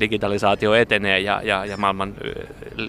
digitalisaatio 0.00 0.74
etenee 0.74 1.20
ja, 1.20 1.40
ja, 1.44 1.64
ja 1.64 1.76
maailman 1.76 2.14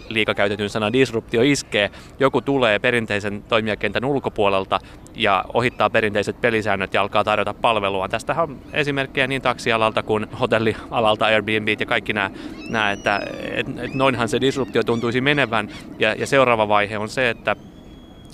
liikakäytetyn 0.10 0.70
sana 0.70 0.94
disruptio 0.94 1.42
iskee, 1.42 1.90
joku 2.20 2.42
tulee 2.42 2.80
perinteisen 2.80 3.44
toimijakentän 3.44 4.06
ulkopuolelta 4.06 4.80
ja 5.16 5.46
ohittaa 5.54 5.90
perinteiset 5.90 6.42
pelisäännöt 6.42 6.94
ja 6.94 7.02
alkaa 7.02 7.24
tarjota 7.24 7.54
palvelua. 7.54 8.10
Tästä 8.10 8.42
on 8.42 8.60
esimerkkejä 8.74 9.28
niin 9.28 9.42
taksialalta 9.42 10.04
kuin 10.04 10.28
hotellialalta, 10.40 11.26
Airbnb 11.26 11.68
ja 11.80 11.86
kaikki 11.86 12.14
nämä, 12.14 12.32
nämä 12.70 12.92
että 12.92 13.22
et, 13.52 13.68
et 13.80 13.94
noinhan 13.94 14.30
se 14.30 14.42
disruptio 14.42 14.84
tuntuisi 14.84 15.22
menevän. 15.22 15.70
Ja, 16.00 16.14
ja 16.14 16.28
seuraava 16.28 16.68
vaihe 16.68 16.98
on 16.98 17.10
se, 17.10 17.30
että 17.30 17.56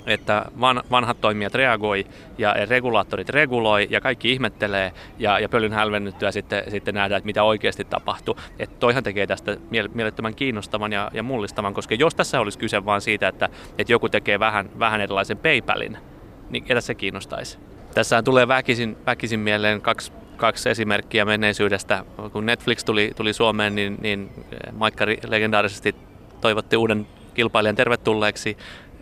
että 0.08 0.44
van, 0.60 0.82
vanhat 0.90 1.20
toimijat 1.20 1.54
reagoi 1.54 2.06
ja 2.38 2.54
regulaattorit 2.68 3.28
reguloi 3.28 3.86
ja 3.90 4.00
kaikki 4.00 4.32
ihmettelee 4.32 4.92
ja, 5.18 5.38
ja 5.38 5.48
pölyn 5.48 5.72
hälvennyttyä 5.72 6.32
sitten, 6.32 6.70
sitten 6.70 6.94
nähdään, 6.94 7.18
että 7.18 7.26
mitä 7.26 7.42
oikeasti 7.42 7.84
tapahtuu. 7.84 8.36
Että 8.58 8.76
toihan 8.80 9.02
tekee 9.02 9.26
tästä 9.26 9.56
mielettömän 9.94 10.34
kiinnostavan 10.34 10.92
ja, 10.92 11.10
ja 11.14 11.22
mullistavan, 11.22 11.74
koska 11.74 11.94
jos 11.94 12.14
tässä 12.14 12.40
olisi 12.40 12.58
kyse 12.58 12.84
vain 12.84 13.00
siitä, 13.00 13.28
että, 13.28 13.48
että 13.78 13.92
joku 13.92 14.08
tekee 14.08 14.38
vähän, 14.38 14.70
vähän 14.78 15.00
erilaisen 15.00 15.38
PayPalin, 15.38 15.98
niin 16.50 16.64
ketä 16.64 16.80
se 16.80 16.94
kiinnostaisi? 16.94 17.58
Tässä 17.94 18.22
tulee 18.22 18.48
väkisin, 18.48 18.96
väkisin 19.06 19.40
mieleen 19.40 19.80
kaksi 19.80 20.12
kaksi 20.38 20.70
esimerkkiä 20.70 21.24
menneisyydestä. 21.24 22.04
Kun 22.32 22.46
Netflix 22.46 22.84
tuli, 22.84 23.10
ttuli 23.12 23.32
Suomeen, 23.32 23.74
niin, 23.74 23.96
niin 24.00 24.30
Maikkari 24.72 25.18
legendaarisesti 25.26 25.94
toivotti 26.40 26.76
uuden 26.76 27.06
kilpailijan 27.34 27.76
tervetulleeksi 27.76 28.56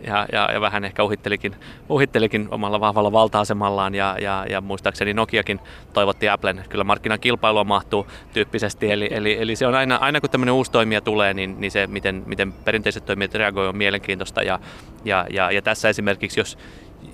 ja, 0.05 0.25
ja, 0.31 0.49
ja 0.53 0.61
vähän 0.61 0.83
ehkä 0.83 1.03
uhittelikin, 1.03 1.55
uhittelikin 1.89 2.47
omalla 2.51 2.79
vahvalla 2.79 3.11
valta-asemallaan 3.11 3.95
ja, 3.95 4.17
ja, 4.21 4.45
ja 4.49 4.61
muistaakseni 4.61 5.13
Nokiakin 5.13 5.59
toivotti 5.93 6.29
Applen 6.29 6.63
kyllä 6.69 6.83
markkinakilpailua 6.83 7.63
mahtuu 7.63 8.07
tyyppisesti. 8.33 8.91
Eli, 8.91 9.09
eli, 9.11 9.37
eli 9.39 9.55
se 9.55 9.67
on 9.67 9.75
aina, 9.75 9.95
aina 9.95 10.21
kun 10.21 10.29
tämmöinen 10.29 10.53
uusi 10.53 10.71
toimija 10.71 11.01
tulee, 11.01 11.33
niin, 11.33 11.55
niin 11.59 11.71
se 11.71 11.87
miten, 11.87 12.23
miten 12.25 12.53
perinteiset 12.53 13.05
toimijat 13.05 13.33
reagoivat 13.33 13.69
on 13.69 13.77
mielenkiintoista 13.77 14.43
ja, 14.43 14.59
ja, 15.05 15.25
ja, 15.29 15.51
ja 15.51 15.61
tässä 15.61 15.89
esimerkiksi 15.89 16.39
jos, 16.39 16.57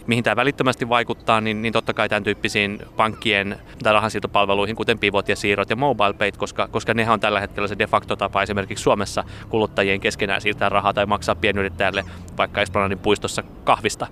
mihin 0.07 0.23
tämä 0.23 0.35
välittömästi 0.35 0.89
vaikuttaa, 0.89 1.41
niin, 1.41 1.61
niin 1.61 1.73
totta 1.73 1.93
kai 1.93 2.09
tämän 2.09 2.23
tyyppisiin 2.23 2.79
pankkien 2.95 3.59
tai 3.83 3.93
rahansiirtopalveluihin, 3.93 4.75
kuten 4.75 4.99
pivot 4.99 5.29
ja 5.29 5.35
siirrot 5.35 5.69
ja 5.69 5.75
mobile 5.75 6.13
payt, 6.13 6.37
koska, 6.37 6.67
koska 6.67 6.93
nehän 6.93 7.13
on 7.13 7.19
tällä 7.19 7.39
hetkellä 7.39 7.67
se 7.67 7.79
de 7.79 7.87
facto 7.87 8.15
tapa 8.15 8.43
esimerkiksi 8.43 8.83
Suomessa 8.83 9.23
kuluttajien 9.49 9.99
keskenään 9.99 10.41
siirtää 10.41 10.69
rahaa 10.69 10.93
tai 10.93 11.05
maksaa 11.05 11.35
pienyrittäjälle 11.35 12.05
vaikka 12.37 12.61
Esplanadin 12.61 12.99
puistossa 12.99 13.43
kahvista. 13.63 14.07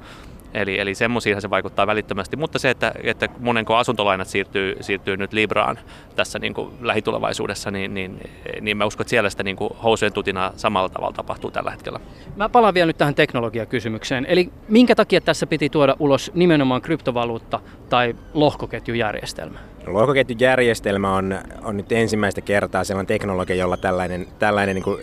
Eli, 0.53 0.79
eli 0.79 0.95
semmoisiin 0.95 1.41
se 1.41 1.49
vaikuttaa 1.49 1.87
välittömästi, 1.87 2.35
mutta 2.35 2.59
se, 2.59 2.69
että, 2.69 2.93
että 3.03 3.29
monenko 3.39 3.75
asuntolainat 3.75 4.27
siirtyy, 4.27 4.75
siirtyy 4.81 5.17
nyt 5.17 5.33
Libraan 5.33 5.79
tässä 6.15 6.39
niin 6.39 6.53
kuin 6.53 6.73
lähitulevaisuudessa, 6.81 7.71
niin, 7.71 7.93
niin, 7.93 8.29
niin 8.61 8.77
mä 8.77 8.85
uskon, 8.85 9.03
että 9.03 9.09
siellä 9.09 9.29
sitä 9.29 9.43
niin 9.43 9.55
kuin 9.55 9.73
housujen 9.83 10.13
tutinaa 10.13 10.53
samalla 10.55 10.89
tavalla 10.89 11.13
tapahtuu 11.13 11.51
tällä 11.51 11.71
hetkellä. 11.71 11.99
Mä 12.35 12.49
palaan 12.49 12.73
vielä 12.73 12.87
nyt 12.87 12.97
tähän 12.97 13.15
teknologiakysymykseen. 13.15 14.25
Eli 14.25 14.51
minkä 14.67 14.95
takia 14.95 15.21
tässä 15.21 15.47
piti 15.47 15.69
tuoda 15.69 15.95
ulos 15.99 16.31
nimenomaan 16.33 16.81
kryptovaluutta 16.81 17.59
tai 17.89 18.15
lohkoketjujärjestelmä? 18.33 19.59
Lohkoketjujärjestelmä 19.87 21.15
on, 21.15 21.39
on 21.63 21.77
nyt 21.77 21.91
ensimmäistä 21.91 22.41
kertaa 22.41 22.83
sellainen 22.83 23.07
teknologia, 23.07 23.55
jolla 23.55 23.77
tällainen, 23.77 24.27
tällainen 24.39 24.75
niin 24.75 24.83
kuin 24.83 24.97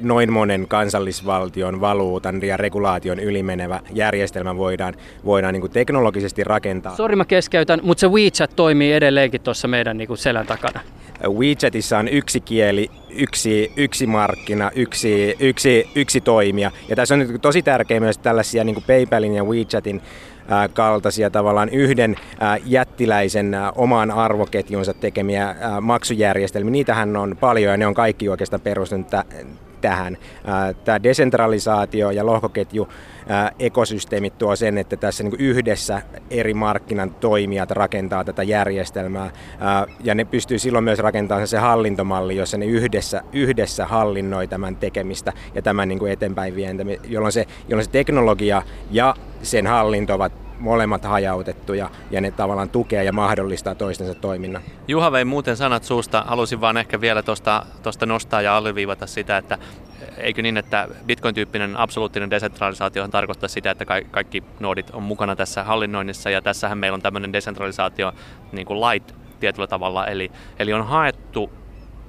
noin 0.00 0.32
monen 0.32 0.68
kansallisvaltion 0.68 1.80
valuutan 1.80 2.42
ja 2.42 2.56
regulaation 2.56 3.18
ylimenevä 3.18 3.80
järjestelmä 3.92 4.56
voidaan, 4.56 4.94
voidaan 5.24 5.52
niin 5.52 5.60
kuin 5.60 5.72
teknologisesti 5.72 6.44
rakentaa. 6.44 6.96
Sori 6.96 7.16
mä 7.16 7.24
keskeytän, 7.24 7.80
mutta 7.82 8.00
se 8.00 8.08
WeChat 8.08 8.56
toimii 8.56 8.92
edelleenkin 8.92 9.40
tuossa 9.40 9.68
meidän 9.68 9.98
niin 9.98 10.08
kuin 10.08 10.18
selän 10.18 10.46
takana. 10.46 10.80
WeChatissa 11.28 11.98
on 11.98 12.08
yksi 12.08 12.40
kieli, 12.40 12.90
yksi, 13.10 13.72
yksi 13.76 14.06
markkina, 14.06 14.70
yksi, 14.74 15.36
yksi, 15.40 15.88
yksi 15.94 16.20
toimija. 16.20 16.70
Ja 16.88 16.96
tässä 16.96 17.14
on 17.14 17.38
tosi 17.42 17.62
tärkeää 17.62 18.00
myös 18.00 18.18
tällaisia 18.18 18.64
niin 18.64 18.74
kuin 18.74 18.84
PayPalin 18.86 19.34
ja 19.34 19.44
WeChatin 19.44 20.02
kaltaisia 20.74 21.30
tavallaan 21.30 21.68
yhden 21.68 22.16
jättiläisen 22.64 23.56
oman 23.74 24.10
arvoketjunsa 24.10 24.94
tekemiä 24.94 25.56
maksujärjestelmiä. 25.80 26.70
Niitähän 26.70 27.16
on 27.16 27.36
paljon 27.40 27.70
ja 27.70 27.76
ne 27.76 27.86
on 27.86 27.94
kaikki 27.94 28.28
oikeastaan 28.28 28.60
perustunut 28.60 29.06
tähän. 29.80 30.18
Tämä 30.84 31.02
desentralisaatio 31.02 32.10
ja 32.10 32.26
lohkoketju 32.26 32.88
ekosysteemit 33.58 34.38
tuo 34.38 34.56
sen, 34.56 34.78
että 34.78 34.96
tässä 34.96 35.24
niin 35.24 35.34
yhdessä 35.38 36.02
eri 36.30 36.54
markkinan 36.54 37.14
toimijat 37.14 37.70
rakentaa 37.70 38.24
tätä 38.24 38.42
järjestelmää 38.42 39.30
ja 40.04 40.14
ne 40.14 40.24
pystyy 40.24 40.58
silloin 40.58 40.84
myös 40.84 40.98
rakentamaan 40.98 41.48
se 41.48 41.58
hallintomalli, 41.58 42.36
jossa 42.36 42.58
ne 42.58 42.66
yhdessä, 42.66 43.22
yhdessä 43.32 43.86
hallinnoi 43.86 44.48
tämän 44.48 44.76
tekemistä 44.76 45.32
ja 45.54 45.62
tämän 45.62 45.88
niin 45.88 45.98
kuin 45.98 46.12
eteenpäin 46.12 46.56
vientämistä, 46.56 47.08
jolloin 47.08 47.32
se, 47.32 47.46
jolloin 47.68 47.84
se 47.84 47.90
teknologia 47.90 48.62
ja 48.90 49.14
sen 49.42 49.66
hallinto 49.66 50.14
ovat 50.14 50.32
molemmat 50.58 51.04
hajautettuja 51.04 51.90
ja 52.10 52.20
ne 52.20 52.30
tavallaan 52.30 52.70
tukee 52.70 53.04
ja 53.04 53.12
mahdollistaa 53.12 53.74
toistensa 53.74 54.14
toiminnan. 54.14 54.62
Juha 54.88 55.12
vei 55.12 55.24
muuten 55.24 55.56
sanat 55.56 55.84
suusta. 55.84 56.24
Halusin 56.26 56.60
vaan 56.60 56.76
ehkä 56.76 57.00
vielä 57.00 57.22
tuosta 57.22 58.06
nostaa 58.06 58.42
ja 58.42 58.56
alleviivata 58.56 59.06
sitä, 59.06 59.36
että 59.36 59.58
eikö 60.16 60.42
niin, 60.42 60.56
että 60.56 60.88
Bitcoin-tyyppinen 61.06 61.76
absoluuttinen 61.76 62.30
desentralisaatio 62.30 63.08
tarkoittaa 63.08 63.48
sitä, 63.48 63.70
että 63.70 63.84
kaikki 64.10 64.42
noodit 64.60 64.90
on 64.90 65.02
mukana 65.02 65.36
tässä 65.36 65.64
hallinnoinnissa 65.64 66.30
ja 66.30 66.42
tässähän 66.42 66.78
meillä 66.78 66.94
on 66.94 67.02
tämmöinen 67.02 67.32
desentralisaatio 67.32 68.12
niin 68.52 68.66
kuin 68.66 68.80
light 68.80 69.12
tietyllä 69.40 69.66
tavalla, 69.66 70.06
eli, 70.06 70.32
eli 70.58 70.72
on 70.72 70.86
haettu 70.86 71.52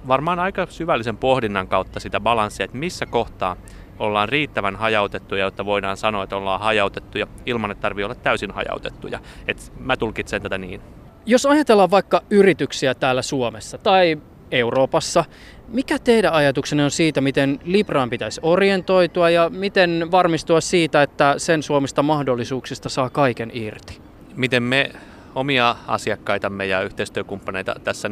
varmaan 0.08 0.40
aika 0.40 0.68
syvällisen 0.70 1.18
pohdinnan 1.18 1.68
kautta 1.68 2.00
sitä 2.00 2.20
balanssia, 2.20 2.64
että 2.64 2.78
missä 2.78 3.06
kohtaa 3.06 3.56
ollaan 4.00 4.30
riittävän 4.30 4.76
hajautettuja, 4.76 5.46
jotta 5.46 5.66
voidaan 5.66 5.98
sanoa, 5.98 6.24
että 6.24 6.36
ollaan 6.36 6.60
hajautettuja 6.60 7.28
ilman, 7.46 7.72
että 7.72 7.82
tarvii 7.82 8.04
olla 8.04 8.16
täysin 8.16 8.52
hajautettuja. 8.52 9.20
Et 9.48 9.74
mä 9.80 9.98
tulkitsen 9.98 10.42
tätä 10.42 10.58
niin. 10.58 10.82
Jos 11.26 11.46
ajatellaan 11.46 11.92
vaikka 11.92 12.22
yrityksiä 12.30 12.96
täällä 12.96 13.22
Suomessa 13.22 13.78
tai 13.78 14.18
Euroopassa, 14.52 15.26
mikä 15.68 16.00
teidän 16.00 16.34
ajatuksenne 16.34 16.84
on 16.84 16.92
siitä, 16.92 17.22
miten 17.22 17.60
Libraan 17.64 18.10
pitäisi 18.10 18.40
orientoitua 18.44 19.30
ja 19.30 19.50
miten 19.50 20.08
varmistua 20.12 20.62
siitä, 20.62 21.04
että 21.04 21.36
sen 21.38 21.64
Suomesta 21.64 22.04
mahdollisuuksista 22.04 22.90
saa 22.90 23.10
kaiken 23.10 23.52
irti? 23.54 24.02
Miten 24.36 24.64
me 24.64 24.92
omia 25.36 25.76
asiakkaitamme 25.88 26.66
ja 26.66 26.82
yhteistyökumppaneita 26.82 27.76
tässä 27.84 28.10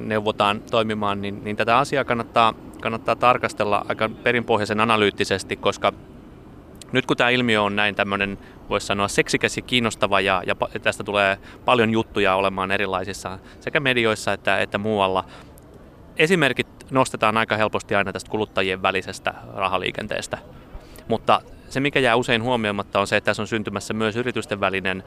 neuvotaan 0.00 0.60
toimimaan, 0.70 1.20
niin, 1.20 1.44
niin 1.44 1.56
tätä 1.56 1.78
asiaa 1.78 2.04
kannattaa, 2.04 2.54
kannattaa 2.80 3.16
tarkastella 3.16 3.86
aika 3.88 4.10
perinpohjaisen 4.22 4.80
analyyttisesti, 4.80 5.56
koska 5.56 5.92
nyt 6.92 7.06
kun 7.06 7.16
tämä 7.16 7.30
ilmiö 7.30 7.62
on 7.62 7.76
näin 7.76 7.94
tämmöinen, 7.94 8.38
voisi 8.70 8.86
sanoa 8.86 9.08
seksikäs 9.08 9.56
ja 9.56 9.62
kiinnostava 9.62 10.20
ja, 10.20 10.42
ja 10.46 10.56
tästä 10.82 11.04
tulee 11.04 11.38
paljon 11.64 11.90
juttuja 11.90 12.34
olemaan 12.34 12.70
erilaisissa 12.70 13.38
sekä 13.60 13.80
medioissa 13.80 14.32
että, 14.32 14.58
että 14.58 14.78
muualla, 14.78 15.24
esimerkit 16.16 16.66
nostetaan 16.90 17.36
aika 17.36 17.56
helposti 17.56 17.94
aina 17.94 18.12
tästä 18.12 18.30
kuluttajien 18.30 18.82
välisestä 18.82 19.34
rahaliikenteestä. 19.54 20.38
Mutta 21.08 21.40
se, 21.68 21.80
mikä 21.80 22.00
jää 22.00 22.16
usein 22.16 22.42
huomioimatta, 22.42 23.00
on 23.00 23.06
se, 23.06 23.16
että 23.16 23.26
tässä 23.26 23.42
on 23.42 23.46
syntymässä 23.46 23.94
myös 23.94 24.16
yritysten 24.16 24.60
välinen 24.60 25.04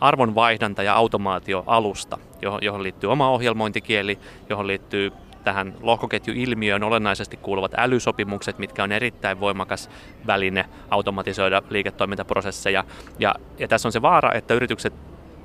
arvonvaihdanta 0.00 0.82
ja 0.82 0.94
automaatioalusta, 0.94 2.18
johon, 2.62 2.82
liittyy 2.82 3.12
oma 3.12 3.30
ohjelmointikieli, 3.30 4.18
johon 4.48 4.66
liittyy 4.66 5.12
tähän 5.44 5.74
lohkoketjuilmiöön 5.80 6.82
olennaisesti 6.82 7.36
kuuluvat 7.36 7.72
älysopimukset, 7.76 8.58
mitkä 8.58 8.84
on 8.84 8.92
erittäin 8.92 9.40
voimakas 9.40 9.90
väline 10.26 10.64
automatisoida 10.90 11.62
liiketoimintaprosesseja. 11.70 12.84
Ja, 13.18 13.34
ja 13.58 13.68
tässä 13.68 13.88
on 13.88 13.92
se 13.92 14.02
vaara, 14.02 14.32
että 14.32 14.54
yritykset 14.54 14.94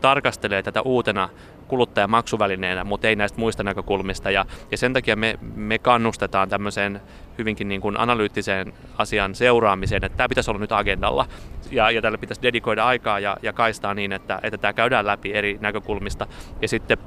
tarkastelee 0.02 0.64
tätä 0.64 0.82
uutena 0.82 1.30
kuluttajamaksuvälineenä, 1.68 2.84
mutta 2.84 3.08
ei 3.08 3.16
näistä 3.16 3.40
muista 3.40 3.64
näkökulmista. 3.64 4.32
Ja, 4.32 4.46
ja 4.72 4.78
sen 4.78 4.94
takia 4.94 5.16
me, 5.16 5.40
me 5.56 5.78
kannustetaan 5.78 6.50
tämmöiseen 6.50 7.02
hyvinkin 7.38 7.68
niin 7.68 7.82
kuin 7.82 8.00
analyyttiseen 8.00 8.74
asian 8.98 9.36
seuraamiseen, 9.36 10.04
että 10.04 10.18
tämä 10.18 10.30
pitäisi 10.30 10.52
olla 10.52 10.60
nyt 10.60 10.72
agendalla 10.72 11.26
ja, 11.72 11.92
ja 11.92 12.02
tälle 12.02 12.18
pitäisi 12.18 12.42
dedikoida 12.42 12.86
aikaa 12.86 13.20
ja, 13.20 13.38
ja 13.42 13.54
kaistaa 13.54 13.94
niin, 13.94 14.12
että, 14.12 14.40
että 14.44 14.58
tämä 14.58 14.74
käydään 14.74 15.06
läpi 15.06 15.34
eri 15.34 15.58
näkökulmista. 15.62 16.28
Ja 16.62 16.68
sitten 16.68 16.98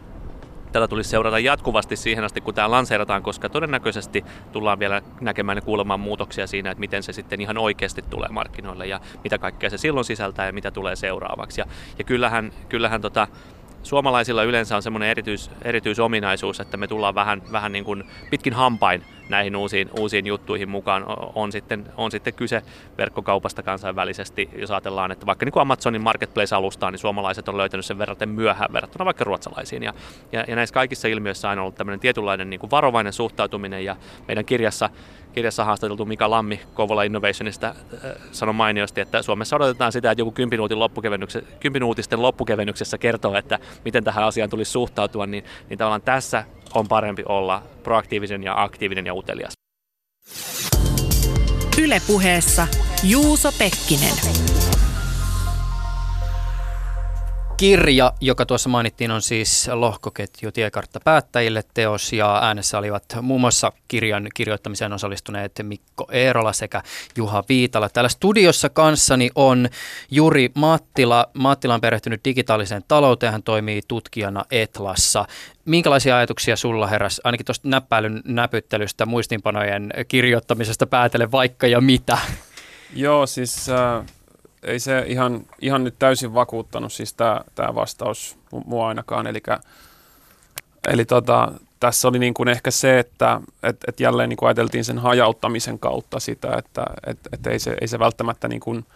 tätä 0.73 0.89
tulisi 0.89 1.11
seurata 1.11 1.39
jatkuvasti 1.39 1.97
siihen 1.97 2.25
asti, 2.25 2.41
kun 2.41 2.55
tämä 2.55 2.71
lanseerataan, 2.71 3.23
koska 3.23 3.49
todennäköisesti 3.49 4.25
tullaan 4.53 4.79
vielä 4.79 5.03
näkemään 5.21 5.59
ja 5.59 5.63
kuulemaan 5.63 6.01
muutoksia 6.01 6.47
siinä, 6.47 6.71
että 6.71 6.81
miten 6.81 7.03
se 7.03 7.13
sitten 7.13 7.41
ihan 7.41 7.59
oikeasti 7.59 8.03
tulee 8.03 8.29
markkinoille 8.29 8.87
ja 8.87 9.01
mitä 9.25 9.39
kaikkea 9.39 9.71
se 9.71 9.79
silloin 9.79 10.05
sisältää 10.05 10.47
ja 10.47 10.53
mitä 10.53 10.71
tulee 10.71 10.97
seuraavaksi. 10.97 11.61
Ja, 11.61 11.67
ja 11.99 12.05
kyllähän, 12.05 12.53
kyllähän 12.69 13.01
tota, 13.01 13.29
suomalaisilla 13.83 14.43
yleensä 14.43 14.77
on 14.77 14.83
semmoinen 14.83 15.09
erityis, 15.09 15.51
erityisominaisuus, 15.63 16.61
että 16.61 16.77
me 16.77 16.87
tullaan 16.87 17.15
vähän, 17.15 17.43
vähän 17.53 17.73
niin 17.73 17.85
kuin 17.85 18.05
pitkin 18.31 18.53
hampain 18.53 19.05
näihin 19.29 19.57
uusiin, 19.57 19.91
uusiin 19.99 20.27
juttuihin 20.27 20.69
mukaan. 20.69 21.05
On 21.35 21.53
sitten, 21.53 21.87
on 21.97 22.11
sitten 22.11 22.35
kyse 22.35 22.63
verkkokaupasta 22.99 23.63
kansainvälisesti, 23.63 24.49
jos 24.57 24.71
ajatellaan, 24.71 25.13
että 25.13 25.27
vaikka 25.27 25.45
niin 25.45 25.53
kuin 25.53 25.61
Amazonin 25.61 26.03
marketplace-alustaa, 26.03 26.91
niin 26.91 26.99
suomalaiset 26.99 27.49
on 27.49 27.57
löytänyt 27.57 27.87
sen 27.87 27.99
verran 27.99 28.17
myöhään 28.27 28.73
verrattuna 28.73 29.05
vaikka 29.05 29.25
ruotsalaisiin. 29.25 29.83
Ja, 29.83 29.95
ja, 30.33 30.45
ja 30.49 30.57
näissä 30.57 30.75
kaikissa 30.75 31.09
ilmiöissä 31.09 31.51
on 31.51 31.59
ollut 31.59 31.75
tämmöinen 31.75 32.01
tietynlainen 32.01 32.51
niin 32.51 32.61
kuin 32.61 32.71
varovainen 32.71 33.13
suhtautuminen 33.13 33.85
ja 33.85 33.97
meidän 34.29 34.45
kirjassa 34.45 34.91
kirjassa 35.33 35.65
haastateltu 35.65 36.05
Mika 36.05 36.31
Lammi 36.31 36.61
Kouvola 36.75 37.03
Innovationista 37.03 37.67
äh, 37.67 37.75
sanoi 38.33 38.53
mainiosti, 38.53 39.01
että 39.01 39.23
Suomessa 39.23 39.57
odotetaan 39.57 39.93
sitä, 39.93 40.11
että 40.11 40.21
joku 40.21 40.33
kympinuutisten 41.61 42.23
loppukevennyksessä 42.23 42.99
kertoo, 42.99 43.35
että 43.35 43.59
miten 43.85 44.05
tähän 44.05 44.25
asiaan 44.25 44.51
tulisi 44.51 44.71
suhtautua, 44.71 45.27
niin, 45.27 45.45
niin 45.69 45.79
tavallaan 45.79 46.03
tässä 46.03 46.45
on 46.75 46.89
parempi 46.89 47.23
olla 47.29 47.63
proaktiivisen 47.83 48.43
ja 48.43 48.63
aktiivinen 48.63 49.07
ja 49.07 49.15
utelias. 49.15 49.53
Ylepuheessa 51.83 52.67
Juuso 53.03 53.53
Pekkinen 53.59 54.50
kirja, 57.61 58.13
joka 58.21 58.47
tuossa 58.47 58.69
mainittiin, 58.69 59.11
on 59.11 59.23
siis 59.23 59.71
lohkoketju 59.73 60.53
tiekartta 60.53 61.01
päättäjille 61.05 61.65
teos 61.75 62.13
ja 62.13 62.39
äänessä 62.43 62.79
olivat 62.79 63.05
muun 63.23 63.41
muassa 63.41 63.73
kirjan 63.89 64.29
kirjoittamiseen 64.35 64.93
osallistuneet 64.93 65.53
Mikko 65.63 66.07
Eerola 66.13 66.53
sekä 66.53 66.83
Juha 67.17 67.45
Viitala. 67.49 67.89
Täällä 67.89 68.09
studiossa 68.09 68.69
kanssani 68.69 69.31
on 69.35 69.69
Juri 70.11 70.51
Mattila. 70.55 71.27
Mattila 71.35 71.75
on 71.75 71.81
perehtynyt 71.81 72.25
digitaaliseen 72.25 72.83
talouteen, 72.89 73.33
hän 73.33 73.43
toimii 73.43 73.81
tutkijana 73.89 74.45
Etlassa. 74.51 75.25
Minkälaisia 75.65 76.17
ajatuksia 76.17 76.57
sulla 76.57 76.87
heräs, 76.87 77.21
ainakin 77.25 77.47
tuosta 77.47 77.69
näppäilyn 77.69 78.23
näpyttelystä, 78.25 79.07
muistinpanojen 79.07 79.91
kirjoittamisesta 80.09 80.87
päätele 80.87 81.31
vaikka 81.31 81.67
ja 81.67 81.81
mitä? 81.81 82.19
Joo, 82.95 83.27
siis 83.27 83.69
äh, 83.69 84.05
ei 84.63 84.79
se 84.81 85.05
ihan, 85.07 85.47
ihan 85.61 85.85
nyt 85.85 85.95
täysin 85.99 86.35
vakuuttanut 86.35 86.93
siis 86.93 87.15
tämä 87.15 87.75
vastaus 87.75 88.37
mua 88.67 88.89
ainakaan. 88.89 89.27
Elikkä, 89.27 89.61
eli 90.89 91.05
tota, 91.05 91.53
tässä 91.81 92.09
oli 92.09 92.19
niin 92.19 92.35
kuin 92.35 92.49
ehkä 92.49 92.71
se, 92.71 92.99
että 92.99 93.41
et, 93.63 93.77
et 93.89 94.01
jälleen 94.01 94.29
niin 94.29 94.37
kuin 94.37 94.47
ajateltiin 94.47 94.85
sen 94.85 94.99
hajauttamisen 94.99 95.79
kautta 95.79 96.21
sitä, 96.21 96.57
että 96.59 96.87
et, 97.07 97.19
et 97.33 97.47
ei, 97.47 97.59
se, 97.59 97.77
ei 97.81 97.89
se 97.89 97.99
välttämättä 97.99 98.49
niin 98.49 98.61
kuin, 98.61 98.87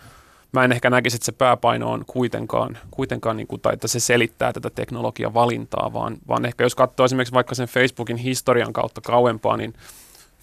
mä 0.53 0.65
en 0.65 0.73
ehkä 0.73 0.91
näkisi, 0.91 1.17
että 1.17 1.27
se 1.27 1.33
pääpaino 1.33 1.93
on 1.93 2.05
kuitenkaan, 2.07 2.79
kuitenkaan 2.91 3.37
niin 3.37 3.47
kuin, 3.47 3.61
tai 3.61 3.73
että 3.73 3.89
se 3.89 4.01
selittää 4.01 4.53
tätä 4.53 4.71
teknologian 4.71 5.35
valintaa, 5.35 5.93
vaan, 5.93 6.17
vaan 6.29 6.45
ehkä 6.45 6.65
jos 6.65 6.75
katsoo 6.75 7.07
esimerkiksi 7.07 7.35
vaikka 7.35 7.55
sen 7.55 7.69
Facebookin 7.69 8.17
historian 8.17 8.73
kautta 8.73 9.01
kauempaa, 9.01 9.57
niin 9.57 9.75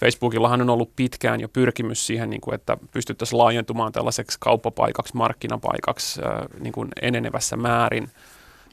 Facebookillahan 0.01 0.61
on 0.61 0.69
ollut 0.69 0.95
pitkään 0.95 1.41
jo 1.41 1.49
pyrkimys 1.49 2.07
siihen, 2.07 2.29
niin 2.29 2.41
kuin, 2.41 2.55
että 2.55 2.77
pystyttäisiin 2.91 3.37
laajentumaan 3.37 3.91
tällaiseksi 3.91 4.37
kauppapaikaksi, 4.39 5.15
markkinapaikaksi 5.15 6.21
äh, 6.21 6.47
niin 6.59 6.73
kuin 6.73 6.89
enenevässä 7.01 7.55
määrin. 7.55 8.09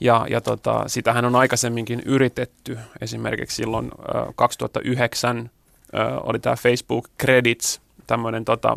Ja, 0.00 0.26
ja 0.30 0.40
tota, 0.40 0.84
sitähän 0.86 1.24
on 1.24 1.36
aikaisemminkin 1.36 2.02
yritetty. 2.06 2.78
Esimerkiksi 3.00 3.56
silloin 3.56 3.86
äh, 3.86 4.34
2009 4.34 5.38
äh, 5.38 6.06
oli 6.22 6.38
tämä 6.38 6.56
Facebook 6.56 7.08
Credits, 7.20 7.80
tämmöinen 8.06 8.44
tota, 8.44 8.76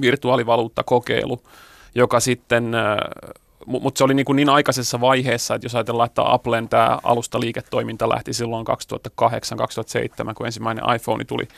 virtuaalivaluuttakokeilu, 0.00 1.42
joka 1.94 2.20
sitten 2.20 2.74
äh, 2.74 2.96
mutta 3.66 3.98
se 3.98 4.04
oli 4.04 4.14
niin, 4.14 4.26
kuin 4.26 4.36
niin 4.36 4.48
aikaisessa 4.48 5.00
vaiheessa, 5.00 5.54
että 5.54 5.64
jos 5.64 5.74
ajatellaan, 5.74 6.06
että 6.06 6.32
Applen 6.32 6.68
tämä 6.68 6.98
alustaliiketoiminta 7.02 8.08
lähti 8.08 8.32
silloin 8.32 8.66
2008-2007, 8.66 10.34
kun 10.34 10.46
ensimmäinen 10.46 10.84
iPhone 10.96 11.24
tuli, 11.24 11.48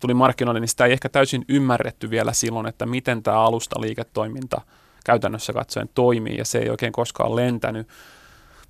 tuli 0.00 0.14
markkinoille, 0.14 0.60
niin 0.60 0.68
sitä 0.68 0.84
ei 0.84 0.92
ehkä 0.92 1.08
täysin 1.08 1.44
ymmärretty 1.48 2.10
vielä 2.10 2.32
silloin, 2.32 2.66
että 2.66 2.86
miten 2.86 3.22
tämä 3.22 3.40
alustaliiketoiminta 3.40 4.60
käytännössä 5.04 5.52
katsoen 5.52 5.88
toimii, 5.94 6.36
ja 6.36 6.44
se 6.44 6.58
ei 6.58 6.70
oikein 6.70 6.92
koskaan 6.92 7.36
lentänyt. 7.36 7.88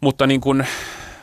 Mutta 0.01 0.27
niin 0.27 0.41
kuin, 0.41 0.67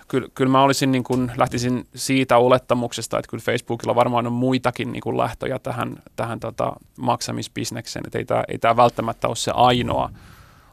kyllä, 0.07 0.28
kyllä 0.34 0.51
mä 0.51 0.63
olisin 0.63 0.91
niin 0.91 1.03
kuin, 1.03 1.32
lähtisin 1.38 1.88
siitä 1.95 2.38
olettamuksesta, 2.38 3.20
että 3.20 3.30
kyllä 3.30 3.43
Facebookilla 3.43 3.95
varmaan 3.95 4.28
on 4.28 4.34
muitakin 4.34 4.91
niin 4.91 5.01
kuin 5.01 5.17
lähtöjä 5.17 5.59
tähän, 5.59 5.95
tähän 6.15 6.39
tota, 6.39 6.74
maksamisbisnekseen, 6.97 8.05
että 8.05 8.17
ei 8.17 8.26
tämä, 8.26 8.43
ei 8.47 8.57
tämä 8.57 8.76
välttämättä 8.76 9.28
ole 9.28 9.36
se 9.36 9.51
ainoa, 9.55 10.09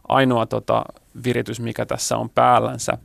ainoa 0.08 0.46
tota, 0.46 0.84
viritys, 1.24 1.60
mikä 1.60 1.86
tässä 1.86 2.16
on 2.16 2.30
päällänsä. 2.30 2.98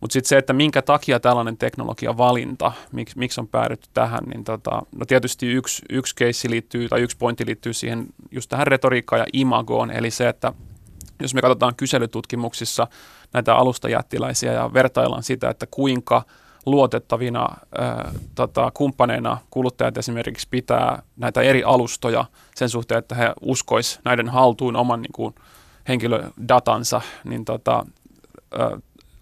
Mutta 0.00 0.12
sitten 0.12 0.28
se, 0.28 0.38
että 0.38 0.52
minkä 0.52 0.82
takia 0.82 1.20
tällainen 1.20 1.56
teknologiavalinta, 1.56 2.72
miksi, 2.92 3.18
miksi 3.18 3.40
on 3.40 3.48
päädytty 3.48 3.88
tähän, 3.94 4.24
niin 4.24 4.44
tota, 4.44 4.70
no 4.70 5.06
tietysti 5.06 5.46
yksi, 5.46 5.82
yksi 5.90 6.14
keissi 6.16 6.50
liittyy, 6.50 6.88
tai 6.88 7.00
yksi 7.00 7.16
pointti 7.16 7.46
liittyy 7.46 7.72
siihen 7.72 8.06
just 8.30 8.48
tähän 8.48 8.66
retoriikkaan 8.66 9.20
ja 9.20 9.26
imagoon, 9.32 9.90
eli 9.90 10.10
se, 10.10 10.28
että 10.28 10.52
jos 11.20 11.34
me 11.34 11.40
katsotaan 11.40 11.74
kyselytutkimuksissa 11.74 12.86
näitä 13.32 13.54
alustajättiläisiä 13.54 14.52
ja 14.52 14.70
vertaillaan 14.74 15.22
sitä, 15.22 15.50
että 15.50 15.66
kuinka 15.70 16.22
luotettavina 16.66 17.48
ää, 17.78 18.12
tota, 18.34 18.70
kumppaneina 18.74 19.38
kuluttajat 19.50 19.96
esimerkiksi 19.96 20.48
pitää 20.50 21.02
näitä 21.16 21.40
eri 21.40 21.64
alustoja 21.64 22.24
sen 22.54 22.68
suhteen, 22.68 22.98
että 22.98 23.14
he 23.14 23.32
uskois 23.40 24.00
näiden 24.04 24.28
haltuun 24.28 24.76
oman 24.76 25.02
niin 25.02 25.12
kuin, 25.12 25.34
henkilödatansa, 25.88 27.00
niin 27.24 27.44
tota, 27.44 27.86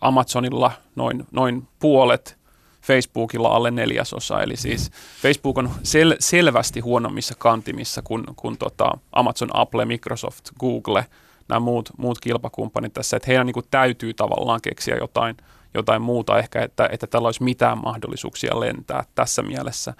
Amazonilla 0.00 0.72
noin, 0.96 1.26
noin 1.32 1.68
puolet, 1.78 2.38
Facebookilla 2.82 3.48
alle 3.48 3.70
neljäsosa. 3.70 4.42
Eli 4.42 4.56
siis 4.56 4.90
Facebook 5.22 5.58
on 5.58 5.70
sel, 5.82 6.16
selvästi 6.20 6.80
huonommissa 6.80 7.34
kantimissa 7.38 8.02
kuin, 8.02 8.24
kuin 8.36 8.58
tota 8.58 8.98
Amazon, 9.12 9.48
Apple, 9.52 9.84
Microsoft, 9.84 10.50
Google, 10.60 11.06
nämä 11.48 11.60
muut, 11.60 11.90
muut 11.96 12.20
kilpakumppanit 12.20 12.92
tässä. 12.92 13.16
Että 13.16 13.26
heidän 13.26 13.46
niin 13.46 13.54
kuin 13.54 13.66
täytyy 13.70 14.14
tavallaan 14.14 14.60
keksiä 14.62 14.96
jotain, 14.96 15.36
jotain 15.74 16.02
muuta 16.02 16.38
ehkä, 16.38 16.62
että, 16.62 16.88
että 16.92 17.06
tällä 17.06 17.28
olisi 17.28 17.42
mitään 17.42 17.78
mahdollisuuksia 17.78 18.60
lentää 18.60 19.04
tässä 19.14 19.42
mielessä. 19.42 19.94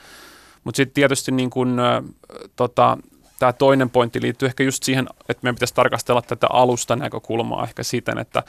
Mutta 0.64 0.76
sitten 0.76 0.94
tietysti 0.94 1.32
niin 1.32 1.50
kuin, 1.50 1.78
äh, 1.78 2.02
tota, 2.56 2.98
tämä 3.38 3.52
toinen 3.52 3.90
pointti 3.90 4.22
liittyy 4.22 4.46
ehkä 4.46 4.64
just 4.64 4.82
siihen, 4.82 5.06
että 5.28 5.40
meidän 5.42 5.54
pitäisi 5.54 5.74
tarkastella 5.74 6.22
tätä 6.22 6.46
alusta 6.50 6.96
näkökulmaa 6.96 7.64
ehkä 7.64 7.82
siten, 7.82 8.18
että 8.18 8.42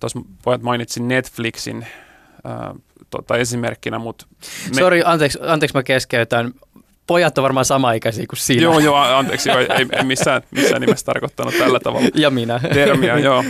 tuossa 0.00 0.20
pojat 0.44 0.62
mainitsin 0.62 1.08
Netflixin 1.08 1.86
ää, 2.44 2.74
tota, 3.10 3.36
esimerkkinä, 3.36 3.98
mutta... 3.98 4.26
Me... 4.68 4.80
Sori, 4.80 5.02
anteeksi, 5.04 5.38
anteeksi 5.42 5.76
mä 5.76 5.82
keskeytän. 5.82 6.52
Pojat 7.06 7.38
on 7.38 7.42
varmaan 7.42 7.64
sama 7.64 7.92
ikäisiä 7.92 8.26
kuin 8.28 8.38
sinä. 8.38 8.62
Joo, 8.62 8.78
joo, 8.78 8.96
anteeksi, 8.96 9.48
joo, 9.48 9.58
ei, 9.58 9.86
ei 9.92 10.04
missään, 10.04 10.42
missään 10.50 10.80
nimessä 10.80 11.06
tarkoittanut 11.06 11.54
tällä 11.58 11.80
tavalla. 11.80 12.08
Ja 12.14 12.30
minä. 12.30 12.60
Termiä, 12.74 13.18
joo. 13.18 13.44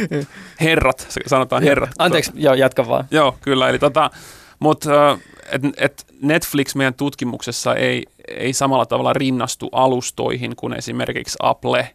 Herrat, 0.61 1.07
sanotaan 1.27 1.63
herrat. 1.63 1.91
Anteeksi, 1.99 2.33
joo, 2.35 2.55
jatka 2.55 2.89
vaan. 2.89 3.05
Joo, 3.11 3.39
kyllä, 3.41 3.69
eli 3.69 3.79
tota, 3.79 4.11
mutta 4.59 5.19
et, 5.53 5.63
et 5.77 6.07
Netflix 6.23 6.75
meidän 6.75 6.95
tutkimuksessa 6.95 7.75
ei, 7.75 8.07
ei 8.29 8.53
samalla 8.53 8.87
tavalla 8.87 9.13
rinnastu 9.13 9.69
alustoihin 9.73 10.57
kuin 10.57 10.73
esimerkiksi 10.73 11.39
Apple, 11.43 11.95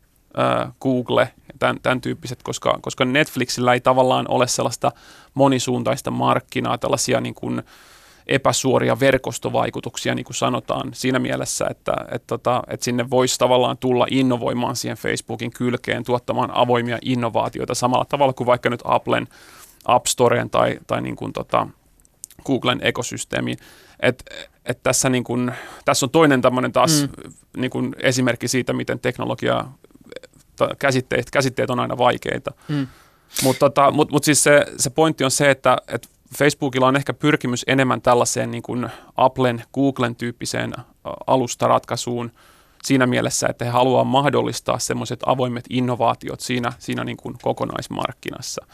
Google, 0.81 1.29
tämän, 1.59 1.79
tämän 1.81 2.01
tyyppiset, 2.01 2.43
koska, 2.43 2.79
koska 2.81 3.05
Netflixillä 3.05 3.73
ei 3.73 3.81
tavallaan 3.81 4.25
ole 4.29 4.47
sellaista 4.47 4.91
monisuuntaista 5.33 6.11
markkinaa, 6.11 6.77
tällaisia 6.77 7.21
niin 7.21 7.35
kuin 7.35 7.63
epäsuoria 8.27 8.99
verkostovaikutuksia, 8.99 10.15
niin 10.15 10.25
kuin 10.25 10.35
sanotaan, 10.35 10.89
siinä 10.93 11.19
mielessä, 11.19 11.65
että, 11.69 11.93
että, 12.11 12.27
tota, 12.27 12.63
että 12.67 12.83
sinne 12.83 13.09
voisi 13.09 13.37
tavallaan 13.37 13.77
tulla 13.77 14.07
innovoimaan 14.09 14.75
siihen 14.75 14.97
Facebookin 14.97 15.51
kylkeen, 15.51 16.03
tuottamaan 16.03 16.51
avoimia 16.53 16.97
innovaatioita 17.01 17.75
samalla 17.75 18.05
tavalla 18.05 18.33
kuin 18.33 18.47
vaikka 18.47 18.69
nyt 18.69 18.81
Applen 18.83 19.27
App 19.85 20.05
Storeen 20.05 20.49
tai, 20.49 20.79
tai 20.87 21.01
niin 21.01 21.15
kuin 21.15 21.33
tota, 21.33 21.67
Googlen 22.45 22.79
ekosysteemiin. 22.83 23.57
Et, 23.99 24.23
et 24.65 24.83
tässä, 24.83 25.09
niin 25.09 25.23
kun, 25.23 25.51
tässä 25.85 26.05
on 26.05 26.09
toinen 26.09 26.41
tämmöinen 26.41 26.71
taas 26.71 27.01
mm. 27.01 27.33
niin 27.57 27.71
kun 27.71 27.95
esimerkki 27.99 28.47
siitä, 28.47 28.73
miten 28.73 28.99
teknologia, 28.99 29.65
käsitteet, 30.79 31.31
käsitteet 31.31 31.69
on 31.69 31.79
aina 31.79 31.97
vaikeita. 31.97 32.51
Mm. 32.67 32.87
Mutta 33.43 33.59
tota, 33.59 33.91
mut, 33.91 34.11
mut 34.11 34.23
siis 34.23 34.43
se, 34.43 34.65
se 34.77 34.89
pointti 34.89 35.23
on 35.23 35.31
se, 35.31 35.51
että 35.51 35.77
et 35.87 36.09
Facebookilla 36.37 36.87
on 36.87 36.95
ehkä 36.95 37.13
pyrkimys 37.13 37.63
enemmän 37.67 38.01
tällaiseen 38.01 38.51
niin 38.51 38.63
kuin 38.63 38.89
Applen, 39.17 39.63
Googlen 39.73 40.15
tyyppiseen 40.15 40.73
alustaratkaisuun 41.27 42.31
siinä 42.83 43.07
mielessä, 43.07 43.47
että 43.47 43.65
he 43.65 43.71
haluaa 43.71 44.03
mahdollistaa 44.03 44.79
semmoiset 44.79 45.19
avoimet 45.25 45.65
innovaatiot 45.69 46.39
siinä, 46.39 46.73
siinä 46.79 47.03
niin 47.03 47.17
kuin 47.17 47.35
kokonaismarkkinassa 47.41 48.65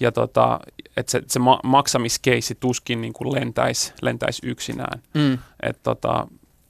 ja 0.00 0.12
tota, 0.12 0.60
että 1.00 1.12
se, 1.12 1.22
se 1.26 1.38
ma- 1.38 1.60
maksamiskeissi 1.64 2.54
tuskin 2.60 3.00
niin 3.00 3.12
kuin 3.12 3.32
lentäisi, 3.32 3.92
lentäisi 4.02 4.46
yksinään. 4.46 5.02
Mm. 5.14 5.38
Et 5.62 5.82
tota, 5.82 6.26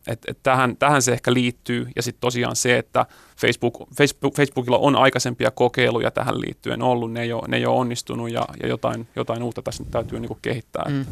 et, 0.06 0.18
et 0.28 0.38
tähän, 0.42 0.76
tähän 0.76 1.02
se 1.02 1.12
ehkä 1.12 1.34
liittyy 1.34 1.88
ja 1.96 2.02
sitten 2.02 2.20
tosiaan 2.20 2.56
se, 2.56 2.78
että 2.78 3.06
Facebook, 3.41 3.74
Facebook, 3.97 4.36
Facebookilla 4.36 4.78
on 4.78 4.97
aikaisempia 4.97 5.51
kokeiluja 5.51 6.11
tähän 6.11 6.41
liittyen 6.41 6.82
ollut, 6.82 7.12
ne 7.12 7.22
ei 7.22 7.32
ole, 7.32 7.49
ne 7.49 7.57
ei 7.57 7.66
ole 7.66 7.78
onnistunut 7.78 8.30
ja, 8.30 8.45
ja 8.62 8.68
jotain, 8.68 9.09
jotain 9.16 9.43
uutta 9.43 9.62
tässä 9.62 9.84
täytyy 9.91 10.20
niin 10.20 10.28
kuin 10.28 10.38
kehittää. 10.43 10.84
Mm. 10.88 11.07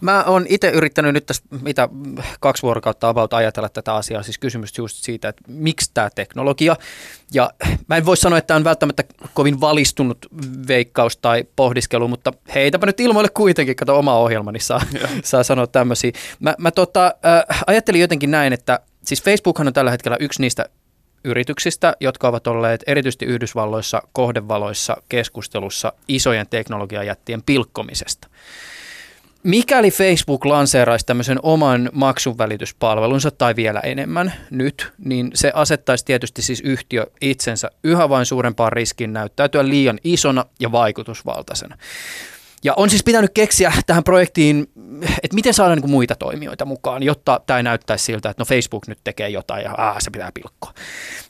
Mä 0.00 0.24
oon 0.24 0.46
itse 0.48 0.70
yrittänyt 0.70 1.14
nyt 1.14 1.26
tässä 1.26 1.42
mitä 1.62 1.88
kaksi 2.40 2.62
vuorokautta 2.62 3.08
about 3.08 3.34
ajatella 3.34 3.68
tätä 3.68 3.94
asiaa, 3.94 4.22
siis 4.22 4.38
kysymys 4.38 4.78
just 4.78 4.96
siitä, 4.96 5.28
että 5.28 5.42
miksi 5.48 5.90
tämä 5.94 6.10
teknologia, 6.14 6.76
ja 7.32 7.50
mä 7.86 7.96
en 7.96 8.06
voi 8.06 8.16
sanoa, 8.16 8.38
että 8.38 8.56
on 8.56 8.64
välttämättä 8.64 9.04
kovin 9.34 9.60
valistunut 9.60 10.18
veikkaus 10.68 11.16
tai 11.16 11.44
pohdiskelu, 11.56 12.08
mutta 12.08 12.32
heitäpä 12.54 12.86
nyt 12.86 13.00
ilmoille 13.00 13.30
kuitenkin, 13.34 13.76
kato 13.76 13.98
oma 13.98 14.18
ohjelmani 14.18 14.60
saa, 14.60 14.80
saa 15.24 15.42
sanoa 15.42 15.66
tämmöisiä. 15.66 16.12
Mä, 16.40 16.54
mä 16.58 16.70
tota, 16.70 17.06
äh, 17.06 17.62
ajattelin 17.66 18.00
jotenkin 18.00 18.30
näin, 18.30 18.52
että 18.52 18.80
siis 19.04 19.22
Facebookhan 19.22 19.66
on 19.66 19.72
tällä 19.72 19.90
hetkellä 19.90 20.16
yksi 20.20 20.40
niistä 20.40 20.68
yrityksistä, 21.24 21.96
jotka 22.00 22.28
ovat 22.28 22.46
olleet 22.46 22.84
erityisesti 22.86 23.24
Yhdysvalloissa 23.24 24.02
kohdevaloissa 24.12 24.96
keskustelussa 25.08 25.92
isojen 26.08 26.46
teknologiajättien 26.50 27.42
pilkkomisesta. 27.42 28.28
Mikäli 29.42 29.90
Facebook 29.90 30.44
lanseeraisi 30.44 31.06
tämmöisen 31.06 31.38
oman 31.42 31.90
maksunvälityspalvelunsa 31.92 33.30
tai 33.30 33.56
vielä 33.56 33.80
enemmän 33.80 34.32
nyt, 34.50 34.92
niin 34.98 35.30
se 35.34 35.52
asettaisi 35.54 36.04
tietysti 36.04 36.42
siis 36.42 36.60
yhtiö 36.60 37.06
itsensä 37.20 37.70
yhä 37.84 38.08
vain 38.08 38.26
suurempaan 38.26 38.72
riskin 38.72 39.12
näyttäytyä 39.12 39.68
liian 39.68 39.98
isona 40.04 40.44
ja 40.60 40.72
vaikutusvaltaisena. 40.72 41.76
Ja 42.64 42.74
on 42.76 42.90
siis 42.90 43.04
pitänyt 43.04 43.30
keksiä 43.34 43.72
tähän 43.86 44.04
projektiin, 44.04 44.70
että 45.22 45.34
miten 45.34 45.54
saadaan 45.54 45.78
niin 45.78 45.90
muita 45.90 46.14
toimijoita 46.14 46.64
mukaan, 46.64 47.02
jotta 47.02 47.40
tämä 47.46 47.56
ei 47.56 47.62
näyttäisi 47.62 48.04
siltä, 48.04 48.30
että 48.30 48.40
no 48.40 48.44
Facebook 48.44 48.86
nyt 48.86 48.98
tekee 49.04 49.28
jotain 49.28 49.64
ja 49.64 49.72
aah, 49.72 49.96
se 49.98 50.10
pitää 50.10 50.32
pilkkoa. 50.34 50.72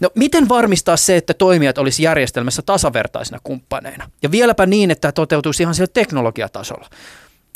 No 0.00 0.10
miten 0.14 0.48
varmistaa 0.48 0.96
se, 0.96 1.16
että 1.16 1.34
toimijat 1.34 1.78
olisi 1.78 2.02
järjestelmässä 2.02 2.62
tasavertaisina 2.62 3.38
kumppaneina? 3.44 4.10
Ja 4.22 4.30
vieläpä 4.30 4.66
niin, 4.66 4.90
että 4.90 5.12
toteutuisi 5.12 5.62
ihan 5.62 5.74
siellä 5.74 5.92
teknologiatasolla. 5.94 6.88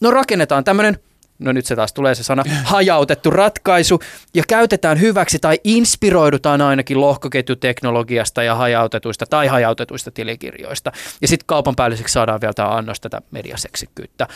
No 0.02 0.10
rakennetaan 0.10 0.64
tämmöinen 0.64 0.98
no 1.38 1.52
nyt 1.52 1.66
se 1.66 1.76
taas 1.76 1.92
tulee 1.92 2.14
se 2.14 2.22
sana, 2.22 2.44
hajautettu 2.64 3.30
ratkaisu, 3.30 4.00
ja 4.34 4.42
käytetään 4.48 5.00
hyväksi 5.00 5.38
tai 5.38 5.58
inspiroidutaan 5.64 6.60
ainakin 6.60 7.00
lohkoketjuteknologiasta 7.00 8.42
ja 8.42 8.54
hajautetuista 8.54 9.26
tai 9.30 9.46
hajautetuista 9.46 10.10
tilikirjoista. 10.10 10.92
Ja 11.20 11.28
sitten 11.28 11.46
kaupan 11.46 11.76
päälliseksi 11.76 12.12
saadaan 12.12 12.40
vielä 12.40 12.52
tämä 12.52 12.68
annos 12.68 13.00
tätä 13.00 13.22
mediaseksikkyyttä. 13.30 14.26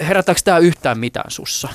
Herättääkö 0.00 0.40
tämä 0.44 0.58
yhtään 0.58 0.98
mitään 0.98 1.30
sussa? 1.30 1.68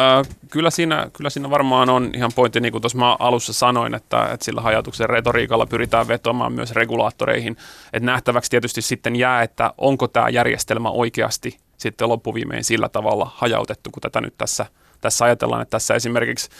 Äh, 0.00 0.36
kyllä, 0.50 0.70
siinä, 0.70 1.10
kyllä 1.12 1.30
siinä 1.30 1.50
varmaan 1.50 1.90
on 1.90 2.10
ihan 2.14 2.30
pointti, 2.34 2.60
niin 2.60 2.72
kuin 2.72 2.82
tuossa 2.82 2.98
mä 2.98 3.16
alussa 3.18 3.52
sanoin, 3.52 3.94
että, 3.94 4.28
että 4.32 4.44
sillä 4.44 4.60
hajautuksen 4.60 5.10
retoriikalla 5.10 5.66
pyritään 5.66 6.08
vetoamaan 6.08 6.52
myös 6.52 6.72
regulaattoreihin. 6.72 7.56
Että 7.92 8.06
nähtäväksi 8.06 8.50
tietysti 8.50 8.82
sitten 8.82 9.16
jää, 9.16 9.42
että 9.42 9.74
onko 9.78 10.08
tämä 10.08 10.28
järjestelmä 10.28 10.90
oikeasti 10.90 11.58
sitten 11.78 12.08
loppuviimein 12.08 12.64
sillä 12.64 12.88
tavalla 12.88 13.30
hajautettu, 13.34 13.90
kun 13.90 14.00
tätä 14.00 14.20
nyt 14.20 14.34
tässä, 14.38 14.66
tässä 15.00 15.24
ajatellaan, 15.24 15.62
että 15.62 15.70
tässä 15.70 15.94
esimerkiksi 15.94 16.50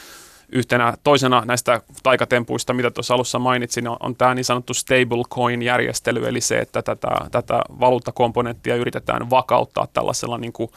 yhtenä 0.52 0.94
toisena 1.04 1.42
näistä 1.46 1.80
taikatempuista, 2.02 2.72
mitä 2.72 2.90
tuossa 2.90 3.14
alussa 3.14 3.38
mainitsin, 3.38 3.88
on, 3.88 3.96
on 4.00 4.16
tämä 4.16 4.34
niin 4.34 4.44
sanottu 4.44 4.74
stablecoin-järjestely, 4.74 6.28
eli 6.28 6.40
se, 6.40 6.58
että 6.58 6.82
tätä, 6.82 7.08
tätä 7.30 7.60
valuuttakomponenttia 7.80 8.76
yritetään 8.76 9.30
vakauttaa 9.30 9.86
tällaisella 9.92 10.38
niin 10.38 10.52
kuin 10.52 10.70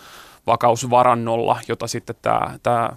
vakausvarannolla, 0.48 1.60
jota 1.68 1.88
sitten 1.88 2.16
tämä, 2.22 2.60
tämä 2.64 2.90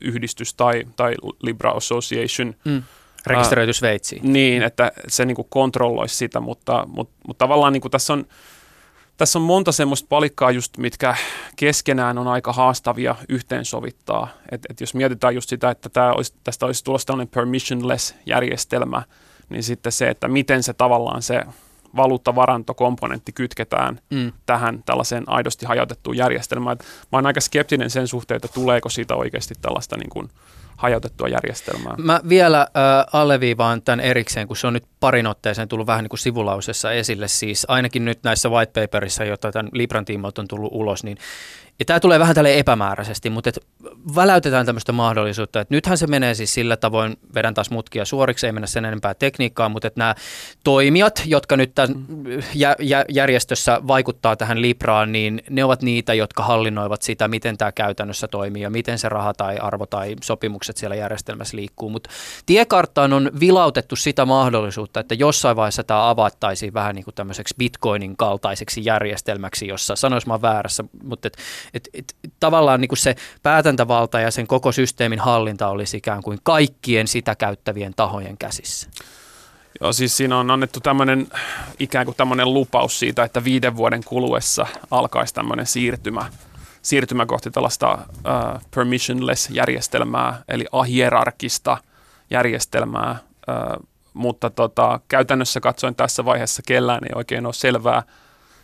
yhdistys 0.00 0.54
tai, 0.54 0.84
tai 0.96 1.14
Libra 1.42 1.70
Association 1.70 2.54
mm. 2.64 2.82
Rekisteröity 3.26 3.72
Sveitsiin. 3.72 4.32
Niin, 4.32 4.62
että 4.62 4.92
se 5.08 5.24
niin 5.24 5.34
kuin 5.34 5.46
kontrolloisi 5.50 6.16
sitä, 6.16 6.40
mutta, 6.40 6.86
mutta, 6.88 7.14
mutta 7.26 7.44
tavallaan 7.44 7.72
niin 7.72 7.80
kuin 7.80 7.92
tässä 7.92 8.12
on 8.12 8.26
tässä 9.20 9.38
on 9.38 9.42
monta 9.42 9.72
semmoista 9.72 10.06
palikkaa 10.08 10.50
just, 10.50 10.78
mitkä 10.78 11.16
keskenään 11.56 12.18
on 12.18 12.28
aika 12.28 12.52
haastavia 12.52 13.16
yhteensovittaa. 13.28 14.28
Et, 14.50 14.60
et 14.70 14.80
jos 14.80 14.94
mietitään 14.94 15.34
just 15.34 15.48
sitä, 15.48 15.70
että 15.70 15.88
tää 15.88 16.12
olisi, 16.12 16.34
tästä 16.44 16.66
olisi 16.66 16.84
tulossa 16.84 17.06
tällainen 17.06 17.30
permissionless 17.34 18.14
järjestelmä, 18.26 19.02
niin 19.48 19.62
sitten 19.62 19.92
se, 19.92 20.08
että 20.08 20.28
miten 20.28 20.62
se 20.62 20.72
tavallaan 20.72 21.22
se 21.22 21.42
valuuttavarantokomponentti 21.96 23.32
kytketään 23.32 24.00
mm. 24.10 24.32
tähän 24.46 24.82
tällaiseen 24.86 25.24
aidosti 25.26 25.66
hajautettuun 25.66 26.16
järjestelmään. 26.16 26.76
Et 26.80 26.86
mä 27.12 27.18
oon 27.18 27.26
aika 27.26 27.40
skeptinen 27.40 27.90
sen 27.90 28.08
suhteen, 28.08 28.36
että 28.36 28.48
tuleeko 28.48 28.88
siitä 28.88 29.14
oikeasti 29.14 29.54
tällaista 29.62 29.96
niin 29.96 30.10
kuin 30.10 30.30
hajautettua 30.80 31.28
järjestelmää. 31.28 31.94
Mä 31.98 32.20
vielä 32.28 32.60
äh, 32.60 32.66
alleviivaan 33.12 33.82
tämän 33.82 34.00
erikseen, 34.00 34.46
kun 34.46 34.56
se 34.56 34.66
on 34.66 34.72
nyt 34.72 34.84
parin 35.00 35.26
otteeseen 35.26 35.68
tullut 35.68 35.86
vähän 35.86 36.04
niin 36.04 36.08
kuin 36.08 36.18
sivulausessa 36.18 36.92
esille. 36.92 37.28
Siis 37.28 37.66
ainakin 37.68 38.04
nyt 38.04 38.18
näissä 38.22 38.48
white 38.48 38.80
paperissa, 38.80 39.24
joita 39.24 39.52
tämän 39.52 39.68
Libran 39.72 40.04
tiimoilta 40.04 40.42
on 40.42 40.48
tullut 40.48 40.72
ulos, 40.72 41.04
niin 41.04 41.18
ja 41.80 41.84
tämä 41.84 42.00
tulee 42.00 42.18
vähän 42.18 42.34
tälle 42.34 42.58
epämääräisesti, 42.58 43.30
mutta 43.30 43.50
et 43.50 43.58
väläytetään 44.14 44.66
tämmöistä 44.66 44.92
mahdollisuutta, 44.92 45.60
että 45.60 45.74
nythän 45.74 45.98
se 45.98 46.06
menee 46.06 46.34
siis 46.34 46.54
sillä 46.54 46.76
tavoin, 46.76 47.16
vedän 47.34 47.54
taas 47.54 47.70
mutkia 47.70 48.04
suoriksi, 48.04 48.46
ei 48.46 48.52
mennä 48.52 48.66
sen 48.66 48.84
enempää 48.84 49.14
tekniikkaan, 49.14 49.70
mutta 49.70 49.88
että 49.88 50.00
nämä 50.00 50.14
toimijat, 50.64 51.22
jotka 51.26 51.56
nyt 51.56 51.74
tämän 51.74 52.06
jä, 52.54 52.76
jä, 52.80 53.04
järjestössä 53.08 53.80
vaikuttaa 53.88 54.36
tähän 54.36 54.62
Libraan, 54.62 55.12
niin 55.12 55.42
ne 55.50 55.64
ovat 55.64 55.82
niitä, 55.82 56.14
jotka 56.14 56.42
hallinnoivat 56.42 57.02
sitä, 57.02 57.28
miten 57.28 57.58
tämä 57.58 57.72
käytännössä 57.72 58.28
toimii 58.28 58.62
ja 58.62 58.70
miten 58.70 58.98
se 58.98 59.08
raha 59.08 59.34
tai 59.34 59.58
arvo 59.58 59.86
tai 59.86 60.16
sopimukset 60.22 60.76
siellä 60.76 60.96
järjestelmässä 60.96 61.56
liikkuu. 61.56 61.90
Mutta 61.90 62.10
tiekarttaan 62.46 63.12
on 63.12 63.30
vilautettu 63.40 63.96
sitä 63.96 64.24
mahdollisuutta, 64.24 65.00
että 65.00 65.14
jossain 65.14 65.56
vaiheessa 65.56 65.84
tämä 65.84 66.10
avattaisiin 66.10 66.74
vähän 66.74 66.94
niin 66.94 67.04
kuin 67.04 67.14
tämmöiseksi 67.14 67.54
bitcoinin 67.58 68.16
kaltaiseksi 68.16 68.84
järjestelmäksi, 68.84 69.66
jossa 69.66 69.96
sanois 69.96 70.26
mä 70.26 70.42
väärässä, 70.42 70.84
mutta 71.02 71.28
et, 71.28 71.36
et, 71.74 71.88
et, 71.94 72.16
tavallaan 72.40 72.80
niin 72.80 72.88
kuin 72.88 72.98
se 72.98 73.14
päätäntävalta 73.42 74.20
ja 74.20 74.30
sen 74.30 74.46
koko 74.46 74.72
systeemin 74.72 75.18
hallinta 75.18 75.68
olisi 75.68 75.96
ikään 75.96 76.22
kuin 76.22 76.38
kaikkien 76.42 77.08
sitä 77.08 77.34
käyttävien 77.34 77.92
tahojen 77.96 78.38
käsissä. 78.38 78.90
Joo, 79.80 79.92
siis 79.92 80.16
siinä 80.16 80.38
on 80.38 80.50
annettu 80.50 80.80
tämmöinen 80.80 81.26
ikään 81.78 82.04
kuin 82.04 82.16
tämmöinen 82.16 82.54
lupaus 82.54 82.98
siitä, 82.98 83.24
että 83.24 83.44
viiden 83.44 83.76
vuoden 83.76 84.04
kuluessa 84.04 84.66
alkaisi 84.90 85.34
tämmöinen 85.34 85.66
siirtymä, 85.66 86.30
siirtymä 86.82 87.26
kohti 87.26 87.50
tällaista 87.50 87.92
uh, 87.92 88.62
permissionless-järjestelmää, 88.74 90.42
eli 90.48 90.66
ahierarkista 90.72 91.76
järjestelmää, 92.30 93.18
uh, 93.20 93.86
mutta 94.14 94.50
tota, 94.50 95.00
käytännössä 95.08 95.60
katsoen 95.60 95.94
tässä 95.94 96.24
vaiheessa 96.24 96.62
kellään 96.66 97.04
ei 97.04 97.10
oikein 97.14 97.46
ole 97.46 97.54
selvää, 97.54 98.02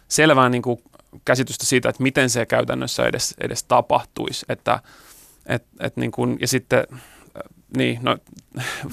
selvää 0.09 0.49
niin 0.49 0.63
kuin 0.63 0.83
käsitystä 1.25 1.67
siitä, 1.67 1.89
että 1.89 2.03
miten 2.03 2.31
se 2.31 2.47
käytännössä 2.47 3.07
edes, 3.07 3.35
edes 3.39 3.65
tapahtuisi. 3.65 4.47
Että, 4.49 4.81
et, 5.47 5.65
et 5.81 5.97
niin 5.97 6.11
kuin, 6.11 6.37
ja 6.41 6.49
sitten 6.49 6.87
niin, 7.77 7.99
no 8.03 8.17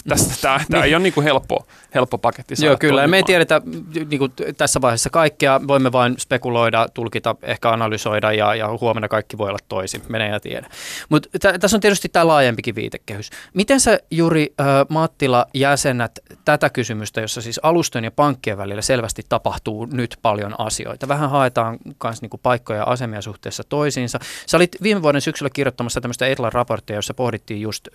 tästä, 0.08 0.34
tämä, 0.42 0.60
tämä 0.72 0.84
ei 0.84 0.96
ole 0.96 1.04
niin 1.04 1.14
kuin 1.14 1.24
helppo, 1.24 1.68
helppo 1.96 2.18
paketti 2.18 2.56
Joo, 2.62 2.78
kyllä. 2.78 3.02
Ja 3.02 3.08
me 3.08 3.18
ei 3.18 3.24
tiedetä 3.24 3.62
niin 4.10 4.20
kuin 4.20 4.34
tässä 4.58 4.82
vaiheessa 4.82 5.10
kaikkea. 5.10 5.62
Voimme 5.68 5.92
vain 5.92 6.16
spekuloida, 6.20 6.88
tulkita, 6.94 7.36
ehkä 7.42 7.72
analysoida 7.72 8.32
ja, 8.32 8.56
ja 8.56 8.78
huomenna 8.82 9.08
kaikki 9.08 9.38
voi 9.38 9.50
olla 9.50 9.60
toisin. 9.70 10.02
Menee 10.10 10.30
ja 10.30 10.40
tiedä. 10.40 10.70
Mutta 11.10 11.30
t- 11.40 11.60
tässä 11.60 11.78
on 11.78 11.82
tietysti 11.82 12.10
tämä 12.10 12.28
laajempikin 12.28 12.76
viitekehys. 12.76 13.30
Miten 13.54 13.80
sä 13.80 14.00
Juri 14.12 14.54
äh, 14.60 14.68
Mattila 14.90 15.46
jäsenät 15.54 16.20
tätä 16.46 16.70
kysymystä, 16.70 17.22
jossa 17.22 17.42
siis 17.42 17.60
alustojen 17.64 18.04
ja 18.04 18.12
pankkien 18.12 18.58
välillä 18.58 18.82
selvästi 18.82 19.22
tapahtuu 19.30 19.86
nyt 19.86 20.18
paljon 20.22 20.56
asioita? 20.58 21.08
Vähän 21.08 21.30
haetaan 21.30 21.78
myös 22.04 22.22
niin 22.22 22.32
paikkoja 22.44 22.80
ja 22.80 22.86
asemia 22.86 23.22
suhteessa 23.22 23.64
toisiinsa. 23.70 24.20
Sä 24.46 24.58
olit 24.58 24.76
viime 24.84 25.02
vuoden 25.02 25.22
syksyllä 25.22 25.50
kirjoittamassa 25.50 26.02
tämmöistä 26.02 26.28
Etlan 26.28 26.54
raporttia, 26.54 26.96
jossa 26.96 27.14
pohdittiin 27.14 27.62
just 27.62 27.88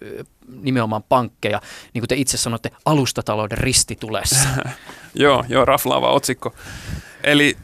nimenomaan 0.63 0.78
pankkeja, 1.09 1.61
niin 1.95 2.03
kuin 2.03 2.09
te 2.09 2.15
itse 2.15 2.37
sanotte, 2.37 2.71
alustatalouden 2.85 3.59
ristitulessa. 3.59 4.49
joo, 5.15 5.45
joo, 5.49 5.65
raflaava 5.65 6.11
otsikko. 6.11 6.55
Eli 7.25 7.57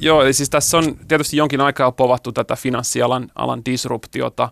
Joo, 0.00 0.22
eli 0.22 0.32
siis 0.32 0.50
tässä 0.50 0.78
on 0.78 0.96
tietysti 1.08 1.36
jonkin 1.36 1.60
aikaa 1.60 1.92
povattu 1.92 2.32
tätä 2.32 2.56
finanssialan 2.56 3.30
alan 3.34 3.64
disruptiota, 3.64 4.48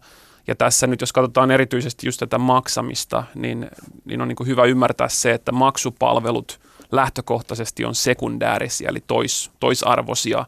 ja 0.47 0.55
tässä 0.55 0.87
nyt 0.87 1.01
jos 1.01 1.13
katsotaan 1.13 1.51
erityisesti 1.51 2.07
just 2.07 2.21
tätä 2.21 2.39
maksamista, 2.39 3.25
niin, 3.35 3.71
niin 4.05 4.21
on 4.21 4.29
niin 4.29 4.47
hyvä 4.47 4.65
ymmärtää 4.65 5.09
se, 5.09 5.33
että 5.33 5.53
maksupalvelut 5.53 6.61
lähtökohtaisesti 6.93 7.85
on 7.85 7.95
sekundäärisiä, 7.95 8.89
eli 8.89 9.05
tois, 9.07 9.51
toisarvoisia 9.61 10.45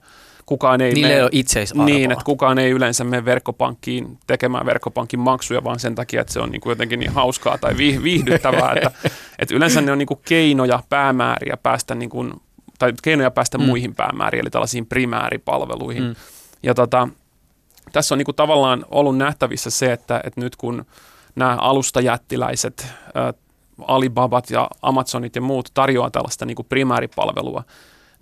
kukaan 0.52 0.80
ei 0.80 0.94
Niille 0.94 1.14
mene, 1.14 1.28
itseisarvoa. 1.32 1.84
Niin, 1.86 2.12
että 2.12 2.24
kukaan 2.24 2.58
ei 2.58 2.70
yleensä 2.70 3.04
mene 3.04 3.24
verkkopankkiin 3.24 4.18
tekemään 4.26 4.66
verkkopankin 4.66 5.20
maksuja, 5.20 5.64
vaan 5.64 5.78
sen 5.78 5.94
takia, 5.94 6.20
että 6.20 6.32
se 6.32 6.40
on 6.40 6.50
niin 6.50 6.60
kuin 6.60 6.70
jotenkin 6.70 7.00
niin 7.00 7.12
hauskaa 7.12 7.58
tai 7.58 7.76
viihdyttävää. 7.76 8.72
että, 8.76 8.90
että 9.38 9.54
yleensä 9.54 9.80
ne 9.80 9.92
on 9.92 9.98
niin 9.98 10.06
kuin 10.06 10.20
keinoja, 10.24 10.82
päämääriä 10.88 11.56
päästä 11.62 11.94
niin 11.94 12.10
kuin, 12.10 12.32
tai 12.78 12.92
keinoja 13.02 13.30
päästä 13.30 13.58
mm. 13.58 13.64
muihin 13.64 13.94
päämääriin, 13.94 14.40
eli 14.40 14.50
tällaisiin 14.50 14.86
primääripalveluihin. 14.86 16.02
Mm. 16.02 16.14
Ja 16.62 16.74
tota, 16.74 17.08
tässä 17.92 18.14
on 18.14 18.18
niin 18.18 18.26
kuin 18.26 18.36
tavallaan 18.36 18.84
ollut 18.90 19.16
nähtävissä 19.16 19.70
se, 19.70 19.92
että, 19.92 20.20
että 20.24 20.40
nyt 20.40 20.56
kun 20.56 20.84
nämä 21.34 21.56
alustajättiläiset, 21.56 22.86
ä, 23.16 23.34
Alibabat 23.86 24.50
ja 24.50 24.68
Amazonit 24.82 25.36
ja 25.36 25.42
muut 25.42 25.68
tarjoaa 25.74 26.10
tällaista 26.10 26.46
niin 26.46 26.56
kuin 26.56 26.66
primääripalvelua, 26.68 27.64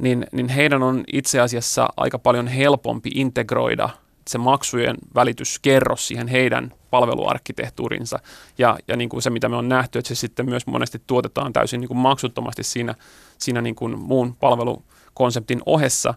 niin, 0.00 0.26
niin 0.32 0.48
heidän 0.48 0.82
on 0.82 1.04
itse 1.12 1.40
asiassa 1.40 1.88
aika 1.96 2.18
paljon 2.18 2.46
helpompi 2.46 3.10
integroida 3.14 3.88
se 4.28 4.38
maksujen 4.38 4.96
välityskerros 5.14 6.08
siihen 6.08 6.28
heidän 6.28 6.72
palveluarkkitehtuurinsa. 6.90 8.18
Ja, 8.58 8.78
ja 8.88 8.96
niin 8.96 9.08
kuin 9.08 9.22
se, 9.22 9.30
mitä 9.30 9.48
me 9.48 9.56
on 9.56 9.68
nähty, 9.68 9.98
että 9.98 10.08
se 10.08 10.14
sitten 10.14 10.48
myös 10.48 10.66
monesti 10.66 11.02
tuotetaan 11.06 11.52
täysin 11.52 11.80
niin 11.80 11.88
kuin 11.88 11.98
maksuttomasti 11.98 12.62
siinä, 12.62 12.94
siinä 13.38 13.60
niin 13.60 13.74
kuin 13.74 13.98
muun 13.98 14.36
palvelukonseptin 14.36 15.62
ohessa. 15.66 16.14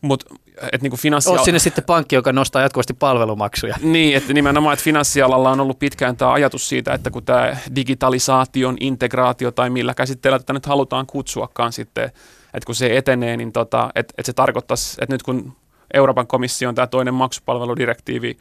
Mut, 0.00 0.24
et 0.72 0.82
niin 0.82 0.90
kuin 0.90 1.00
finanssia... 1.00 1.32
Oot 1.32 1.44
sinne 1.44 1.58
sitten 1.58 1.84
pankki, 1.84 2.14
joka 2.14 2.32
nostaa 2.32 2.62
jatkuvasti 2.62 2.94
palvelumaksuja. 2.94 3.76
Niin, 3.82 4.16
että 4.16 4.32
nimenomaan, 4.32 4.72
että 4.72 4.84
finanssialalla 4.84 5.50
on 5.50 5.60
ollut 5.60 5.78
pitkään 5.78 6.16
tämä 6.16 6.32
ajatus 6.32 6.68
siitä, 6.68 6.94
että 6.94 7.10
kun 7.10 7.24
tämä 7.24 7.56
digitalisaation 7.74 8.76
integraatio 8.80 9.50
tai 9.50 9.70
millä 9.70 9.94
käsitteellä 9.94 10.38
tätä 10.38 10.52
nyt 10.52 10.66
halutaan 10.66 11.06
kutsuakaan 11.06 11.72
sitten 11.72 12.12
että 12.54 12.66
kun 12.66 12.74
se 12.74 12.96
etenee, 12.96 13.36
niin 13.36 13.52
tota, 13.52 13.90
että, 13.94 14.14
että 14.18 14.26
se 14.26 14.32
tarkoittaisi, 14.32 14.96
että 15.00 15.14
nyt 15.14 15.22
kun 15.22 15.52
Euroopan 15.94 16.26
komission 16.26 16.74
tämä 16.74 16.86
toinen 16.86 17.14
maksupalveludirektiivi 17.14 18.36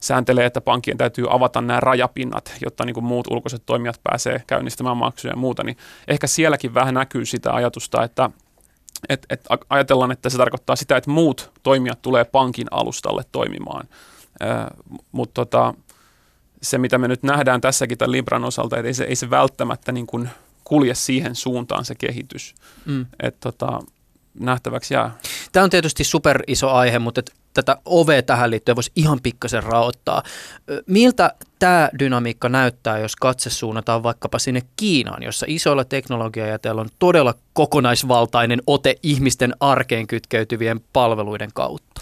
sääntelee, 0.00 0.46
että 0.46 0.60
pankkien 0.60 0.98
täytyy 0.98 1.26
avata 1.30 1.60
nämä 1.60 1.80
rajapinnat, 1.80 2.54
jotta 2.64 2.84
niin 2.84 2.94
kuin 2.94 3.04
muut 3.04 3.26
ulkoiset 3.30 3.62
toimijat 3.66 4.00
pääsee 4.02 4.42
käynnistämään 4.46 4.96
maksuja 4.96 5.32
ja 5.32 5.36
muuta, 5.36 5.64
niin 5.64 5.76
ehkä 6.08 6.26
sielläkin 6.26 6.74
vähän 6.74 6.94
näkyy 6.94 7.26
sitä 7.26 7.52
ajatusta, 7.52 8.04
että 8.04 8.30
et, 9.08 9.26
et 9.30 9.46
ajatellaan, 9.70 10.12
että 10.12 10.30
se 10.30 10.36
tarkoittaa 10.36 10.76
sitä, 10.76 10.96
että 10.96 11.10
muut 11.10 11.52
toimijat 11.62 12.02
tulee 12.02 12.24
pankin 12.24 12.66
alustalle 12.70 13.22
toimimaan. 13.32 13.88
Mutta 15.12 15.34
tota, 15.34 15.74
se, 16.62 16.78
mitä 16.78 16.98
me 16.98 17.08
nyt 17.08 17.22
nähdään 17.22 17.60
tässäkin 17.60 17.98
tämän 17.98 18.12
Libran 18.12 18.44
osalta, 18.44 18.76
että 18.76 18.86
ei 18.86 18.94
se, 18.94 19.04
ei 19.04 19.16
se 19.16 19.30
välttämättä 19.30 19.92
niin 19.92 20.06
kuin 20.06 20.30
kulje 20.68 20.94
siihen 20.94 21.34
suuntaan 21.34 21.84
se 21.84 21.94
kehitys. 21.94 22.54
Mm. 22.84 23.06
Että 23.22 23.40
tota, 23.40 23.80
nähtäväksi 24.40 24.94
jää. 24.94 25.18
Tämä 25.52 25.64
on 25.64 25.70
tietysti 25.70 26.04
super 26.04 26.42
iso 26.46 26.70
aihe, 26.70 26.98
mutta 26.98 27.22
tätä 27.54 27.76
ovea 27.84 28.22
tähän 28.22 28.50
liittyen 28.50 28.76
voisi 28.76 28.92
ihan 28.96 29.20
pikkasen 29.22 29.62
raottaa. 29.62 30.22
Miltä 30.86 31.34
tämä 31.58 31.90
dynamiikka 31.98 32.48
näyttää, 32.48 32.98
jos 32.98 33.16
katse 33.16 33.50
suunnataan 33.50 34.02
vaikkapa 34.02 34.38
sinne 34.38 34.62
Kiinaan, 34.76 35.22
jossa 35.22 35.46
isoilla 35.48 35.84
teknologiajäteillä 35.84 36.80
on 36.80 36.88
todella 36.98 37.34
kokonaisvaltainen 37.52 38.62
ote 38.66 38.94
ihmisten 39.02 39.54
arkeen 39.60 40.06
kytkeytyvien 40.06 40.80
palveluiden 40.92 41.50
kautta? 41.54 42.00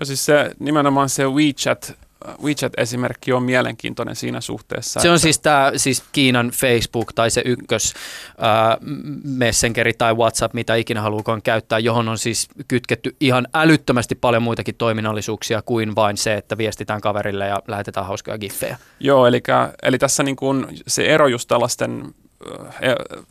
Joo, 0.00 0.04
siis 0.04 0.24
se, 0.24 0.50
nimenomaan 0.58 1.08
se 1.08 1.24
WeChat 1.24 2.05
WeChat-esimerkki 2.42 3.32
on 3.32 3.42
mielenkiintoinen 3.42 4.16
siinä 4.16 4.40
suhteessa. 4.40 5.00
Se 5.00 5.08
on 5.08 5.14
että... 5.14 5.22
siis 5.22 5.38
tämä 5.38 5.72
siis 5.76 6.04
Kiinan 6.12 6.50
Facebook 6.50 7.12
tai 7.12 7.30
se 7.30 7.42
ykkös 7.44 7.94
äh, 8.28 8.76
Messengeri 9.24 9.92
tai 9.92 10.14
WhatsApp, 10.14 10.54
mitä 10.54 10.74
ikinä 10.74 11.00
haluukaan 11.00 11.42
käyttää, 11.42 11.78
johon 11.78 12.08
on 12.08 12.18
siis 12.18 12.48
kytketty 12.68 13.16
ihan 13.20 13.46
älyttömästi 13.54 14.14
paljon 14.14 14.42
muitakin 14.42 14.74
toiminnallisuuksia 14.74 15.62
kuin 15.62 15.94
vain 15.94 16.16
se, 16.16 16.34
että 16.34 16.58
viestitään 16.58 17.00
kaverille 17.00 17.46
ja 17.46 17.62
lähetetään 17.68 18.06
hauskoja 18.06 18.38
giffejä. 18.38 18.78
Joo, 19.00 19.26
eli, 19.26 19.42
eli 19.82 19.98
tässä 19.98 20.22
niin 20.22 20.36
kuin 20.36 20.66
se 20.86 21.06
ero 21.06 21.26
just 21.26 21.48
tällaisten 21.48 22.14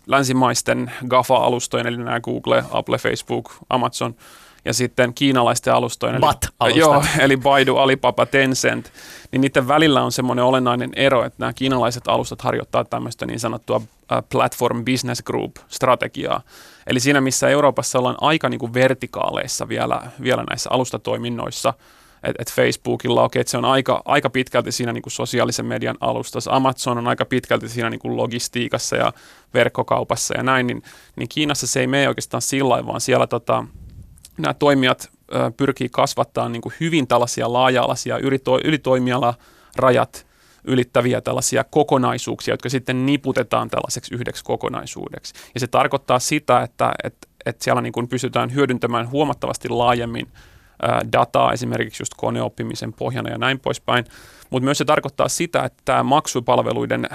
länsimaisten 0.08 0.92
GAFA-alustojen, 1.08 1.88
eli 1.88 1.98
nämä 1.98 2.20
Google, 2.20 2.64
Apple, 2.72 2.98
Facebook, 2.98 3.54
Amazon– 3.70 4.16
ja 4.66 4.74
sitten 4.74 5.14
kiinalaisten 5.14 5.74
alustojen, 5.74 6.16
eli, 6.66 6.80
joo, 6.80 7.04
eli 7.20 7.38
Baidu, 7.38 7.76
Alibaba, 7.76 8.26
Tencent, 8.26 8.92
niin 9.32 9.42
niiden 9.42 9.68
välillä 9.68 10.04
on 10.04 10.12
semmoinen 10.12 10.46
olennainen 10.46 10.90
ero, 10.96 11.26
että 11.26 11.36
nämä 11.40 11.54
kiinalaiset 11.54 12.08
alustat 12.08 12.42
harjoittaa 12.42 12.86
tämmöistä 12.86 13.26
niin 13.26 13.40
sanottua 13.40 13.82
platform 14.32 14.86
business 14.86 15.22
group 15.22 15.56
strategiaa. 15.68 16.42
Eli 16.88 17.00
siinä, 17.00 17.22
missä 17.22 17.50
Euroopassa 17.50 18.00
ollaan 18.00 18.18
aika 18.22 18.50
niin 18.50 18.60
kuin 18.60 18.74
vertikaaleissa 18.74 19.68
vielä, 19.68 20.02
vielä 20.22 20.44
näissä 20.50 20.70
alustatoiminnoissa, 20.74 21.74
että 22.24 22.42
et 22.42 22.52
Facebookilla, 22.52 23.24
okei, 23.24 23.40
okay, 23.40 23.42
että 23.42 23.52
se 23.52 23.58
on 23.58 23.66
aika, 23.66 24.02
aika 24.06 24.30
pitkälti 24.30 24.72
siinä 24.72 24.94
niin 24.94 25.02
kuin 25.02 25.14
sosiaalisen 25.14 25.66
median 25.66 25.98
alustassa, 26.00 26.52
Amazon 26.52 26.98
on 26.98 27.08
aika 27.08 27.26
pitkälti 27.26 27.70
siinä 27.70 27.90
niin 27.90 28.00
kuin 28.00 28.18
logistiikassa 28.18 28.96
ja 28.96 29.14
verkkokaupassa 29.54 30.38
ja 30.38 30.44
näin, 30.44 30.68
niin, 30.68 30.84
niin 31.16 31.30
Kiinassa 31.30 31.68
se 31.68 31.80
ei 31.80 31.88
mene 31.88 32.08
oikeastaan 32.08 32.42
sillä 32.42 32.86
vaan 32.86 33.02
siellä 33.02 33.28
tota, 33.28 33.66
nämä 34.38 34.54
toimijat 34.54 35.10
pyrkii 35.58 35.90
kasvattaa 35.90 36.50
niin 36.50 36.62
kuin 36.62 36.74
hyvin 36.80 37.08
tällaisia 37.08 37.54
laaja-alaisia 37.54 38.18
ylitoimiala 38.64 39.34
rajat 39.76 40.28
ylittäviä 40.64 41.22
tällaisia 41.22 41.64
kokonaisuuksia, 41.64 42.54
jotka 42.54 42.70
sitten 42.70 43.06
niputetaan 43.06 43.70
tällaiseksi 43.70 44.16
yhdeksi 44.16 44.44
kokonaisuudeksi. 44.44 45.34
Ja 45.54 45.60
se 45.60 45.68
tarkoittaa 45.68 46.20
sitä, 46.20 46.62
että, 46.62 46.94
että, 47.04 47.28
että 47.46 47.64
siellä 47.64 47.82
niin 47.82 47.94
kuin 47.94 48.08
pystytään 48.08 48.54
hyödyntämään 48.54 49.12
huomattavasti 49.12 49.70
laajemmin 49.70 50.28
dataa 51.12 51.54
esimerkiksi 51.54 52.02
just 52.02 52.14
koneoppimisen 52.18 52.94
pohjana 52.94 53.30
ja 53.30 53.38
näin 53.38 53.60
poispäin. 53.60 54.06
Mutta 54.50 54.66
myös 54.66 54.78
se 54.78 54.86
tarkoittaa 54.86 55.30
sitä, 55.30 55.64
että 55.64 55.82
tämä 55.86 56.04
maksupalveluiden 56.04 57.10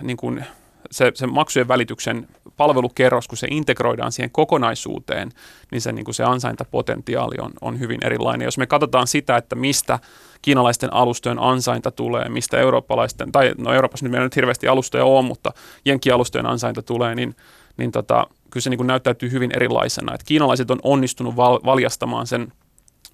niin 0.00 0.16
kuin 0.16 0.44
se, 0.90 1.12
se 1.14 1.26
maksujen 1.26 1.68
välityksen 1.68 2.28
palvelukerros, 2.56 3.28
kun 3.28 3.38
se 3.38 3.46
integroidaan 3.50 4.12
siihen 4.12 4.30
kokonaisuuteen, 4.30 5.32
niin 5.70 5.80
se, 5.80 5.92
niin 5.92 6.04
kuin 6.04 6.14
se 6.14 6.24
ansaintapotentiaali 6.24 7.36
on, 7.40 7.52
on 7.60 7.80
hyvin 7.80 8.00
erilainen. 8.04 8.44
Jos 8.44 8.58
me 8.58 8.66
katsotaan 8.66 9.06
sitä, 9.06 9.36
että 9.36 9.56
mistä 9.56 9.98
kiinalaisten 10.42 10.92
alustojen 10.92 11.38
ansainta 11.38 11.90
tulee, 11.90 12.28
mistä 12.28 12.58
eurooppalaisten, 12.58 13.32
tai 13.32 13.54
no 13.58 13.72
Euroopassa 13.72 14.04
nyt 14.04 14.10
meillä 14.10 14.26
nyt 14.26 14.36
hirveästi 14.36 14.68
alustoja 14.68 15.04
on, 15.04 15.24
mutta 15.24 15.52
jenkkialustojen 15.84 16.46
ansainta 16.46 16.82
tulee, 16.82 17.14
niin, 17.14 17.36
niin 17.76 17.92
tota, 17.92 18.26
kyllä 18.50 18.62
se 18.62 18.70
niin 18.70 18.78
kuin 18.78 18.86
näyttäytyy 18.86 19.30
hyvin 19.30 19.50
erilaisena. 19.56 20.14
Et 20.14 20.22
kiinalaiset 20.22 20.70
on 20.70 20.78
onnistunut 20.82 21.36
val, 21.36 21.60
valjastamaan 21.64 22.26
sen 22.26 22.52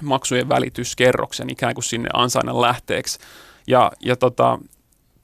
maksujen 0.03 0.49
välityskerroksen 0.49 1.51
ikään 1.51 1.75
kuin 1.75 1.85
sinne 1.85 2.09
ansainnan 2.15 2.61
lähteeksi. 2.61 3.19
Ja, 3.67 3.93
ja 4.01 4.17
tota, 4.17 4.59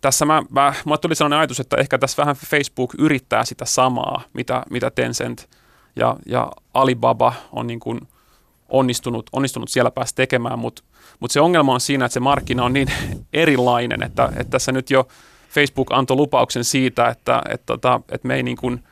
tässä 0.00 0.24
mä, 0.24 0.42
mä, 0.50 0.74
mulle 0.84 0.98
tuli 0.98 1.14
sellainen 1.14 1.38
ajatus, 1.38 1.60
että 1.60 1.76
ehkä 1.76 1.98
tässä 1.98 2.22
vähän 2.22 2.36
Facebook 2.36 2.94
yrittää 2.98 3.44
sitä 3.44 3.64
samaa, 3.64 4.22
mitä, 4.32 4.62
mitä 4.70 4.90
Tencent 4.90 5.48
ja, 5.96 6.16
ja 6.26 6.52
Alibaba 6.74 7.32
on 7.52 7.66
niin 7.66 7.80
kuin 7.80 8.00
onnistunut, 8.68 9.30
onnistunut 9.32 9.68
siellä 9.68 9.90
päästä 9.90 10.16
tekemään, 10.16 10.58
mutta 10.58 10.82
mut 11.20 11.30
se 11.30 11.40
ongelma 11.40 11.74
on 11.74 11.80
siinä, 11.80 12.04
että 12.04 12.14
se 12.14 12.20
markkina 12.20 12.64
on 12.64 12.72
niin 12.72 12.88
erilainen, 13.32 14.02
että, 14.02 14.32
että 14.36 14.50
tässä 14.50 14.72
nyt 14.72 14.90
jo 14.90 15.08
Facebook 15.50 15.92
antoi 15.92 16.16
lupauksen 16.16 16.64
siitä, 16.64 17.08
että, 17.08 17.42
että, 17.48 17.66
tota, 17.66 17.94
että, 17.94 18.14
että 18.14 18.28
me 18.28 18.34
ei 18.34 18.42
niin 18.42 18.56
kuin, 18.56 18.84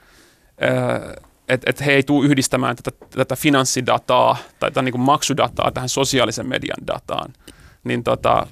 että, 1.48 1.70
että 1.70 1.84
he 1.84 1.92
ei 1.92 2.02
tule 2.02 2.26
yhdistämään 2.26 2.76
tätä, 2.76 3.06
tätä 3.10 3.36
finanssidataa 3.36 4.36
tai 4.58 4.70
tätä 4.70 4.82
niin 4.82 4.92
kuin 4.92 5.02
maksudataa 5.02 5.70
tähän 5.70 5.88
sosiaalisen 5.88 6.46
median 6.46 6.86
dataan, 6.86 7.32
niin 7.84 8.04
tota, 8.04 8.46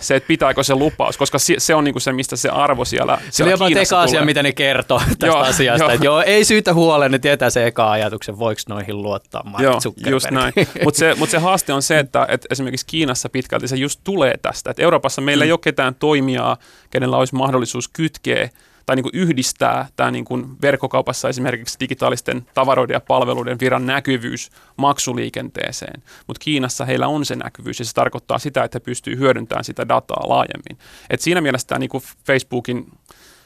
se, 0.00 0.16
että 0.16 0.26
pitääkö 0.26 0.62
se 0.62 0.74
lupaus, 0.74 1.16
koska 1.16 1.38
se 1.58 1.74
on 1.74 1.84
niinku 1.84 2.00
se, 2.00 2.12
mistä 2.12 2.36
se 2.36 2.48
arvo 2.48 2.84
siellä 2.84 3.18
Se 3.30 3.42
oli 3.42 3.50
jopa 3.50 3.68
eka 3.68 4.00
asia, 4.00 4.24
mitä 4.24 4.42
ne 4.42 4.52
kertoo 4.52 4.98
tästä 4.98 5.26
joo, 5.26 5.36
asiasta. 5.36 5.84
Joo. 5.84 5.92
Että 5.92 6.06
joo, 6.06 6.22
ei 6.22 6.44
syytä 6.44 6.74
huoleen, 6.74 7.12
ne 7.12 7.18
tietää 7.18 7.50
se 7.50 7.66
eka 7.66 7.90
ajatuksen, 7.90 8.38
voiko 8.38 8.60
noihin 8.68 9.02
luottaa 9.02 9.42
Mark 9.44 9.62
Joo, 9.62 9.80
just 10.10 10.30
näin. 10.30 10.52
Mutta 10.84 10.98
se, 10.98 11.14
mut 11.14 11.30
se 11.30 11.38
haaste 11.38 11.72
on 11.72 11.82
se, 11.82 11.98
että 11.98 12.26
et 12.28 12.46
esimerkiksi 12.50 12.86
Kiinassa 12.86 13.28
pitkälti 13.28 13.68
se 13.68 13.76
just 13.76 14.00
tulee 14.04 14.34
tästä. 14.42 14.70
Et 14.70 14.78
Euroopassa 14.78 15.20
meillä 15.20 15.44
mm. 15.44 15.46
ei 15.46 15.52
ole 15.52 15.60
ketään 15.62 15.94
toimijaa, 15.94 16.56
kenellä 16.90 17.16
olisi 17.16 17.34
mahdollisuus 17.34 17.88
kytkeä 17.88 18.48
tai 18.88 18.96
niin 18.96 19.02
kuin 19.02 19.14
yhdistää 19.14 19.88
tämä 19.96 20.10
niin 20.10 20.24
kuin 20.24 20.56
verkkokaupassa 20.62 21.28
esimerkiksi 21.28 21.76
digitaalisten 21.80 22.46
tavaroiden 22.54 22.94
ja 22.94 23.00
palveluiden 23.00 23.60
viran 23.60 23.86
näkyvyys 23.86 24.50
maksuliikenteeseen. 24.76 26.02
Mutta 26.26 26.44
Kiinassa 26.44 26.84
heillä 26.84 27.08
on 27.08 27.24
se 27.24 27.36
näkyvyys 27.36 27.78
ja 27.78 27.84
se 27.84 27.94
tarkoittaa 27.94 28.38
sitä, 28.38 28.64
että 28.64 28.76
he 28.76 28.80
pystyy 28.80 29.18
hyödyntämään 29.18 29.64
sitä 29.64 29.88
dataa 29.88 30.28
laajemmin. 30.28 30.78
Et 31.10 31.20
siinä 31.20 31.40
mielessä 31.40 31.66
tämä 31.66 31.78
niin 31.78 31.90
kuin 31.90 32.04
Facebookin 32.26 32.92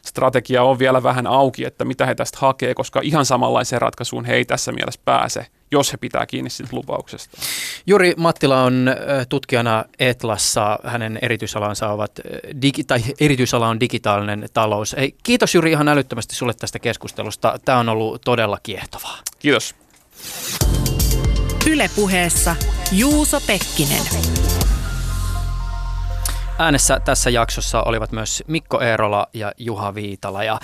strategia 0.07 0.63
on 0.63 0.79
vielä 0.79 1.03
vähän 1.03 1.27
auki, 1.27 1.65
että 1.65 1.85
mitä 1.85 2.07
he 2.07 2.15
tästä 2.15 2.39
hakee, 2.41 2.75
koska 2.75 3.01
ihan 3.03 3.27
samanlaiseen 3.27 3.83
ratkaisuun 3.83 4.25
he 4.25 4.35
ei 4.35 4.45
tässä 4.45 4.73
mielessä 4.73 5.01
pääse, 5.05 5.47
jos 5.73 5.93
he 5.93 5.97
pitää 5.97 6.27
kiinni 6.27 6.51
siitä 6.51 6.77
lupauksesta. 6.77 7.39
Juri 7.87 8.15
Mattila 8.17 8.63
on 8.63 8.91
tutkijana 9.29 9.85
Etlassa. 9.99 10.79
Hänen 10.85 11.19
erityisalansa 11.23 11.89
ovat 11.89 12.13
digi- 12.63 12.85
tai 12.87 13.01
erityisala 13.21 13.69
on 13.69 13.81
digitaalinen 13.81 14.49
talous. 14.53 14.97
Hei, 14.99 15.15
kiitos 15.23 15.55
Juri 15.55 15.71
ihan 15.71 15.89
älyttömästi 15.89 16.35
sulle 16.35 16.55
tästä 16.55 16.79
keskustelusta. 16.79 17.59
Tämä 17.65 17.79
on 17.79 17.89
ollut 17.89 18.23
todella 18.25 18.59
kiehtovaa. 18.63 19.19
Kiitos. 19.39 19.75
Ylepuheessa 21.67 22.57
Juuso 22.93 23.41
Pekkinen. 23.47 24.03
Äänessä 26.59 27.01
tässä 27.01 27.31
jaksossa 27.31 27.83
olivat 27.83 28.13
myös 28.13 28.45
Mikko 28.47 28.81
Eerola 28.81 29.27
ja 29.35 29.53
Juha 29.59 29.95
Viitala. 29.95 30.45
Ja, 30.45 30.61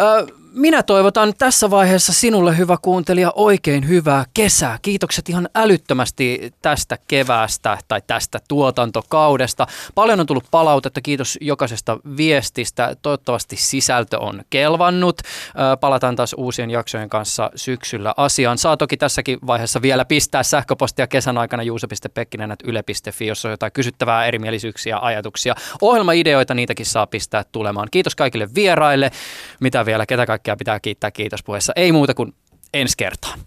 ö, 0.00 0.26
minä 0.56 0.82
toivotan 0.82 1.34
tässä 1.38 1.70
vaiheessa 1.70 2.12
sinulle 2.12 2.56
hyvä 2.58 2.76
kuuntelija 2.82 3.32
oikein 3.34 3.88
hyvää 3.88 4.24
kesää. 4.34 4.78
Kiitokset 4.82 5.28
ihan 5.28 5.48
älyttömästi 5.54 6.52
tästä 6.62 6.98
keväästä 7.08 7.78
tai 7.88 8.02
tästä 8.06 8.38
tuotantokaudesta. 8.48 9.66
Paljon 9.94 10.20
on 10.20 10.26
tullut 10.26 10.44
palautetta, 10.50 11.00
kiitos 11.00 11.38
jokaisesta 11.40 11.98
viestistä. 12.16 12.96
Toivottavasti 13.02 13.56
sisältö 13.56 14.18
on 14.18 14.42
kelvannut. 14.50 15.22
Palataan 15.80 16.16
taas 16.16 16.34
uusien 16.38 16.70
jaksojen 16.70 17.08
kanssa 17.08 17.50
syksyllä 17.54 18.14
asiaan. 18.16 18.58
Saa 18.58 18.76
toki 18.76 18.96
tässäkin 18.96 19.38
vaiheessa 19.46 19.82
vielä 19.82 20.04
pistää 20.04 20.42
sähköpostia 20.42 21.06
kesän 21.06 21.38
aikana 21.38 21.62
juuso.pekkinen.yle.fi, 21.62 23.26
jos 23.26 23.44
on 23.44 23.50
jotain 23.50 23.72
kysyttävää, 23.72 24.26
erimielisyyksiä, 24.26 24.98
ajatuksia. 24.98 25.54
Ohjelmaideoita, 25.80 26.54
niitäkin 26.54 26.86
saa 26.86 27.06
pistää 27.06 27.44
tulemaan. 27.52 27.88
Kiitos 27.90 28.14
kaikille 28.14 28.48
vieraille. 28.54 29.10
Mitä 29.60 29.86
vielä, 29.86 30.06
ketä 30.06 30.26
kaikkea 30.46 30.56
pitää 30.56 30.80
kiittää 30.80 31.10
kiitos 31.10 31.42
puheessa. 31.42 31.72
Ei 31.76 31.92
muuta 31.92 32.14
kuin 32.14 32.34
ensi 32.74 32.96
kertaan. 32.96 33.38